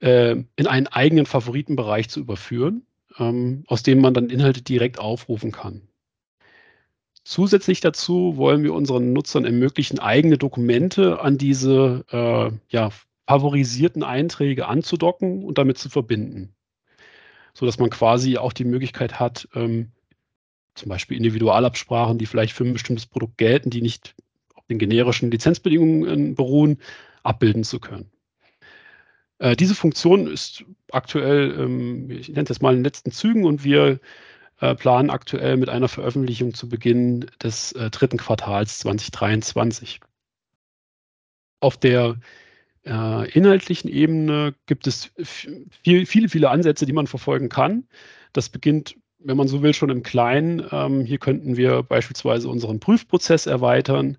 äh, 0.00 0.36
in 0.56 0.66
einen 0.66 0.86
eigenen 0.86 1.26
Favoritenbereich 1.26 2.08
zu 2.08 2.20
überführen, 2.20 2.86
ähm, 3.18 3.64
aus 3.66 3.82
dem 3.82 4.00
man 4.00 4.14
dann 4.14 4.30
Inhalte 4.30 4.62
direkt 4.62 4.98
aufrufen 4.98 5.52
kann. 5.52 5.82
Zusätzlich 7.24 7.80
dazu 7.80 8.36
wollen 8.36 8.64
wir 8.64 8.74
unseren 8.74 9.12
Nutzern 9.12 9.44
ermöglichen, 9.44 10.00
eigene 10.00 10.38
Dokumente 10.38 11.20
an 11.20 11.38
diese 11.38 12.04
äh, 12.10 12.50
ja, 12.68 12.90
favorisierten 13.28 14.02
Einträge 14.02 14.66
anzudocken 14.66 15.44
und 15.44 15.58
damit 15.58 15.78
zu 15.78 15.88
verbinden. 15.88 16.54
Sodass 17.54 17.78
man 17.78 17.90
quasi 17.90 18.38
auch 18.38 18.52
die 18.52 18.64
Möglichkeit 18.64 19.20
hat, 19.20 19.48
ähm, 19.54 19.92
zum 20.74 20.88
Beispiel 20.88 21.16
Individualabsprachen, 21.16 22.18
die 22.18 22.26
vielleicht 22.26 22.54
für 22.54 22.64
ein 22.64 22.72
bestimmtes 22.72 23.06
Produkt 23.06 23.38
gelten, 23.38 23.70
die 23.70 23.82
nicht 23.82 24.14
auf 24.54 24.66
den 24.66 24.78
generischen 24.78 25.30
Lizenzbedingungen 25.30 26.34
beruhen, 26.34 26.78
abbilden 27.22 27.62
zu 27.62 27.78
können. 27.78 28.10
Äh, 29.38 29.54
diese 29.54 29.74
Funktion 29.74 30.26
ist 30.26 30.64
aktuell, 30.90 31.54
ähm, 31.58 32.10
ich 32.10 32.28
nenne 32.28 32.42
es 32.42 32.48
jetzt 32.48 32.62
mal 32.62 32.70
in 32.70 32.78
den 32.78 32.84
letzten 32.84 33.12
Zügen 33.12 33.44
und 33.44 33.64
wir 33.64 34.00
äh, 34.60 34.74
planen 34.74 35.10
aktuell 35.10 35.56
mit 35.56 35.68
einer 35.68 35.88
Veröffentlichung 35.88 36.54
zu 36.54 36.68
Beginn 36.68 37.26
des 37.42 37.72
äh, 37.72 37.90
dritten 37.90 38.18
Quartals 38.18 38.78
2023. 38.80 40.00
Auf 41.60 41.76
der 41.76 42.16
äh, 42.84 43.30
inhaltlichen 43.30 43.90
Ebene 43.90 44.54
gibt 44.66 44.86
es 44.86 45.10
viel, 45.22 46.06
viele, 46.06 46.28
viele 46.28 46.50
Ansätze, 46.50 46.86
die 46.86 46.92
man 46.92 47.06
verfolgen 47.06 47.48
kann. 47.48 47.86
Das 48.32 48.48
beginnt, 48.48 48.96
wenn 49.18 49.36
man 49.36 49.48
so 49.48 49.62
will, 49.62 49.74
schon 49.74 49.90
im 49.90 50.02
Kleinen. 50.02 50.66
Ähm, 50.70 51.04
hier 51.04 51.18
könnten 51.18 51.56
wir 51.56 51.82
beispielsweise 51.82 52.48
unseren 52.48 52.80
Prüfprozess 52.80 53.46
erweitern, 53.46 54.18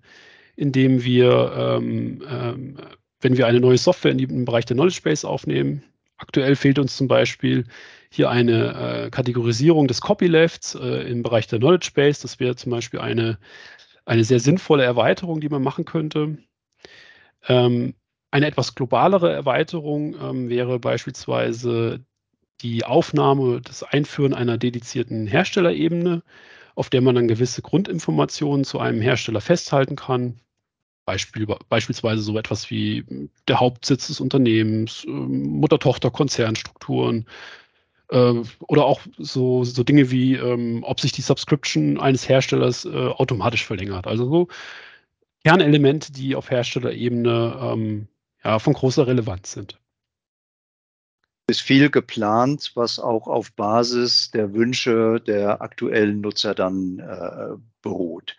indem 0.55 1.03
wir, 1.03 1.53
ähm, 1.57 2.23
ähm, 2.29 2.77
wenn 3.21 3.37
wir 3.37 3.47
eine 3.47 3.59
neue 3.59 3.77
Software 3.77 4.11
in 4.11 4.17
den 4.17 4.45
Bereich 4.45 4.65
der 4.65 4.75
Knowledge 4.75 5.01
Base 5.03 5.27
aufnehmen, 5.27 5.83
aktuell 6.17 6.55
fehlt 6.55 6.79
uns 6.79 6.95
zum 6.97 7.07
Beispiel 7.07 7.65
hier 8.09 8.29
eine 8.29 9.05
äh, 9.05 9.09
Kategorisierung 9.09 9.87
des 9.87 10.01
Copylefts 10.01 10.75
äh, 10.75 11.09
im 11.09 11.23
Bereich 11.23 11.47
der 11.47 11.59
Knowledge 11.59 11.91
Base. 11.95 12.21
Das 12.21 12.39
wäre 12.39 12.55
zum 12.55 12.71
Beispiel 12.71 12.99
eine, 12.99 13.39
eine 14.05 14.23
sehr 14.23 14.39
sinnvolle 14.39 14.83
Erweiterung, 14.83 15.41
die 15.41 15.49
man 15.49 15.63
machen 15.63 15.85
könnte. 15.85 16.37
Ähm, 17.47 17.95
eine 18.31 18.47
etwas 18.47 18.75
globalere 18.75 19.31
Erweiterung 19.31 20.15
ähm, 20.19 20.49
wäre 20.49 20.79
beispielsweise 20.79 22.05
die 22.61 22.85
Aufnahme, 22.85 23.61
das 23.61 23.83
Einführen 23.83 24.33
einer 24.33 24.57
dedizierten 24.57 25.27
Herstellerebene, 25.27 26.23
auf 26.75 26.89
der 26.89 27.01
man 27.01 27.15
dann 27.15 27.27
gewisse 27.27 27.61
Grundinformationen 27.61 28.63
zu 28.63 28.79
einem 28.79 29.01
Hersteller 29.01 29.41
festhalten 29.41 29.95
kann. 29.95 30.39
Beispiel, 31.05 31.47
beispielsweise 31.69 32.21
so 32.21 32.37
etwas 32.37 32.69
wie 32.69 33.29
der 33.47 33.59
Hauptsitz 33.59 34.07
des 34.07 34.19
Unternehmens, 34.19 35.03
ähm, 35.05 35.43
Mutter-Tochter-Konzernstrukturen, 35.59 37.25
äh, 38.09 38.33
oder 38.59 38.85
auch 38.85 39.01
so, 39.17 39.63
so 39.63 39.83
Dinge 39.83 40.11
wie, 40.11 40.35
ähm, 40.35 40.83
ob 40.83 40.99
sich 40.99 41.11
die 41.11 41.21
Subscription 41.21 41.99
eines 41.99 42.27
Herstellers 42.29 42.85
äh, 42.85 42.89
automatisch 42.89 43.65
verlängert. 43.65 44.07
Also 44.07 44.29
so 44.29 44.47
Kernelemente, 45.43 46.13
die 46.13 46.35
auf 46.35 46.49
Herstellerebene 46.49 47.59
ähm, 47.61 48.07
ja, 48.43 48.59
von 48.59 48.73
großer 48.73 49.07
Relevanz 49.07 49.51
sind. 49.51 49.79
Ist 51.47 51.61
viel 51.61 51.89
geplant, 51.89 52.71
was 52.75 52.99
auch 52.99 53.27
auf 53.27 53.51
Basis 53.51 54.31
der 54.31 54.53
Wünsche 54.53 55.19
der 55.19 55.61
aktuellen 55.61 56.21
Nutzer 56.21 56.55
dann 56.55 56.99
äh, 56.99 57.57
beruht. 57.81 58.37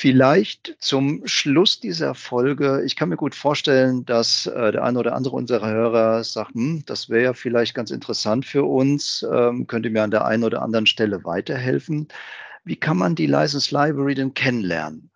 Vielleicht 0.00 0.76
zum 0.78 1.20
Schluss 1.26 1.78
dieser 1.78 2.14
Folge. 2.14 2.82
Ich 2.86 2.96
kann 2.96 3.10
mir 3.10 3.18
gut 3.18 3.34
vorstellen, 3.34 4.06
dass 4.06 4.46
äh, 4.46 4.72
der 4.72 4.82
eine 4.82 4.98
oder 4.98 5.14
andere 5.14 5.36
unserer 5.36 5.68
Hörer 5.68 6.24
sagt, 6.24 6.54
hm, 6.54 6.84
das 6.86 7.10
wäre 7.10 7.22
ja 7.22 7.32
vielleicht 7.34 7.74
ganz 7.74 7.90
interessant 7.90 8.46
für 8.46 8.64
uns, 8.64 9.26
ähm, 9.30 9.66
könnte 9.66 9.90
mir 9.90 10.02
an 10.02 10.10
der 10.10 10.24
einen 10.24 10.44
oder 10.44 10.62
anderen 10.62 10.86
Stelle 10.86 11.22
weiterhelfen. 11.24 12.08
Wie 12.64 12.76
kann 12.76 12.96
man 12.96 13.14
die 13.14 13.26
License 13.26 13.74
Library 13.74 14.14
denn 14.14 14.32
kennenlernen? 14.32 15.10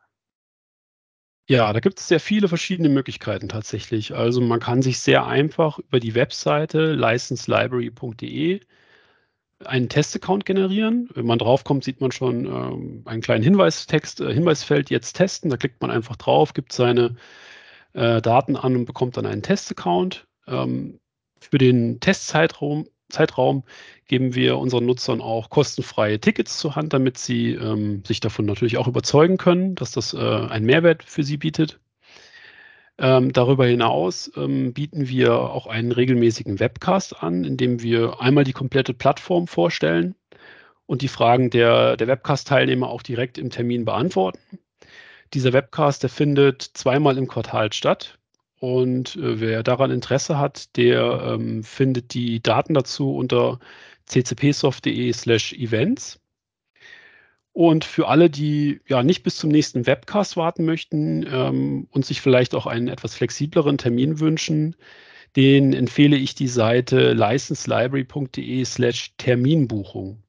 Ja, 1.49 1.73
da 1.73 1.81
gibt 1.81 1.99
es 1.99 2.07
sehr 2.07 2.21
viele 2.21 2.49
verschiedene 2.49 2.91
Möglichkeiten 2.91 3.49
tatsächlich. 3.49 4.15
Also 4.15 4.43
man 4.43 4.61
kann 4.61 4.83
sich 4.83 4.99
sehr 4.99 5.25
einfach 5.25 5.79
über 5.79 5.99
die 5.99 6.15
Webseite 6.15 6.93
licenselibrary.de 6.93 8.61
einen 9.67 9.89
Testaccount 9.89 10.45
generieren. 10.45 11.09
Wenn 11.15 11.27
man 11.27 11.39
draufkommt, 11.39 11.85
sieht 11.85 12.01
man 12.01 12.13
schon 12.13 12.47
ähm, 12.47 13.03
einen 13.05 13.23
kleinen 13.23 13.45
Hinweistext, 13.45 14.21
äh, 14.21 14.33
Hinweisfeld 14.33 14.91
jetzt 14.91 15.15
testen. 15.15 15.51
Da 15.51 15.57
klickt 15.57 15.81
man 15.81 15.91
einfach 15.91 16.17
drauf, 16.17 16.53
gibt 16.53 16.73
seine 16.73 17.17
äh, 17.93 18.21
Daten 18.23 18.57
an 18.57 18.77
und 18.77 18.85
bekommt 18.85 19.17
dann 19.17 19.27
einen 19.27 19.43
Testaccount. 19.43 20.27
Ähm, 20.47 21.01
für 21.41 21.59
den 21.59 22.01
Testzeitraum 22.01 22.87
Zeitraum 23.11 23.65
geben 24.07 24.35
wir 24.35 24.59
unseren 24.59 24.87
Nutzern 24.87 25.21
auch 25.21 25.51
kostenfreie 25.51 26.21
Tickets 26.21 26.59
zur 26.59 26.77
Hand, 26.77 26.93
damit 26.93 27.19
sie 27.19 27.53
ähm, 27.53 28.03
sich 28.05 28.21
davon 28.21 28.45
natürlich 28.45 28.77
auch 28.77 28.89
überzeugen 28.89 29.39
können, 29.39 29.75
dass 29.75 29.93
das 29.93 30.15
äh, 30.15 30.19
einen 30.19 30.67
Mehrwert 30.67 31.05
für 31.05 31.23
sie 31.23 31.37
bietet. 31.37 31.81
Ähm, 32.99 33.33
darüber 33.33 33.67
hinaus 33.67 34.31
ähm, 34.37 34.73
bieten 34.73 35.09
wir 35.09 35.35
auch 35.35 35.67
einen 35.67 35.91
regelmäßigen 35.91 36.61
Webcast 36.61 37.23
an, 37.23 37.45
in 37.45 37.57
dem 37.57 37.83
wir 37.83 38.21
einmal 38.21 38.45
die 38.45 38.53
komplette 38.53 38.95
Plattform 38.95 39.49
vorstellen 39.49 40.15
und 40.87 41.03
die 41.03 41.09
Fragen 41.09 41.51
der, 41.51 41.97
der 41.97 42.07
Webcast-Teilnehmer 42.07 42.89
auch 42.89 43.03
direkt 43.03 43.39
im 43.39 43.51
Termin 43.51 43.85
beantworten. 43.85 44.39
Dieser 45.33 45.53
Webcast, 45.53 46.03
der 46.03 46.11
findet 46.11 46.63
zweimal 46.63 47.19
im 47.19 47.27
Quartal 47.27 47.73
statt. 47.73 48.19
Und 48.61 49.17
äh, 49.17 49.41
wer 49.41 49.63
daran 49.63 49.91
Interesse 49.91 50.39
hat, 50.39 50.77
der 50.77 51.35
ähm, 51.35 51.65
findet 51.65 52.15
die 52.15 52.41
Daten 52.41 52.75
dazu 52.75 53.15
unter 53.15 53.59
ccpsoft.de 54.07 55.13
slash 55.13 55.53
events. 55.55 56.21
Und 57.55 57.85
für 57.85 58.09
alle, 58.09 58.31
die 58.31 58.81
ja 58.89 59.05
nicht 59.05 59.23
bis 59.23 59.37
zum 59.37 59.49
nächsten 59.49 59.87
Webcast 59.87 60.37
warten 60.37 60.65
möchten 60.65 61.25
ähm, 61.31 61.87
und 61.93 62.05
sich 62.05 62.21
vielleicht 62.21 62.53
auch 62.53 62.67
einen 62.67 62.89
etwas 62.89 63.15
flexibleren 63.15 63.79
Termin 63.79 64.19
wünschen, 64.19 64.75
den 65.37 65.73
empfehle 65.73 66.17
ich 66.17 66.35
die 66.35 66.49
Seite 66.49 67.13
licenselibrary.de 67.13 68.65
slash 68.65 69.13
Terminbuchung. 69.19 70.21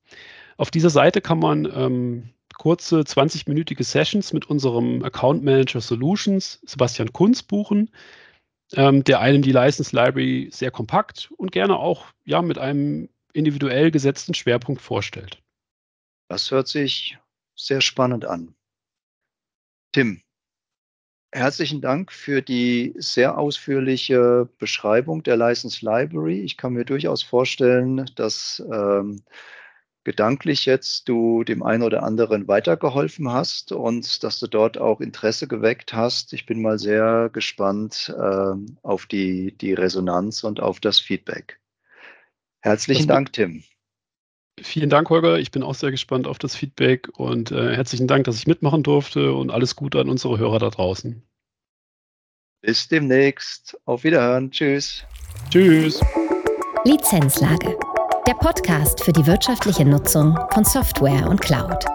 Auf 0.58 0.70
dieser 0.70 0.92
Seite 0.92 1.20
kann 1.20 1.40
man 1.40 1.66
ähm, 1.76 2.30
kurze 2.60 3.00
20-minütige 3.00 3.84
Sessions 3.84 4.32
mit 4.32 4.46
unserem 4.46 5.04
Account 5.04 5.44
Manager 5.44 5.82
Solutions, 5.82 6.62
Sebastian 6.64 7.12
Kunz, 7.12 7.42
buchen, 7.42 7.90
ähm, 8.74 9.04
der 9.04 9.20
einem 9.20 9.42
die 9.42 9.52
License 9.52 9.96
Library 9.96 10.50
sehr 10.52 10.70
kompakt 10.70 11.32
und 11.38 11.52
gerne 11.52 11.76
auch 11.78 12.06
ja, 12.24 12.44
mit 12.44 12.60
einem 12.60 13.10
individuell 13.34 13.90
gesetzten 13.90 14.36
Schwerpunkt 14.36 14.84
vorstellt. 14.84 15.42
Das 16.28 16.52
hört 16.52 16.68
sich 16.68 17.18
sehr 17.56 17.82
spannend 17.82 18.26
an. 18.26 18.56
Tim, 19.92 20.22
herzlichen 21.32 21.82
Dank 21.82 22.12
für 22.12 22.42
die 22.42 22.94
sehr 22.98 23.38
ausführliche 23.38 24.50
Beschreibung 24.58 25.24
der 25.24 25.38
License 25.38 25.86
Library. 25.86 26.42
Ich 26.42 26.58
kann 26.58 26.74
mir 26.74 26.86
durchaus 26.86 27.24
vorstellen, 27.24 28.10
dass 28.16 28.64
ähm, 28.72 29.24
gedanklich 30.04 30.66
jetzt 30.66 31.10
du 31.10 31.44
dem 31.44 31.64
einen 31.64 31.84
oder 31.84 32.04
anderen 32.04 32.48
weitergeholfen 32.48 33.32
hast 33.32 33.72
und 33.72 34.24
dass 34.24 34.40
du 34.40 34.48
dort 34.48 34.78
auch 34.78 35.02
Interesse 35.02 35.48
geweckt 35.48 35.94
hast. 35.94 36.32
Ich 36.34 36.46
bin 36.46 36.62
mal 36.62 36.80
sehr 36.80 37.30
gespannt 37.34 38.14
äh, 38.18 38.54
auf 38.84 39.06
die, 39.06 39.58
die 39.58 39.74
Resonanz 39.74 40.44
und 40.44 40.60
auf 40.60 40.80
das 40.80 41.00
Feedback. 41.00 41.60
Herzlichen 42.62 43.08
Dank, 43.08 43.34
Tim. 43.34 43.64
Vielen 44.62 44.90
Dank, 44.90 45.10
Holger. 45.10 45.38
Ich 45.38 45.52
bin 45.52 45.64
auch 45.64 45.76
sehr 45.76 45.92
gespannt 45.92 46.28
auf 46.28 46.40
das 46.40 46.56
Feedback 46.56 47.10
und 47.18 47.52
äh, 47.52 47.76
herzlichen 47.76 48.08
Dank, 48.08 48.24
dass 48.24 48.38
ich 48.38 48.48
mitmachen 48.48 48.84
durfte 48.84 49.34
und 49.34 49.52
alles 49.52 49.76
Gute 49.76 50.00
an 50.00 50.10
unsere 50.10 50.38
Hörer 50.38 50.60
da 50.60 50.70
draußen. 50.70 51.22
Bis 52.62 52.88
demnächst. 52.88 53.78
Auf 53.86 54.04
Wiederhören. 54.04 54.50
Tschüss. 54.52 55.04
Tschüss. 55.50 56.02
Lizenzlage. 56.86 57.78
Der 58.26 58.34
Podcast 58.34 59.04
für 59.04 59.12
die 59.12 59.28
wirtschaftliche 59.28 59.86
Nutzung 59.86 60.40
von 60.52 60.64
Software 60.64 61.28
und 61.30 61.42
Cloud. 61.42 61.86